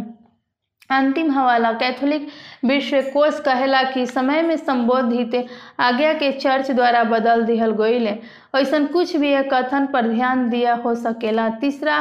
अंतिम 0.91 1.31
हवाला, 1.31 1.73
कैथोलिक 1.73 2.27
विश्व 2.65 3.01
कोष 3.13 3.41
कहेला 3.41 3.83
कि 3.83 4.07
समय 4.07 4.43
में 4.43 4.57
संबोधित 4.57 5.35
आज्ञा 5.81 6.13
के 6.13 6.31
चर्च 6.33 6.71
द्वारा 6.71 7.03
बदल 7.05 7.45
दिहल 7.45 7.73
गईल 7.73 8.07
ऐसा 8.55 8.85
कुछ 8.87 9.17
भी 9.17 9.35
कथन 9.53 9.87
पर 9.87 10.09
ध्यान 10.09 10.49
दिया 10.51 10.75
हो 10.75 10.95
सकेला। 10.95 11.49
तीसरा 11.61 11.97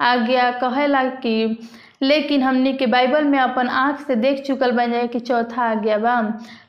आज्ञा 0.00 0.50
कहेला 0.60 1.04
कि 1.04 1.34
लेकिन 2.02 2.42
हमनी 2.42 2.72
के 2.72 2.86
बाइबल 2.86 3.24
में 3.24 3.38
अपन 3.38 3.68
आँख 3.68 4.00
से 4.00 4.14
देख 4.16 4.42
चुकल 4.46 4.72
बन 4.72 4.92
जाए 4.92 5.08
कि 5.08 5.20
चौथा 5.20 5.62
आज्ञा 5.62 5.98
बा। 5.98 6.20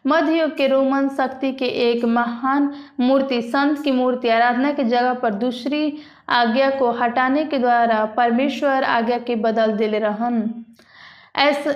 मध्य 0.07 0.39
युग 0.39 0.55
के 0.57 0.67
रोमन 0.67 1.07
शक्ति 1.09 1.51
के 1.51 1.65
एक 1.65 2.05
महान 2.05 2.71
मूर्ति, 2.99 3.41
संत 3.41 3.81
की 3.83 3.91
मूर्ति 3.91 4.29
आराधना 4.29 4.71
के 4.71 4.83
जगह 4.83 5.13
पर 5.13 5.33
दूसरी 5.33 5.97
आज्ञा 6.29 6.69
को 6.69 6.91
हटाने 6.91 7.45
के 7.45 7.57
द्वारा 7.57 8.03
परमेश्वर 8.17 8.83
आज्ञा 8.83 9.17
के 9.17 9.35
बदल 9.37 9.71
दिले 9.71 9.99
रहन। 9.99 10.65
ऐसा 11.35 11.73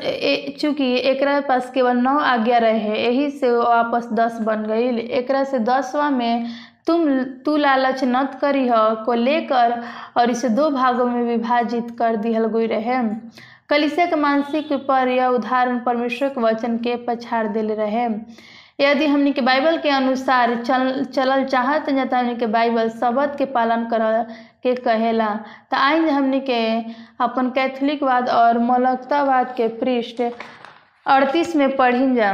चूँकि 0.59 0.85
एक 0.99 1.23
पास 1.47 1.69
केवल 1.71 1.97
नौ 1.97 2.17
आज्ञा 2.19 2.57
रहे 2.57 3.03
यही 3.03 3.29
से 3.31 3.51
वापस 3.51 4.09
दस 4.13 4.37
बन 4.41 4.65
गई 4.65 4.97
एक 4.99 5.31
से 5.45 5.59
दसवा 5.59 6.09
में 6.09 6.45
तुम, 6.87 7.23
तू 7.45 7.55
लालच 7.57 8.03
नत 8.03 8.37
करी 8.41 8.67
हो 8.67 8.83
को 9.05 9.13
लेकर 9.13 9.81
और 10.17 10.29
इसे 10.31 10.49
दो 10.49 10.69
भागों 10.71 11.05
में 11.05 11.21
विभाजित 11.23 11.95
कर 11.99 12.15
दिहल 12.25 12.45
गई 12.55 12.67
रहे 12.67 12.97
कलिसिया 13.69 14.05
के 14.05 14.15
मानसिक 14.15 14.73
पर 14.87 15.07
यह 15.07 15.27
उदाहरण 15.37 15.79
परमेश्वर 15.85 16.29
के 16.29 16.41
वचन 16.41 16.77
के 16.77 16.95
पछाड़ 17.05 17.47
दिल 17.47 17.71
रहे 17.79 18.07
यदि 18.81 19.05
हमनी 19.07 19.31
के 19.33 19.41
बाइबल 19.41 19.77
के 19.81 19.89
अनुसार 19.89 20.55
चल, 20.63 21.03
चलल 21.03 21.43
चाहत 21.45 21.89
जाता 21.89 22.19
हमनी 22.19 22.35
के 22.35 22.45
बाइबल 22.55 22.89
शब्द 22.89 23.35
के 23.37 23.45
पालन 23.55 23.85
कर 23.93 24.01
के 24.63 24.73
कहेला 24.75 25.27
तो 25.71 25.77
आई 25.77 25.99
हमनी 26.09 26.39
के 26.49 26.61
अपन 27.23 27.49
कैथोलिकवाद 27.55 28.29
और 28.29 28.57
मौलकतावाद 28.69 29.53
के 29.57 29.67
पृष्ठ 29.81 30.21
अड़तीस 31.05 31.55
में 31.55 31.75
पढ़ी 31.77 32.13
जा 32.15 32.33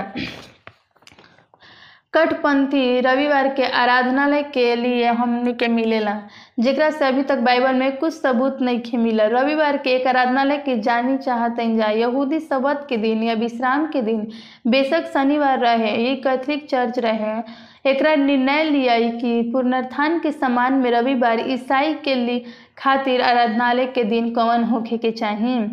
कटपंथी 2.14 3.00
रविवार 3.02 3.48
के 3.56 3.66
आराधनालय 3.82 4.42
के 4.44 4.76
लिए 4.76 5.06
हमने 5.08 5.54
के 5.54 5.68
मिलेला, 5.68 6.16
जेकरा 6.60 6.90
से 6.92 7.06
अभी 7.06 7.24
तक 7.24 7.38
बाइबल 7.42 7.76
में 7.76 7.96
कुछ 7.98 8.14
सबूत 8.14 8.58
नहीं 8.62 8.80
खे 8.86 8.98
मिला 8.98 9.26
रविवार 9.28 9.78
के 9.78 9.90
एक 9.96 10.08
आराधनालय 10.08 10.58
के 10.58 10.78
जानी 10.82 11.18
चाहते 11.18 11.68
जा 11.78 11.90
यहूदी 11.90 12.40
सबत 12.40 12.86
के 12.90 12.98
दिन 12.98 13.24
या 13.24 13.34
विश्राम 13.34 13.86
के 13.88 14.02
दिन, 14.02 14.28
बेशक 14.68 15.12
शनिवार 15.14 15.60
रहे 15.60 15.96
ये 16.04 16.16
कैथलिक 16.16 16.68
चर्च 16.70 17.00
रहे 17.00 17.38
एक 17.92 18.02
निर्णय 18.20 18.64
लिया 18.64 19.00
कि 19.20 19.42
पुनरुत्थान 19.54 20.20
के 20.20 20.32
समान 20.32 20.74
में 20.74 20.92
रविवार 20.92 21.40
ईसाई 21.50 21.94
के 21.94 22.16
लिए 22.16 22.44
खातिर 22.78 23.22
आराधनालय 23.22 23.86
के 23.86 24.04
दिन 24.04 24.30
कवन 24.34 24.64
होखे 24.64 24.98
के 24.98 25.12
चाहिए 25.12 25.70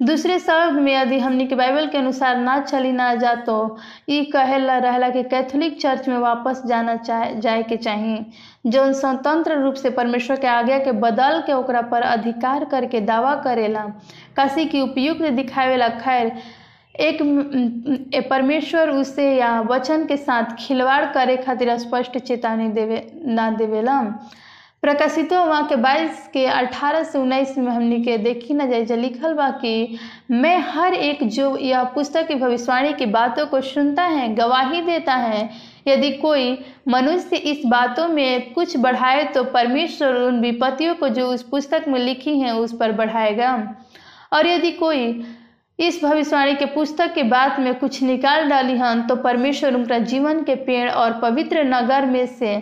दूसरे 0.00 0.38
शब्द 0.38 0.78
में 0.78 0.92
यदि 0.92 1.18
हमनी 1.18 1.46
के 1.46 1.54
बाइबल 1.54 1.86
के 1.86 1.98
अनुसार 1.98 2.36
ना 2.36 2.58
चली 2.60 2.92
ना 2.92 3.14
जा 3.14 3.34
तो 3.34 3.54
ये 4.08 4.24
कहेला 4.24 4.76
रहला 4.78 5.08
कि 5.10 5.22
कैथोलिक 5.22 5.80
चर्च 5.80 6.08
में 6.08 6.16
वापस 6.18 6.62
जाना 6.66 6.94
चाहे 6.96 7.34
जाए 7.40 7.62
के 7.62 7.76
चाहिए 7.76 8.24
जो 8.66 8.92
स्वतंत्र 8.92 9.58
रूप 9.62 9.74
से 9.74 9.90
परमेश्वर 9.90 10.40
के 10.40 10.46
आज्ञा 10.46 10.78
के 10.78 10.92
बदल 10.92 11.42
के 11.46 11.52
ओकरा 11.52 11.82
पर 11.82 12.02
अधिकार 12.02 12.64
करके 12.64 13.00
दावा 13.00 13.34
करेला, 13.34 13.84
काशी 14.36 14.64
की 14.64 14.80
उपयुक्त 14.80 15.22
दिखावेला, 15.22 15.88
खैर, 15.88 16.32
एक 17.00 18.26
परमेश्वर 18.30 18.90
उसे 18.90 19.32
या 19.36 19.60
वचन 19.60 20.06
के 20.06 20.16
साथ 20.16 20.56
खिलवाड़ 20.58 21.04
करे 21.14 21.36
खातिर 21.36 21.76
स्पष्ट 21.78 22.18
चेतावनी 22.18 22.68
देवे, 22.68 23.06
ना 23.24 23.50
देवेला। 23.50 24.02
प्रकाशित 24.82 25.32
वहाँ 25.32 25.66
के 25.68 25.76
22 25.76 26.26
के 26.32 26.44
18 26.46 27.02
से 27.04 27.18
19 27.18 27.56
में 27.58 27.70
हमने 27.72 27.98
के 28.00 28.16
देखी 28.18 28.54
न 28.54 28.68
जाए 28.70 28.96
लिखल 28.96 29.32
बा 29.34 29.48
कि 29.62 29.98
मैं 30.30 30.56
हर 30.66 30.94
एक 30.94 31.22
जो 31.28 31.56
यह 31.56 31.82
पुस्तक 31.94 32.26
की 32.28 32.34
भविष्यवाणी 32.34 32.92
की 32.92 33.06
बातों 33.06 33.46
को 33.46 33.60
सुनता 33.60 34.02
है, 34.02 34.34
गवाही 34.34 34.82
देता 34.82 35.14
है। 35.14 35.48
यदि 35.88 36.10
कोई 36.12 36.58
मनुष्य 36.88 37.36
इस 37.36 37.62
बातों 37.66 38.06
में 38.08 38.52
कुछ 38.52 38.76
बढ़ाए 38.76 39.24
तो 39.24 39.44
परमेश्वर 39.44 40.14
उन 40.16 40.40
विपत्तियों 40.40 40.94
को 40.94 41.08
जो 41.08 41.26
उस 41.26 41.42
पुस्तक 41.42 41.84
में 41.88 41.98
लिखी 42.00 42.38
हैं, 42.38 42.52
उस 42.52 42.76
पर 42.76 42.92
बढ़ाएगा। 42.92 43.52
और 44.32 44.46
यदि 44.46 44.70
कोई 44.72 45.24
इस 45.78 46.00
भविष्यवाणी 46.04 46.54
के 46.54 46.66
पुस्तक 46.66 47.12
के 47.14 47.22
बाद 47.24 47.58
में 47.60 47.74
कुछ 47.74 48.02
निकाल 48.02 48.48
डाली 48.48 48.76
हन 48.76 49.02
तो 49.02 49.16
परमेश्वर 49.16 49.74
उनका 49.74 49.98
जीवन 49.98 50.42
के 50.42 50.54
पेड़ 50.54 50.90
और 50.90 51.12
पवित्र 51.20 51.64
नगर 51.64 52.06
में 52.06 52.26
से 52.28 52.56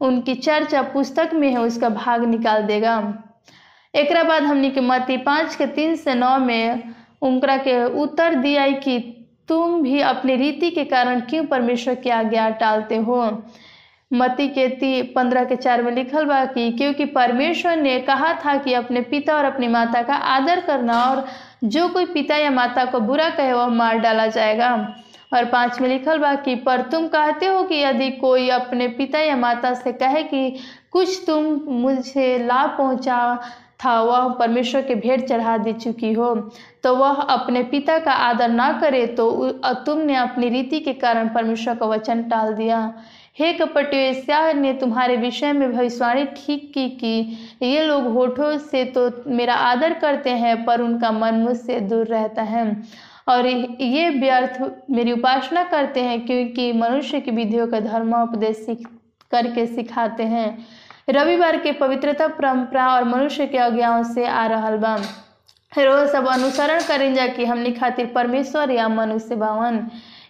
उनकी 0.00 0.34
चर्चा 0.34 0.82
पुस्तक 0.82 1.30
में 1.34 1.50
है, 1.50 1.58
उसका 1.58 1.88
भाग 1.88 2.24
निकाल 2.24 2.62
देगा। 2.62 3.24
एक 3.94 4.12
बाद 4.26 4.42
हमने 4.42 4.70
के 4.70 4.80
मती 4.80 5.16
पाँच 5.16 5.54
के 5.54 5.66
तीन 5.66 5.96
से 5.96 6.14
नौ 6.14 6.38
में 6.38 6.94
उनकरा 7.22 7.56
के 7.56 7.84
उत्तर 8.02 8.34
दिया 8.34 8.68
कि 8.68 8.98
तुम 9.48 9.82
भी 9.82 10.00
अपनी 10.00 10.36
रीति 10.36 10.70
के 10.70 10.84
कारण 10.84 11.20
क्यों 11.20 11.44
परमेश्वर 11.44 11.94
की 11.94 12.10
आज्ञा 12.10 12.50
टालते 12.50 12.96
हो? 12.96 13.44
मती 14.12 14.48
के 14.48 14.68
ती 14.68 15.02
पंद्रह 15.02 15.44
के 15.44 15.56
चार 15.56 15.82
में 15.82 15.92
लिखल 15.92 16.24
बा 16.24 16.44
कि 16.44 16.70
क्योंकि 16.72 17.04
परमेश्वर 17.04 17.76
ने 17.76 17.98
कहा 18.00 18.32
था 18.34 18.56
कि 18.56 18.72
अपने 18.72 19.00
पिता 19.00 19.36
और 19.36 19.44
अपनी 19.44 19.68
माता 19.68 20.02
का 20.02 20.14
आदर 20.14 20.60
करना 20.60 21.02
और 21.02 21.24
जो 21.64 21.88
कोई 21.88 22.06
पिता 22.06 22.36
या 22.36 22.50
माता 22.50 22.84
को 22.84 23.00
बुरा 23.00 23.30
कहे, 23.30 23.52
वह 23.52 23.66
मार 23.66 23.98
डाला 23.98 24.26
जाएगा। 24.26 24.94
और 25.32 25.44
पाँच 25.44 25.80
में 25.80 25.88
लिखल 25.88 26.18
बा 26.18 26.34
कि, 26.34 26.54
पर 26.56 26.80
तुम 26.82 27.06
कहते 27.08 27.46
हो 27.46 27.62
कि 27.62 27.74
यदि 27.74 28.10
कोई 28.10 28.48
अपने 28.50 28.88
पिता 28.88 29.18
या 29.18 29.36
माता 29.36 29.72
से 29.74 29.92
कहे 29.92 30.22
कि, 30.22 30.50
कुछ 30.92 31.22
तुम 31.26 31.60
मुझे 31.80 32.38
लाभ 32.46 32.76
पहुँचा 32.78 33.18
था 33.84 34.00
वह 34.02 34.28
परमेश्वर 34.38 34.82
के 34.82 34.94
भेंट 34.94 35.24
चढ़ा 35.28 35.56
दे 35.58 35.72
चुकी 35.72 36.12
हो 36.12 36.34
तो 36.84 36.94
वह 36.96 37.20
अपने 37.24 37.62
पिता 37.64 37.98
का 37.98 38.12
आदर 38.12 38.48
ना 38.48 38.70
करे 38.80 39.06
तो 39.08 39.50
तुमने 39.86 40.16
अपनी 40.16 40.48
रीति 40.48 40.80
के 40.80 40.92
कारण 40.94 41.28
परमेश्वर 41.34 41.74
का 41.74 41.86
वचन 41.86 42.22
टाल 42.22 42.52
दिया। 42.54 42.80
हे 43.38 43.52
कपट 43.52 43.94
वेश्या 43.94 44.52
ने 44.52 44.72
तुम्हारे 44.72 45.16
विषय 45.16 45.52
में 45.52 45.72
भविष्यवाणी 45.72 46.24
ठीक 46.36 46.70
की 46.74 46.88
कि, 46.90 47.38
ये 47.62 47.84
लोग 47.84 48.06
होठों 48.14 48.56
से 48.60 48.84
तो 48.96 49.10
मेरा 49.26 49.54
आदर 49.54 49.94
करते 49.94 50.30
हैं, 50.32 50.64
पर 50.64 50.80
उनका 50.80 51.10
मन 51.12 51.34
मुझसे 51.34 51.80
दूर 51.82 52.06
रहता 52.06 52.42
है। 52.44 52.66
और 53.28 53.46
ये 53.46 54.08
व्यर्थ 54.10 54.58
मेरी 54.90 55.12
उपासना 55.12 55.62
करते 55.64 56.02
हैं 56.02 56.20
क्योंकि 56.26 56.72
मनुष्य 56.72 57.20
की 57.20 57.30
विधियों 57.30 57.66
का 57.66 57.80
धर्मोपदेश 57.80 58.56
सीख, 58.56 58.86
करके 59.30 59.66
सिखाते 59.66 60.22
हैं। 60.24 60.58
रविवार 61.10 61.56
के 61.56 61.72
पवित्रता 61.72 62.26
परंपरा 62.28 62.88
और 62.88 63.04
मनुष्य 63.04 63.46
के 63.46 63.58
अज्ञाओं 63.58 64.02
से 64.04 64.26
आ 64.26 64.46
रहल 64.46 64.76
बा 64.76 64.94
रोज 65.72 66.08
सब 66.08 66.26
अनुसरण 66.26 66.82
करें 66.82 67.14
जा 67.14 67.26
कि 67.26 67.44
हमनी 67.44 67.72
खातिर 67.72 68.06
परमेश्वर 68.06 68.70
या 68.70 68.88
मनुष्य 68.88 69.36
बावन। 69.36 69.86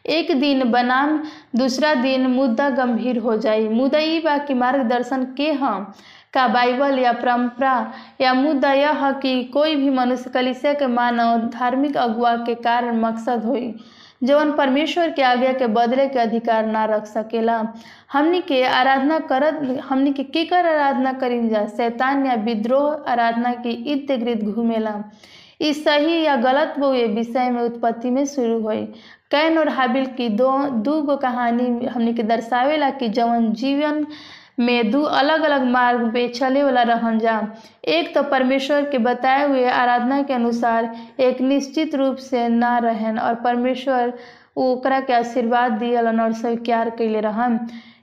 एक 0.06 0.30
दिन 0.40 0.70
बनाम, 0.70 1.18
दूसरा 1.56 1.94
दिन 1.94 2.26
मुद्दा 2.26 2.68
गंभीर 2.70 3.18
हो 3.18 3.36
जाई। 3.36 3.68
मुद्दा 3.68 3.98
ई 3.98 4.18
बा 4.20 4.36
कि 4.38 4.54
मार्गदर्शन 4.54 5.24
के 5.36 5.50
हम। 5.52 5.92
का 6.34 6.46
बाइबल 6.48 6.98
या 6.98 7.12
परंपरा 7.12 7.74
या 8.20 8.32
मुद्दा 8.34 8.72
यह 8.72 9.04
है 9.04 9.12
कि 9.12 9.44
कोई 9.44 9.76
भी 9.76 9.90
मनुष्य 9.90 10.30
कलिसिया 10.30 10.72
के 10.72 10.86
मानव 10.86 11.48
धार्मिक 11.50 11.96
अगुआ 11.96 12.34
के 12.36 12.54
कारण 12.54 13.00
मकसद 13.00 13.44
होई, 13.44 13.74
जवन 14.22 14.52
परमेश्वर 14.52 15.10
के 15.10 15.22
आज्ञा 15.22 15.52
के 15.52 15.66
बदले 15.66 16.06
के 16.08 16.18
अधिकार 16.18 16.66
ना 16.66 16.84
रख 16.84 17.06
सकेला। 17.06 17.62
हमनी 18.12 18.40
के 18.40 18.62
आराधना 18.64 19.18
करत, 19.18 19.60
हमनी 19.88 20.12
के 20.12 20.22
केकर 20.24 20.66
आराधना 20.66 21.12
करीन 21.12 21.48
जा? 21.48 21.66
शैतान 21.66 22.26
या 22.26 22.34
विद्रोह 22.34 23.10
आराधना 23.10 23.52
के 23.54 23.70
इर्द 23.92 24.12
गिर्द 24.24 24.42
घूमेला। 24.44 25.02
ई 25.62 25.72
सही 25.72 26.22
या 26.22 26.34
गलत 26.36 26.74
वो 26.78 26.92
ये 26.94 27.06
विषय 27.06 27.50
में 27.50 27.62
उत्पत्ति 27.62 28.10
में 28.10 28.24
शुरू 28.26 28.58
हुई। 28.60 28.84
कैन 29.30 29.58
और 29.58 29.68
हाबिल 29.68 30.06
की 30.06 30.28
दो, 30.28 30.50
दू 30.58 31.00
गो 31.02 31.16
कहानी 31.16 31.86
हमनी 31.86 32.14
के 32.14 32.22
दर्शावेला 32.22 32.90
कि 32.90 33.08
जवन 33.08 33.52
जीवन 33.52 34.06
में 34.58 34.90
दो 34.90 35.02
अलग 35.02 35.42
अलग 35.42 35.64
मार्ग 35.66 36.12
पे 36.12 36.26
चले 36.28 36.62
वाला 36.62 36.82
रहन 36.82 37.18
जा 37.18 37.40
एक 37.88 38.14
तो 38.14 38.22
परमेश्वर 38.30 38.90
के 38.90 38.98
बताए 38.98 39.46
हुए 39.48 39.64
आराधना 39.70 40.22
के 40.22 40.32
अनुसार 40.32 40.94
एक 41.20 41.40
निश्चित 41.40 41.94
रूप 41.94 42.16
से 42.16 42.48
ना 42.48 42.78
रहन 42.78 43.18
और 43.18 43.34
परमेश्वर 43.44 44.12
ओकरा 44.56 45.00
के 45.00 45.12
आशीर्वाद 45.12 45.72
दियलन 45.72 46.20
और 46.20 46.32
स्वीकार 46.32 46.90
कैले 46.90 47.20
रहन। 47.20 47.58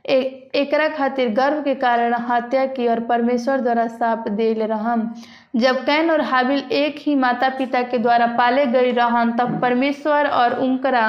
ए, 0.06 0.50
एकरा 0.56 0.88
खातिर 0.88 1.30
गर्व 1.30 1.62
के 1.62 1.74
कारण 1.76 2.14
हत्या 2.30 2.66
की 2.66 2.88
और 2.88 3.00
परमेश्वर 3.00 3.62
द्वारा 3.62 3.88
साप 3.88 4.28
देले 4.30 4.66
रहन। 4.66 5.10
जब 5.56 5.84
कैन 5.86 6.12
और 6.12 6.22
हाबिल 6.22 6.64
एक 6.72 6.96
ही 7.00 7.16
माता 7.16 7.50
पिता 7.50 7.82
के 7.82 7.98
द्वारा 7.98 8.28
पाले 8.38 8.66
गई 8.66 8.92
रहन 8.92 9.32
तब 9.32 9.60
परमेश्वर 9.62 10.28
और 10.28 10.54
उनकरा 10.60 11.08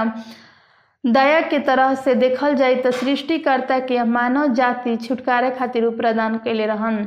दया 1.06 1.40
के 1.40 1.58
तरह 1.58 1.94
से 1.94 2.14
देखल 2.14 2.54
जाए 2.54 2.74
तो 2.74 2.90
सृष्टिकर्ता 2.90 3.78
के 3.78 4.02
मानव 4.04 4.54
जाति 4.54 4.96
छुटकारे 4.96 5.50
खातिर 5.50 5.84
उ 5.84 5.90
प्रदान 5.96 6.36
कैले 6.44 6.66
रहन। 6.66 7.06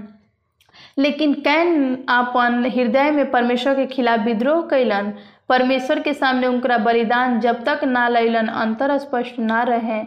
लेकिन 0.97 1.33
कैन 1.41 1.95
अपन 2.09 2.65
हृदय 2.75 3.11
में 3.11 3.29
परमेश्वर 3.31 3.75
के 3.75 3.85
खिलाफ 3.85 4.19
विद्रोह 4.19 4.61
कैलन 4.69 5.13
परमेश्वर 5.49 5.99
के 5.99 6.13
सामने 6.13 6.47
उनका 6.47 6.77
बलिदान 6.77 7.39
जब 7.39 7.63
तक 7.65 7.83
ना 7.83 8.07
लैलन 8.09 8.47
अंतर 8.47 8.97
स्पष्ट 8.97 9.39
ना 9.39 9.61
रहे। 9.63 10.03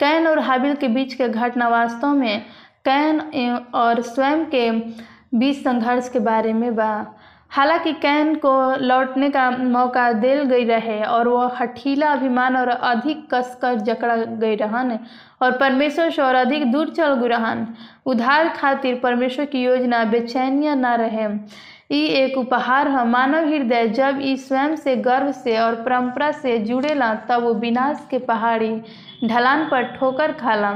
कैन 0.00 0.26
और 0.26 0.38
हाबिल 0.38 0.74
के 0.74 0.88
बीच 0.88 1.14
के 1.14 1.28
घटना 1.28 1.68
वास्तव 1.68 2.14
में 2.14 2.42
कैन 2.88 3.20
और 3.74 4.00
स्वयं 4.02 4.44
के 4.46 4.70
बीच 5.34 5.62
संघर्ष 5.64 6.08
के 6.08 6.18
बारे 6.20 6.52
में 6.52 6.74
बा। 6.76 6.92
हालाँकि 7.56 7.92
कैन 7.92 8.34
को 8.34 8.50
लौटने 8.76 9.28
का 9.30 9.50
मौका 9.50 10.10
दिल 10.12 10.42
गई 10.44 10.64
रहे 10.64 11.00
और 11.02 11.28
वह 11.28 11.56
हठीला 11.60 12.10
अभिमान 12.12 12.56
और 12.56 12.68
अधिक 12.68 13.26
कसकर 13.34 13.78
जकड़ा 13.80 14.16
गई 14.16 14.56
रहन 14.56 14.98
और 15.42 15.56
परमेश्वर 15.58 16.10
से 16.10 16.22
और 16.22 16.34
अधिक 16.34 16.70
दूर 16.72 16.90
चल 16.90 17.14
गई 17.14 17.28
रहन। 17.28 17.66
उधार 18.06 18.48
खातिर 18.48 19.00
परमेश्वर 19.02 19.44
की 19.44 19.62
योजना 19.62 20.04
बेचैनिया 20.04 20.74
ना 20.74 20.94
रहे। 20.94 21.26
ई 21.92 22.04
एक 22.14 22.38
उपहार 22.38 22.88
है। 22.88 23.06
मानव 23.08 23.48
हृदय 23.48 23.88
जब 23.88 24.18
ई 24.22 24.36
स्वयं 24.36 24.76
से 24.76 24.96
गर्व 24.96 25.32
से 25.32 25.58
और 25.58 25.74
परंपरा 25.74 26.30
से 26.32 26.58
जुड़ेला, 26.58 27.14
तब 27.14 27.42
वो 27.42 27.54
विनाश 27.54 28.06
के 28.10 28.18
पहाड़ी 28.18 28.74
ढलान 29.24 29.68
पर 29.70 29.82
ठोकर 29.96 30.32
खाला। 30.32 30.72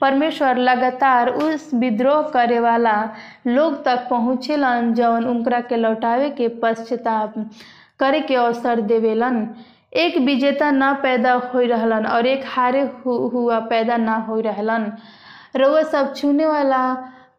परमेश्वर 0.00 0.56
लगातार 0.58 1.28
उस 1.28 1.70
विद्रोह 1.74 2.22
करे 2.28 2.58
वाला 2.60 2.94
लोग 3.46 3.84
तक 3.84 4.06
पहुँचेलन 4.10 4.92
जौन 4.94 5.24
उनकरा 5.24 5.60
के 5.60 5.76
लौटावे 5.76 6.30
के 6.30 6.48
पश्चाताप 6.62 7.34
करे 8.00 8.20
के 8.20 8.34
अवसर 8.34 8.80
देवेलन। 8.80 9.48
एक 9.92 10.16
विजेता 10.18 10.70
ना 10.70 10.92
पैदा 10.92 11.32
हो 11.32 11.60
रहलन 11.60 12.06
और 12.06 12.26
एक 12.26 12.44
हारे 12.46 12.80
हुआ 13.04 13.58
पैदा 13.60 13.96
ना 13.96 14.16
हो 14.28 14.40
रहलन। 14.40 14.92
रउआ 15.56 15.82
सब 15.82 16.14
छूने 16.16 16.46
वाला 16.46 16.82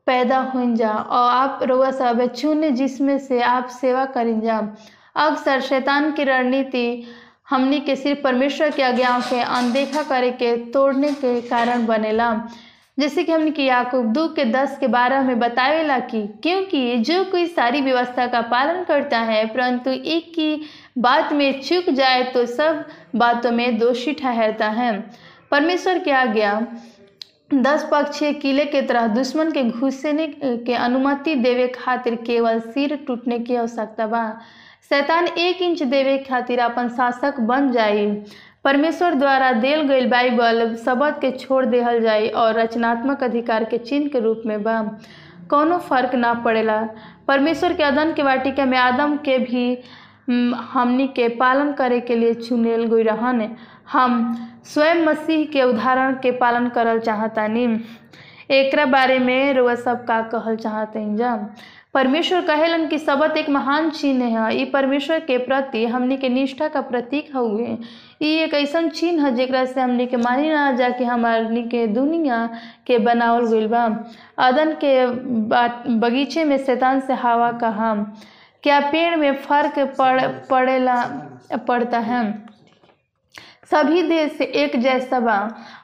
पैदा 0.05 0.39
हो 0.45 0.65
जा 0.75 0.91
और 0.91 1.31
आप 1.31 1.59
रउआ 1.63 1.91
सब 1.91 2.25
चुने 2.33 2.71
जिसमें 2.71 3.17
से 3.19 3.41
आप 3.41 3.67
सेवा 3.71 4.05
करें 4.05 4.39
जा। 4.41 4.57
अक्सर 5.15 5.61
शैतान 5.61 6.11
की 6.11 6.23
रणनीति 6.23 7.03
हमनी 7.51 7.79
के 7.79 7.95
सिर्फ़ 7.95 8.21
परमेश्वर 8.21 8.69
की 8.71 8.81
आज्ञाओं 8.81 9.21
के 9.21 9.39
अनदेखा 9.41 10.01
करे 10.03 10.31
के 10.31 10.55
तोड़ने 10.71 11.11
के 11.13 11.39
कारण 11.41 11.85
बनेला। 11.85 12.29
जैसे 12.97 13.23
कि 13.23 13.31
हमने 13.31 13.51
कि 13.51 13.63
याकूब 13.63 14.05
दो 14.13 14.27
के 14.27 14.45
दस 14.45 14.77
के 14.79 14.87
बारह 14.87 15.23
में 15.23 15.39
बतावेला 15.39 15.97
कि 16.01 16.21
क्योंकि 16.43 16.97
जो 16.99 17.23
कोई 17.23 17.45
सारी 17.47 17.81
व्यवस्था 17.81 18.27
का 18.27 18.41
पालन 18.41 18.83
करता 18.83 19.19
है, 19.19 19.45
परंतु 19.45 19.91
एक 19.91 20.31
की 20.35 20.61
बात 20.97 21.33
में 21.33 21.61
चूक 21.61 21.89
जाए 21.89 22.23
तो 22.23 22.45
सब 22.45 22.85
बातों 23.15 23.51
में 23.51 23.77
दोषी 23.77 24.13
ठहरता 24.13 24.69
है। 24.69 24.91
परमेश्वर 25.51 25.99
की 25.99 26.11
आज्ञा 26.11 26.59
दस 27.53 27.87
पक्षीय 27.91 28.33
किले 28.33 28.65
के 28.65 28.81
तरह 28.81 29.07
दुश्मन 29.07 29.51
के 29.51 29.63
घुसने 29.63 30.27
के 30.37 30.73
अनुमति 30.75 31.35
देवे 31.37 31.67
खातिर 31.75 32.15
केवल 32.25 32.59
सिर 32.61 32.95
टूटने 33.07 33.39
की 33.39 33.55
आवश्यकता 33.55 34.07
बा। 34.07 34.23
शैतान 34.91 35.27
एक 35.27 35.61
इंच 35.61 35.81
देवे 35.83 36.17
खातिर 36.17 36.59
अपन 36.59 36.87
शासक 36.89 37.39
बन 37.39 37.71
जाई 37.71 38.05
परमेश्वर 38.63 39.13
द्वारा 39.13 39.51
देल 39.51 39.81
गई 39.81 40.05
बाइबल 40.05 40.75
शब्द 40.75 41.15
के 41.21 41.31
छोड़ 41.31 41.65
देहल 41.65 42.01
जाई 42.01 42.27
और 42.27 42.59
रचनात्मक 42.59 43.23
अधिकार 43.23 43.63
के 43.63 43.77
चिन्ह 43.77 44.07
के 44.07 44.19
रूप 44.19 44.41
में 44.45 44.63
बा। 44.63 44.81
कोनो 45.49 45.77
फ़र्क 45.77 46.15
ना 46.15 46.33
पड़ेला। 46.33 46.81
परमेश्वर 47.27 47.73
के 47.73 47.83
अदन 47.83 48.13
के 48.13 48.23
वाटिका 48.23 48.65
में 48.65 48.77
आदम 48.77 49.15
के 49.17 49.37
भी 49.39 49.65
हमनी 50.73 51.07
के 51.07 51.27
पालन 51.39 51.73
करे 51.73 51.99
के 51.99 52.15
लिए 52.15 52.33
चुनेल 52.33 52.83
गई 52.83 53.03
रहन। 53.03 53.47
हम 53.91 54.21
स्वयं 54.65 55.05
मसीह 55.05 55.45
के 55.45 55.63
उदाहरण 55.63 56.13
के 56.13 56.31
पालन 56.37 56.69
करल 56.69 56.99
चाहतानी। 56.99 57.67
एकरा 58.51 58.85
बारे 58.85 59.19
में 59.19 59.53
रुआ 59.53 59.75
सब 59.75 60.05
का 60.05 60.21
कहल 60.31 60.55
चाहते 60.55 61.15
जा। 61.17 61.35
परमेश्वर 61.93 62.41
कहेलन 62.41 62.87
कि 62.87 62.97
सबत 62.99 63.37
एक 63.37 63.49
महान 63.49 63.89
चिन्ह 63.89 64.37
है 64.37 64.65
परमेश्वर 64.65 65.19
के 65.19 65.37
प्रति 65.37 65.85
हमनी 65.85 66.17
के 66.17 66.29
निष्ठा 66.29 66.67
का 66.67 66.81
प्रतीक 66.81 67.35
हुए 67.35 67.77
ई 68.21 68.29
एक 68.43 68.53
ऐसा 68.53 68.81
चिन्ह 68.87 69.25
है 69.25 69.33
जरा 69.35 69.63
से 69.65 69.81
हमनी 69.81 70.05
के 70.07 70.17
मानी 70.17 70.49
ना 70.49 70.71
जा 70.71 70.89
कि 70.89 71.03
हमारनी 71.03 71.63
के 71.63 71.85
दुनिया 71.87 72.45
के 72.87 72.97
बनावल 72.97 73.47
गइल 73.47 73.67
बा। 73.67 73.83
अदन 74.47 74.73
के 74.83 75.05
बगीचे 75.99 76.43
में 76.43 76.57
शैतान 76.57 76.99
से 76.99 77.13
हवा 77.13 77.51
कहा, 77.51 77.93
क्या 78.63 78.79
पेड़ 78.91 79.15
में 79.15 79.33
फ़र्क 79.35 79.79
पड़, 79.99 80.21
पड़ेला, 80.49 81.03
पड़ता 81.67 81.99
है? 81.99 82.23
सभी 83.71 84.03
देश 84.03 84.41
एक 84.41 84.79
जैसा 84.81 85.19
बा, 85.19 85.39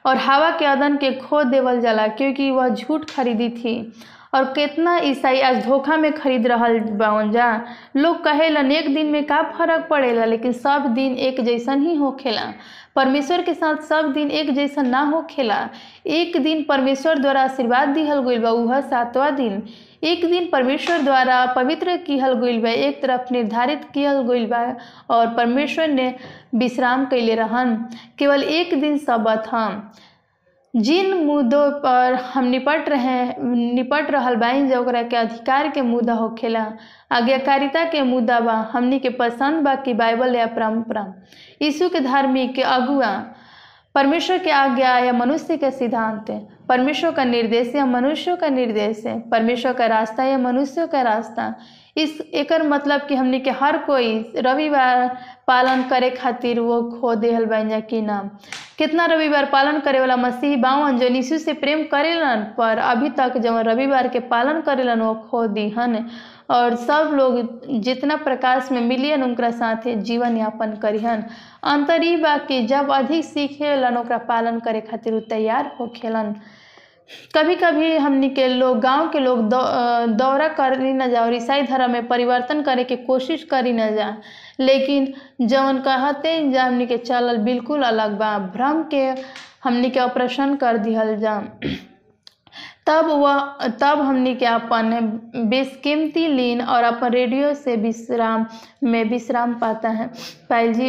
और 0.06 0.16
हवा 0.16 0.50
के 0.58 0.64
अदन 0.64 0.96
के 0.96 1.12
खो 1.12 1.42
देवल 1.44 1.80
जाला, 1.80 2.06
क्योंकि 2.08 2.50
वह 2.50 2.68
झूठ 2.68 3.10
खरीदी 3.10 3.48
थी। 3.50 3.92
और 4.32 4.44
कितना 4.44 4.96
ईसाई 4.98 5.40
आज 5.40 5.64
धोखा 5.64 5.96
में 5.96 6.12
खरीद 6.12 6.46
रहल 6.46 6.78
बावन 6.80 7.30
जा 7.30 7.48
लोग 7.96 8.22
कहेलन 8.24 8.72
एक 8.72 8.94
दिन 8.94 9.06
में 9.06 9.24
का 9.26 9.42
फ़र्क 9.42 9.86
पड़ेला, 9.90 10.24
लेकिन 10.24 10.52
सब 10.52 10.86
दिन 10.94 11.16
एक 11.16 11.40
जैसन 11.40 11.82
ही 11.82 11.94
होखेला। 11.94 12.52
परमेश्वर 12.96 13.42
के 13.42 13.54
साथ 13.54 13.82
सब 13.82 14.12
दिन 14.12 14.30
एक 14.30 14.50
जैसा 14.54 14.82
ना 14.82 15.00
होखेला। 15.00 15.68
एक 16.06 16.36
दिन 16.42 16.62
परमेश्वर 16.62 17.18
द्वारा 17.18 17.42
आशीर्वाद 17.42 17.88
दिहल 17.88 18.20
गइल 18.20 18.40
बा, 18.40 18.50
उह 18.50 18.80
सातवां 18.80 19.34
दिन। 19.36 19.62
एक 20.02 20.24
दिन 20.30 20.48
परमेश्वर 20.52 20.98
द्वारा 20.98 21.44
पवित्र 21.46 21.96
किहल 21.96 22.34
गइल 22.34 22.60
बा, 22.62 22.68
एक 22.68 23.02
तरफ़ 23.02 23.32
निर्धारित 23.32 23.84
किहल 23.94 24.20
गइल 24.22 24.46
बा, 24.46 24.76
और 25.10 25.26
परमेश्वर 25.34 25.88
ने 25.88 26.14
विश्राम 26.54 27.04
कैले 27.06 27.34
रहन। 27.34 27.74
केवल 28.18 28.42
एक 28.42 28.80
दिन 28.80 28.98
सबत 28.98 29.48
हम 29.50 29.90
जिन 30.76 31.14
मुद्दों 31.26 31.70
पर 31.80 32.14
हम 32.32 32.44
निपट 32.44 32.88
रहे, 32.88 33.20
निपट 33.74 34.10
रहा 34.10 34.32
बाइन 34.40 34.68
जो 34.70 34.82
के 35.08 35.16
अधिकार 35.16 35.68
के 35.74 35.82
मुद्दा 35.82 36.14
होखेला 36.14 36.64
आज्ञाकारिता 37.12 37.84
के 37.90 38.02
मुद्दा 38.02 38.38
बा, 38.40 38.52
हमनी 38.72 38.98
के 38.98 39.08
पसंद 39.20 39.64
बा 39.64 39.74
कि 39.84 39.94
बाइबल 39.94 40.36
या 40.36 40.46
परम्परा 40.56 41.02
यीशु 41.62 41.88
के 41.88 42.00
धार्मिक 42.00 42.60
अगुआ 42.60 43.10
परमेश्वर 43.98 44.38
के 44.38 44.50
आज्ञा 44.50 44.98
या 44.98 45.12
मनुष्य 45.12 45.56
के 45.56 45.70
सिद्धांत 45.70 46.30
है। 46.30 46.38
परमेश्वर 46.68 47.10
का 47.10 47.24
निर्देश 47.24 47.74
या 47.74 47.86
मनुष्यों 47.86 48.36
का 48.36 48.48
निर्देश 48.48 49.02
है। 49.06 49.18
परमेश्वर 49.20 49.72
का 49.72 49.86
रास्ता 49.86 50.24
या 50.24 50.36
मनुष्यों 50.38 50.86
का 50.88 51.00
रास्ता। 51.02 51.54
इस 51.96 52.20
एकर 52.34 52.62
मतलब 52.62 53.00
कि 53.00 53.14
हमने 53.14 53.40
के 53.40 53.50
हर 53.50 53.78
कोई 53.78 54.32
रविवार 54.36 55.18
पालन 55.46 55.82
करे 55.82 56.10
खातिर 56.10 56.60
वो 56.60 56.82
खो 56.90 57.14
देहल 57.14 57.44
बन 57.44 57.80
कि 57.80 58.00
ना 58.02 58.20
कितना 58.78 59.06
रविवार 59.06 59.44
पालन 59.44 59.80
करे 59.80 60.00
वाला 60.00 60.16
मसीह 60.16 60.56
बावन 60.56 60.98
जो 60.98 61.06
यीशु 61.06 61.38
से 61.38 61.52
प्रेम 61.52 61.82
करेलन 61.82 62.46
पर 62.58 62.78
अभी 62.78 63.10
तक 63.10 63.38
जब 63.38 63.56
रविवार 63.56 64.08
के 64.08 64.20
पालन 64.20 64.60
करेलन, 64.60 65.00
वो 65.00 65.14
खो 65.14 65.46
दीहन। 65.46 66.04
और 66.50 66.74
सब 66.76 67.10
लोग 67.14 67.66
जितना 67.82 68.16
प्रकाश 68.16 68.70
में 68.72 68.80
मिलियन 68.80 69.22
उनका 69.22 69.50
साथे 69.50 69.94
जीवन 70.02 70.36
यापन 70.36 70.72
करिहन। 70.82 71.24
अंतर 71.72 72.04
ई 72.04 72.16
बा 72.16 72.36
कि 72.38 72.62
जब 72.66 72.92
अधिक 72.92 73.24
सीखेलन 73.24 74.02
पालन 74.28 74.60
करे 74.60 74.80
खातिर 74.80 75.18
तैयार 75.30 75.70
होखेलन। 75.80 76.34
कभी 77.34 77.54
कभी 77.56 77.96
हमनी 77.96 78.28
के 78.30 78.46
लोग 78.48 78.78
गाँव 78.80 79.08
के 79.08 79.18
लोग 79.18 79.48
दौ, 79.48 79.60
दौरा 80.16 80.48
करी 80.48 80.92
न 80.92 81.10
जा 81.10 81.22
और 81.24 81.34
ईसाई 81.34 81.62
धर्म 81.62 81.90
में 81.90 82.06
परिवर्तन 82.08 82.62
करे 82.62 82.84
के 82.84 82.96
कोशिश 82.96 83.44
करी 83.44 83.72
न 83.72 83.94
जा। 83.96 84.14
लेकिन 84.60 85.12
जवन 85.40 85.78
कहते 85.78 86.50
जा 86.52 86.64
हमनी 86.64 86.86
के 86.86 86.98
चलल 86.98 87.38
बिल्कुल 87.44 87.82
अलग 87.82 88.18
बा 88.18 88.38
भ्रम 88.54 88.82
के 88.94 89.04
हमनी 89.64 89.90
के 89.90 90.00
ऑपरेशन 90.00 90.54
कर 90.56 90.78
दिहल 90.78 91.16
जा। 91.16 91.42
तब 92.88 93.06
वह, 93.12 93.38
तब 93.80 94.00
हमनी 94.00 94.34
के 94.34 94.46
अपन 94.46 94.90
बेशकीमती 95.48 96.26
लीन 96.28 96.60
और 96.62 96.84
अपन 96.84 97.12
रेडियो 97.12 97.52
से 97.54 97.76
विश्राम, 97.76 98.46
में 98.84 99.04
विश्राम 99.04 99.54
पाता 99.54 99.88
है। 99.90 100.06
पायल 100.50 100.72
जी 100.72 100.88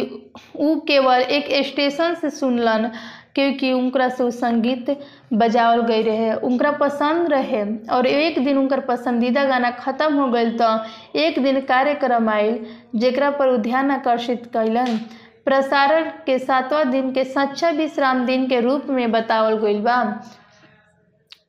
उ 0.56 0.74
केवल 0.88 1.20
एक 1.20 1.48
स्टेशन 1.66 2.14
से 2.14 2.30
सुनलन, 2.30 2.90
क्योंकि 3.34 3.72
उनकरा 3.72 4.08
से 4.08 4.30
संगीत 4.30 4.86
बजावल 5.32 5.82
गई 5.82 6.02
रहे 6.02 6.32
उनकरा 6.34 6.70
पसंद 6.72 7.28
रहे, 7.32 7.62
और 7.88 8.06
एक 8.06 8.44
दिन 8.44 8.58
उनकर 8.58 8.80
पसंदीदा 8.80 9.44
गाना 9.44 9.70
खत्म 9.70 10.14
हो 10.14 10.26
गई 10.28 10.50
तो 10.56 10.72
एक 11.20 11.42
दिन 11.42 11.60
कार्यक्रम 11.66 12.28
आयल 12.28 12.58
जरा 12.96 13.30
पर 13.30 13.56
ध्यान 13.58 13.90
आकर्षित 13.90 14.50
कैलन 14.52 14.98
प्रसारण 15.44 16.10
के 16.26 16.38
सातवां 16.38 16.90
दिन 16.90 17.12
के 17.12 17.24
सच्चा 17.26 17.70
विश्राम 17.76 18.26
दिन 18.26 18.46
के 18.46 18.60
रूप 18.60 18.86
में 18.90 19.10
बतावल 19.12 19.54
गई 19.58 19.80
बा। 19.80 20.02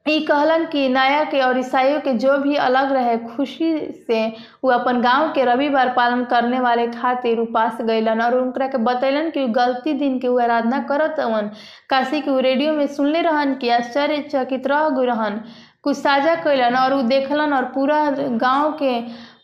ई 0.10 0.20
कहलन 0.26 0.66
कि, 0.66 0.88
नया 0.90 1.24
के 1.32 1.40
और 1.42 1.58
ईसाइयों 1.60 2.00
के 2.02 2.14
जो 2.22 2.38
भी 2.38 2.56
अलग 2.68 2.92
रहे, 2.92 3.18
खुशी 3.36 3.72
से 4.08 4.26
वो 4.64 4.72
अपन 4.72 5.02
गाँव 5.02 5.28
के 5.34 5.44
रविवार 5.46 5.90
पालन 5.96 6.24
करने 6.32 6.60
वाले 6.60 6.88
खातिर 6.92 7.40
उपास 7.40 7.78
गईलन 7.90 8.22
और 8.22 8.38
उनकरा 8.38 8.68
के 8.68 8.78
बतैलन 8.88 9.30
कि 9.32 9.48
गलती 9.60 9.94
दिन 10.00 10.18
के 10.20 10.28
वो 10.28 10.40
आराधना 10.42 10.80
करत 10.90 11.20
हवन 11.20 11.50
काशी 11.90 12.22
के 12.22 12.32
वो 12.32 12.40
रेडियो 12.48 12.74
में 12.74 12.86
सुनले 12.96 13.22
रहन 13.30 13.54
कि 13.62 13.70
आश्चर्यचकित 13.78 14.68
रह 14.68 14.88
रहन। 15.12 15.42
कुछ 15.84 15.98
साझा 15.98 16.36
कैलन 16.44 16.76
और 16.78 16.94
उ 16.94 17.02
देखलन 17.08 17.54
और 17.54 17.66
पूरा 17.76 18.00
गाँव 18.42 18.72
के 18.82 19.00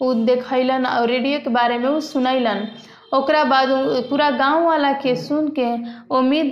उ 0.06 0.14
देखैलन 0.26 0.86
और 0.86 1.08
रेडियो 1.10 1.40
के 1.44 1.50
बारे 1.50 1.78
में 1.78 1.90
उ 1.90 2.00
सुनैलन 2.10 2.68
ओकरा 3.14 3.44
बाद 3.44 3.70
पूरा 4.10 4.30
गाँव 4.32 4.66
वाला 4.66 4.92
के 4.94 5.16
सुन 5.16 5.48
के 5.60 5.68
उम्मीद 6.16 6.52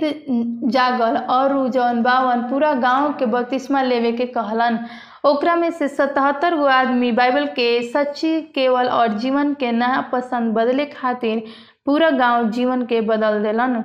जागल 0.72 1.16
और 1.30 1.52
उ 1.56 1.68
जौन 1.68 2.02
बावन 2.02 2.42
पूरा 2.50 2.72
गाँव 2.74 3.12
के 3.18 3.26
बपतिस्मा 3.26 3.82
लेवे 3.82 4.12
के 4.12 4.26
कहलन। 4.26 4.78
ओकरा 5.24 5.56
में 5.56 5.70
से 5.70 5.88
सतहत्तर 5.88 6.56
गो 6.56 6.64
आदमी 6.64 7.10
बाइबल 7.12 7.46
के 7.46 7.82
सच्ची, 7.90 8.40
केवल 8.54 8.88
और 8.88 9.18
जीवन 9.18 9.52
के 9.54 9.72
नया 9.72 10.00
पसंद 10.12 10.54
बदले 10.54 10.86
खातिर 10.86 11.42
पूरा 11.86 12.10
गाँव 12.10 12.48
जीवन 12.50 12.84
के 12.86 13.00
बदल 13.00 13.42
देलन। 13.42 13.82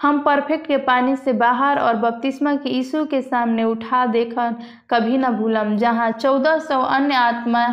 हम 0.00 0.18
परफेक्ट 0.22 0.66
के 0.66 0.76
पानी 0.76 1.16
से 1.16 1.32
बाहर 1.32 1.78
और 1.78 1.96
बपतिस्मा 1.96 2.54
के 2.54 2.70
यीशु 2.70 3.04
के 3.04 3.22
सामने 3.22 3.64
उठा 3.64 4.04
देखन 4.06 4.56
कभी 4.90 5.18
न 5.18 5.30
भूलम, 5.36 5.76
जहाँ 5.76 6.10
चौदह 6.12 6.58
सौ 6.58 6.80
अन्य 6.82 7.14
आत्मा 7.14 7.66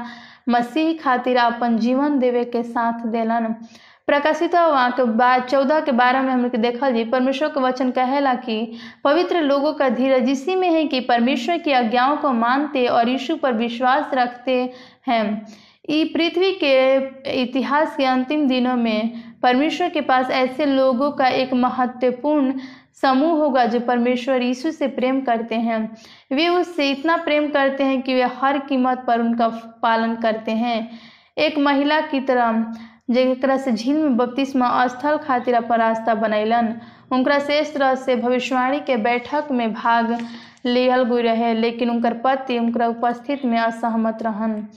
मसीह 0.49 0.93
खातिर 1.03 1.37
अपन 1.37 1.77
जीवन 1.77 2.17
देवे 2.19 2.43
के 2.45 2.63
साथ 2.63 3.05
देलन। 3.07 3.55
प्रकाशित 4.07 4.53
वहाँ 4.55 4.91
के 4.91 5.03
बाद 5.03 5.43
चौदह 5.43 5.79
के 5.79 5.91
बारह 5.91 6.21
में 6.21 6.31
हम 6.33 6.47
देखल 6.47 6.93
जी, 6.93 7.03
परमेश्वर 7.03 7.49
के 7.49 7.59
वचन 7.59 7.89
कहेला 7.91 8.33
कि 8.35 8.77
पवित्र 9.03 9.41
लोगों 9.41 9.73
का 9.73 9.89
धीरज 9.89 10.29
इसी 10.29 10.55
में 10.55 10.69
है 10.69 10.83
कि 10.85 10.99
परमेश्वर 10.99 11.57
की 11.57 11.71
आज्ञाओं 11.71 12.15
को 12.17 12.31
मानते 12.33 12.85
और 12.87 13.09
यीशु 13.09 13.35
पर 13.35 13.53
विश्वास 13.53 14.13
रखते 14.13 14.73
हैं। 15.07 15.45
ई 15.89 16.03
पृथ्वी 16.05 16.51
के 16.63 16.95
इतिहास 17.41 17.95
के 17.97 18.05
अंतिम 18.05 18.47
दिनों 18.47 18.75
में 18.75 19.23
परमेश्वर 19.43 19.89
के 19.89 20.01
पास 20.01 20.31
ऐसे 20.31 20.65
लोगों 20.65 21.11
का 21.11 21.27
एक 21.27 21.53
महत्वपूर्ण 21.53 22.59
समूह 23.01 23.37
होगा 23.39 23.65
जो 23.65 23.79
परमेश्वर 23.79 24.41
यीशु 24.41 24.71
से 24.71 24.87
प्रेम 24.87 25.21
करते 25.21 25.55
हैं। 25.55 25.79
वे 26.31 26.47
उससे 26.47 26.89
इतना 26.91 27.17
प्रेम 27.17 27.47
करते 27.47 27.83
हैं 27.83 28.01
कि 28.01 28.13
वे 28.13 28.29
हर 28.41 28.57
कीमत 28.59 29.03
पर 29.07 29.19
उनका 29.19 29.47
पालन 29.83 30.15
करते 30.15 30.51
हैं। 30.51 30.99
एक 31.37 31.57
महिला 31.57 31.99
की 32.01 32.19
तरह 32.21 32.65
जेकरा 33.09 33.57
से 33.57 33.71
झील 33.71 33.97
में 33.97 34.17
बपतिस्मा 34.17 34.87
स्थल 34.87 35.17
खातिर 35.17 35.55
अपन 35.55 35.75
रास्ता 35.75 36.13
बनैलन। 36.15 36.73
उनकरा 37.11 37.39
शेष 37.39 37.73
तरह 37.73 37.93
से 37.95 38.15
भविष्यवाणी 38.15 38.79
के 38.79 38.97
बैठक 38.97 39.47
में 39.51 39.73
भाग 39.73 40.17
लिहल 40.65 41.03
गई 41.03 41.21
रहे, 41.21 41.53
लेकिन 41.53 41.89
उनकर 41.89 42.13
पति 42.13 42.57
उनकरा 42.59 42.87
उपस्थित 42.87 43.45
में 43.45 43.57
असहमत 43.59 44.23
रहन। 44.23 44.67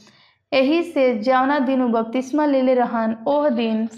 एही 0.52 0.82
से 0.82 1.12
जौना 1.18 1.58
दिन 1.58 1.86
बपतिस्मा 1.92 2.46
लेले 2.46 2.74
रहन, 2.74 3.16
ओह 3.26 3.48
दिन 3.48 3.88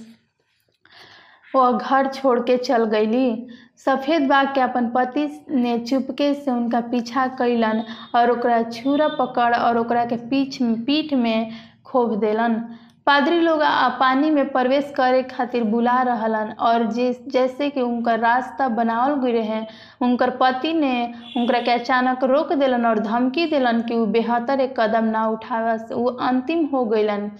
वह 1.55 1.71
घर 1.73 2.07
छोड़ 2.07 2.39
के 2.41 2.57
चल 2.57 2.85
गईली। 2.85 3.49
सफ़ेद 3.77 4.27
बाग 4.29 4.55
के 4.55 4.61
अपन 4.61 4.89
पति 4.89 5.27
ने 5.51 5.79
चुपके 5.79 6.33
से 6.35 6.51
उनका 6.51 6.81
पीछा 6.81 7.27
कैलन 7.39 7.83
और 8.15 8.31
छुरा 8.73 9.09
पकड़ 9.09 9.55
और 9.55 9.77
के 10.05 10.17
पीछ 10.29 10.59
पीठ 10.63 11.13
में 11.15 11.53
खोप 11.85 12.11
देलन। 12.19 12.63
पादरी 13.07 13.39
लोग 13.41 13.61
पानी 14.01 14.31
में 14.31 14.49
प्रवेश 14.49 14.93
करे 14.97 15.23
खातिर 15.23 15.63
बुला 15.65 16.01
रहलन 16.03 16.53
और 16.59 16.85
जिस 16.87 17.17
जैसे 17.29 17.69
कि 17.71 17.81
उनकर 17.81 18.19
रास्ता 18.21 18.69
बनावल 18.69 19.15
गई 19.23 19.33
रहे, 19.33 19.61
उनकर 20.01 20.31
पति 20.31 20.73
ने 20.73 21.13
उनकरा 21.37 21.61
के 21.61 21.71
अचानक 21.71 22.25
रोक 22.25 22.53
दिलन 22.53 22.87
और 22.87 22.99
धमकी 22.99 23.47
दिलन 23.47 23.81
कि 23.83 23.95
वो 23.95 24.07
बेहतर 24.07 24.61
एक 24.61 24.79
कदम 24.81 25.05
ना 25.05 25.27
उठावे 25.29 25.95
वो 25.95 26.09
अंतिम 26.09 26.65
हो 26.65 26.85
गईलन 26.85 27.31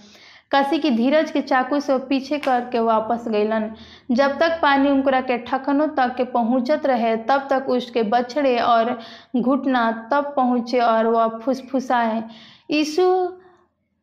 काशी 0.51 0.79
की 0.79 0.89
धीरज 0.91 1.31
के 1.31 1.41
चाकू 1.41 1.79
से 1.79 1.97
पीछे 2.07 2.37
करके 2.39 2.79
वापस 2.79 3.27
गईलन 3.27 3.69
जब 4.11 4.37
तक 4.39 4.59
पानी 4.61 4.89
उनकरा 4.89 5.21
के 5.21 5.37
ठकनों 5.37 5.87
तक 5.87 6.13
के 6.15 6.23
पहुँचत 6.23 6.85
रहे, 6.85 7.15
तब 7.17 7.47
तक 7.49 7.69
उसके 7.69 8.03
बछड़े 8.03 8.57
और 8.59 8.97
घुटना 9.35 9.91
तब 10.11 10.33
पहुँचे 10.35 10.79
और 10.79 11.07
वह 11.07 11.27
फुसफुसाए। 11.39 12.23
यीशु 12.71 13.07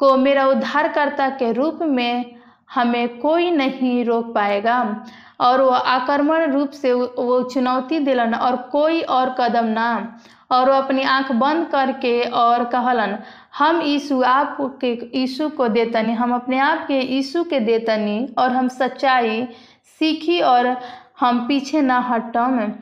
को 0.01 0.17
मेरा 0.17 0.47
उद्धारकर्ता 0.47 1.29
के 1.39 1.53
रूप 1.53 1.79
में 1.83 2.35
हमें 2.75 3.19
कोई 3.19 3.51
नहीं 3.51 4.05
रोक 4.05 4.35
पाएगा। 4.35 5.05
और 5.41 5.61
वो 5.63 5.71
आक्रमण 5.71 6.53
रूप 6.53 6.71
से 6.71 6.93
वो 6.93 7.43
चुनौती 7.45 7.99
दिलन 7.99 8.35
और 8.35 8.57
कोई 8.73 9.01
और 9.11 9.35
कदम 9.39 9.65
ना। 9.69 10.19
और 10.53 10.71
वो 10.71 10.77
अपनी 10.77 11.03
आँख 11.03 11.31
बंद 11.33 11.67
करके 11.67 12.23
और 12.23 12.65
कहलन, 12.65 13.17
हम 13.59 13.81
यीशु 13.81 14.23
आप 14.23 14.57
के 14.81 14.93
यीशु 15.15 15.49
को 15.49 15.69
देतनी, 15.69 16.13
हम 16.13 16.35
अपने 16.35 16.59
आप 16.59 16.87
के 16.87 17.01
यीशु 17.01 17.45
के 17.45 17.61
देतनी 17.61 18.35
और 18.39 18.51
हम 18.51 18.69
सच्चाई 18.69 19.47
सीखी 20.01 20.41
और 20.41 20.77
हम 21.21 21.47
पीछे 21.49 21.83
ना 21.83 21.99
हटम। 22.01 22.73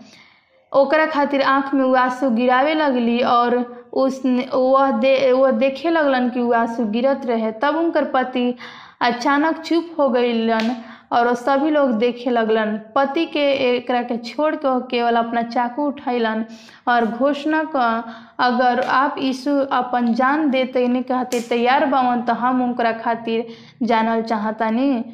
ओकरा 0.72 1.06
खातिर 1.06 1.42
आँख 1.42 1.74
में 1.74 1.84
वो 1.84 1.94
आँसू 1.96 2.30
गिरावे 2.30 2.74
लगली 2.74 3.20
और 3.20 3.56
उस 3.98 4.22
वह 4.24 4.90
दे, 4.92 5.32
वह 5.32 5.50
देखे 5.52 5.90
लगलन 5.90 6.28
कि 6.30 6.40
वह 6.40 6.58
आँसू 6.58 6.84
गिरत 6.86 7.26
रहे। 7.26 7.52
तब 7.62 7.76
उनकर 7.76 8.04
पति 8.10 8.54
अचानक 9.02 9.58
चुप 9.60 9.94
हो 9.98 10.08
गईलन 10.08 10.76
और 11.12 11.32
सभी 11.34 11.70
लोग 11.70 11.90
देखे 11.98 12.30
लगलन। 12.30 12.76
पति 12.94 13.24
के 13.26 13.44
एकरा 13.66 14.02
के 14.02 14.16
छोड़ 14.18 14.54
के 14.56 14.78
केवल 14.88 15.16
अपना 15.16 15.42
चाकू 15.42 15.86
उठैलन 15.86 16.44
और 16.88 17.06
घोषणा 17.06 17.62
का, 17.66 18.04
अगर 18.38 18.80
आप 18.82 19.16
यीशु 19.18 19.58
अपन 19.72 20.12
जान 20.14 20.50
देते 20.50 20.86
नहीं 20.88 21.02
कहते 21.02 21.40
तैयार 21.40 21.86
बावन 21.86 22.22
तो 22.22 22.32
हम 22.34 22.62
उनकरा 22.62 22.92
खातिर 22.94 23.46
जानल 23.82 24.22
चाहतानी। 24.22 25.04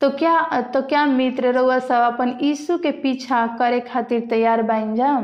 तो 0.00 0.10
क्या 0.10 0.60
तो 0.74 0.82
क्या 0.82 1.04
मित्र 1.06 1.52
रउआ 1.52 1.78
सब 1.78 2.12
अपन 2.12 2.38
यीशु 2.42 2.78
के 2.78 2.90
पीछा 3.00 3.46
करे 3.58 3.80
खातिर 3.82 4.26
तैयार 4.30 4.62
बन 4.62 4.94
जा 4.94 5.16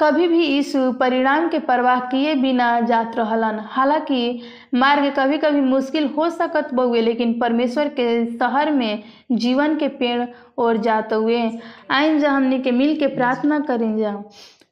कभी 0.00 0.28
भी 0.28 0.46
यीशु 0.46 0.92
परिणाम 0.92 1.48
के 1.48 1.58
परवाह 1.58 2.00
किए 2.00 2.34
बिना 2.34 2.80
जात 2.80 3.12
रहलन। 3.16 3.60
हालाँकि, 3.62 4.40
मार्ग 4.74 5.14
कभी 5.16 5.38
कभी 5.38 5.60
मुश्किल 5.60 6.06
हो 6.06 6.30
सकत 6.30 6.74
बउए 6.74 7.00
लेकिन 7.00 7.38
परमेश्वर 7.40 7.88
के 7.88 8.26
शहर 8.26 8.70
में 8.70 9.02
जीवन 9.32 9.76
के 9.76 9.88
पेड़ 9.88 10.24
और 10.58 10.76
जात 10.76 11.12
हुए। 11.12 11.50
आइन 11.90 12.18
जा 12.18 12.30
हमने 12.30 12.58
के 12.58 12.70
मिल 12.70 12.96
के 12.96 13.06
प्रार्थना 13.06 13.60
करें 13.60 13.98
जा। 13.98 14.22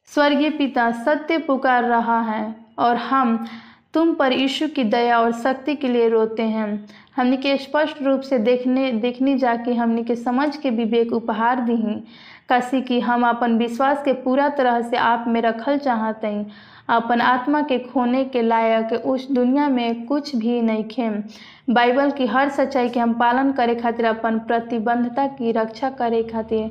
स्वर्गीय 0.07 0.51
पिता, 0.51 0.91
सत्य 0.91 1.39
पुकार 1.39 1.85
रहा 1.85 2.21
है 2.21 2.55
और 2.79 2.97
हम 2.97 3.47
तुम 3.95 4.15
पर 4.15 4.33
यीशु 4.33 4.69
की 4.69 4.85
दया 4.85 5.21
और 5.21 5.33
शक्ति 5.33 5.75
के 5.75 5.89
लिए 5.89 6.09
रोते 6.09 6.43
हैं। 6.43 6.87
हमने 7.17 7.37
के 7.37 7.57
स्पष्ट 7.57 8.03
रूप 8.03 8.21
से 8.21 8.39
देखने, 8.39 8.93
देखनी 8.93 9.39
जाके 9.39 9.75
हमने 9.75 10.03
के 10.03 10.17
समझ 10.17 10.57
के 10.57 10.71
विवेक 10.71 11.13
उपहार 11.13 11.61
दी 11.61 12.05
काशी 12.49 12.81
कि, 12.81 13.01
हम 13.01 13.27
अपन 13.27 13.57
विश्वास 13.59 14.03
के 14.05 14.13
पूरा 14.13 14.49
तरह 14.49 14.81
से 14.83 14.97
आप 14.97 15.25
में 15.29 15.41
रखल 15.43 15.79
चाहत 15.79 16.21
हई 16.25 16.45
अपन 16.89 17.21
आत्मा 17.21 17.61
के 17.63 17.79
खोने 17.79 18.25
के 18.25 18.43
लायक 18.43 18.93
उस 19.07 19.31
दुनिया 19.31 19.69
में 19.69 20.05
कुछ 20.07 20.35
भी 20.37 20.61
नहीं 20.63 20.85
खेम। 20.85 21.23
बाइबल 21.71 22.11
की 22.11 22.27
हर 22.27 22.49
सच्चाई 22.49 22.89
के 22.89 23.01
हम 23.01 23.15
पालन 23.15 23.51
करे 23.53 23.75
खातिर 23.75 24.07
अपन 24.07 24.39
प्रतिबद्धता 24.39 25.27
की 25.27 25.53
रक्षा 25.53 25.91
करे 25.91 26.23
खातिर 26.23 26.71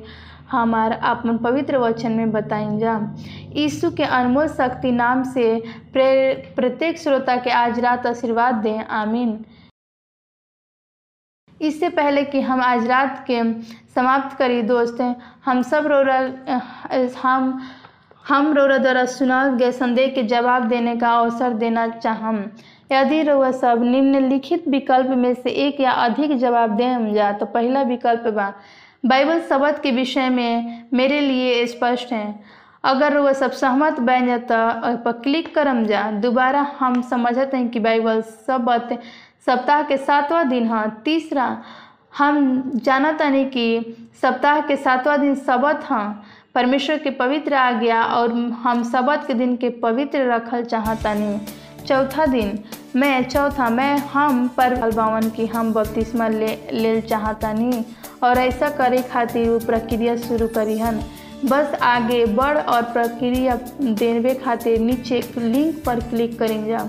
हमार 0.50 0.92
अपन 0.92 1.36
पवित्र 1.38 1.78
वचन 1.78 2.12
में 2.12 2.32
बताइन 2.32 2.78
जा। 2.78 2.94
यीशु 3.56 3.90
के 3.90 4.04
अनमोल 4.04 4.48
शक्ति 4.48 4.92
नाम 4.92 5.22
से 5.24 5.62
प्रत्येक 5.96 6.98
श्रोता 6.98 7.36
के 7.36 7.50
आज 7.50 7.80
रात 7.80 8.06
आशीर्वाद 8.06 8.54
दें। 8.54 8.84
आमीन। 8.84 9.38
इससे 11.60 11.88
पहले 11.88 12.24
कि 12.24 12.40
हम 12.40 12.60
आज 12.60 12.86
रात 12.86 13.24
के 13.30 13.42
समाप्त 13.94 14.36
करी 14.38 14.62
दोस्त, 14.62 14.98
हम 15.44 15.62
सब 15.62 15.86
रोरा 15.86 16.18
हम 17.22 17.60
हम 18.24 18.52
रोरा 18.52 18.76
द्वारा 18.78 19.04
सुनाए 19.06 19.50
गए 19.56 19.72
संदेह 19.72 20.08
के 20.08 20.22
जवाब 20.24 20.64
देने 20.68 20.96
का 20.96 21.10
अवसर 21.10 21.52
देना 21.54 21.86
चाहम। 21.88 22.38
यदि 22.92 23.22
रोआ 23.22 23.50
सब 23.52 23.82
निम्नलिखित 23.82 24.66
विकल्प 24.68 25.10
में 25.16 25.32
से 25.34 25.50
एक 25.66 25.80
या 25.80 25.90
अधिक 26.04 26.36
जवाब 26.38 26.76
दें 26.76 27.12
जा 27.14 27.30
तो 27.32 27.46
पहला 27.46 27.82
विकल्प 27.84 28.26
बा, 28.28 28.52
बाइबल 29.04 29.40
शब्द 29.40 29.80
के 29.82 29.90
विषय 29.92 30.28
में 30.28 30.84
मेरे 30.92 31.20
लिए 31.20 31.66
स्पष्ट 31.66 32.12
है। 32.12 32.38
अगर 32.84 33.16
वह 33.18 33.32
सब 33.32 33.50
सहमत 33.52 34.00
बन 34.00 34.26
जाता 34.26 34.96
पर 35.04 35.12
क्लिक 35.12 35.54
करम 35.54 35.84
जा। 35.84 36.10
दोबारा 36.20 36.66
हम 36.78 37.00
समझते 37.02 37.56
हैं 37.56 37.68
कि 37.68 37.80
बाइबल 37.80 38.20
शब्द 38.22 38.98
सप्ताह 39.46 39.82
के 39.82 39.96
सातवां 39.96 40.48
दिन, 40.48 40.66
है, 40.66 40.88
तीसरा, 41.04 41.46
हम 42.18 42.62
जानता 42.84 43.28
नहीं 43.28 43.46
कि 43.46 43.96
सप्ताह 44.22 44.60
के 44.60 44.76
सातवां 44.76 45.20
दिन 45.20 45.34
शब्द 45.34 45.84
हाँ 45.84 46.22
परमेश्वर 46.54 46.98
के 46.98 47.10
पवित्र 47.10 47.54
आ 47.54 47.70
गया 47.70 48.02
और 48.02 48.32
हम 48.62 48.82
शब्द 48.84 49.26
के 49.26 49.34
दिन 49.34 49.56
के 49.56 49.70
पवित्र 49.82 50.26
रखल 50.32 50.64
चाहता 50.64 51.14
नहीं 51.14 51.38
चौथा 51.86 52.26
दिन, 52.26 52.58
मैं, 52.96 53.28
चौथा, 53.28 53.68
मैं, 53.70 53.96
हम 54.12 54.46
पर 54.48 54.74
बावन 54.90 55.30
की 55.30 55.46
हम 55.46 55.72
बपतिस्मा 55.72 56.28
ले 56.28 56.58
ले 56.72 57.00
चाहता 57.00 57.52
नहीं 57.52 57.84
और 58.22 58.38
ऐसा 58.38 58.68
करे 58.70 59.02
खातिर 59.02 59.48
वो 59.50 59.58
प्रक्रिया 59.66 60.16
शुरू 60.16 60.48
करी 60.48 60.78
हन 60.78 61.02
बस 61.44 61.78
आगे 61.82 62.24
बढ़ 62.26 62.58
और 62.58 62.82
प्रक्रिया 62.92 63.58
देवे 63.80 64.34
खातिर 64.34 64.78
नीचे 64.80 65.20
लिंक 65.38 65.82
पर 65.86 66.00
क्लिक 66.00 66.38
करें 66.38 66.66
जा। 66.66 66.88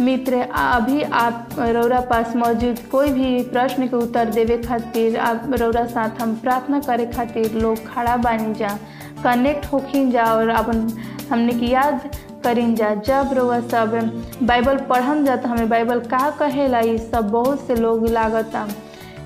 मित्र, 0.00 0.40
अभी 0.54 1.02
आप 1.02 1.48
रौरा 1.58 2.00
पास 2.00 2.34
मौजूद 2.36 2.78
कोई 2.90 3.10
भी 3.12 3.42
प्रश्न 3.44 3.86
के 3.88 3.96
उत्तर 3.96 4.30
देवे 4.30 4.56
खातिर, 4.58 5.16
आप 5.18 5.50
रौरा 5.52 5.84
साथ 5.86 6.20
हम 6.22 6.34
प्रार्थना 6.36 6.80
करे 6.80 7.06
खातिर 7.06 7.54
लोग 7.54 7.84
खड़ा 7.86 8.16
बानी 8.16 8.54
जा 8.54 8.78
कनेक्ट 9.24 9.66
होखिन 9.66 10.10
जा 10.10 10.24
और 10.24 10.48
अपन 10.48 10.86
हमने 11.30 11.52
की 11.52 11.70
याद 11.70 12.08
करीन 12.44 12.74
जा। 12.74 12.94
जब 12.94 13.30
रउआ 13.32 13.60
सब 13.60 13.98
बाइबल 14.42 14.76
पढ़म 14.90 15.24
जा 15.24 15.36
तो 15.36 15.48
हमें 15.48 15.68
बाइबल 15.68 16.00
का 16.00 16.30
कहेला, 16.30 16.80
ये 16.80 16.98
सब 16.98 17.30
बहुत 17.30 17.66
से 17.66 17.74
लोग 17.74 18.06
लागता। 18.08 18.66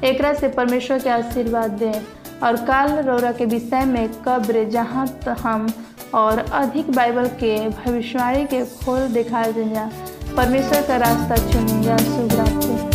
एक 0.04 0.24
से 0.36 0.48
परमेश्वर 0.48 0.98
के 0.98 1.10
आशीर्वाद 1.10 1.70
दें 1.72 2.02
और 2.42 2.56
काल 2.66 2.98
रौरा 3.00 3.32
के 3.32 3.44
विषय 3.46 3.84
में 3.84 4.08
कब्र, 4.24 4.64
जहाँ 4.70 5.06
हम 5.40 5.72
और 6.14 6.38
अधिक 6.38 6.90
बाइबल 6.90 7.26
के 7.40 7.56
भविष्यवाणी 7.68 8.44
के 8.44 8.64
खोल 8.76 9.06
दिखा 9.08 9.46
दें 9.48 9.72
जा। 9.74 9.90
परमेश्वर 10.36 10.82
का 10.88 10.96
रास्ता 10.98 11.36
चुनूँगा 11.50 11.96
शुभ 12.04 12.34
रात्रि 12.34 12.91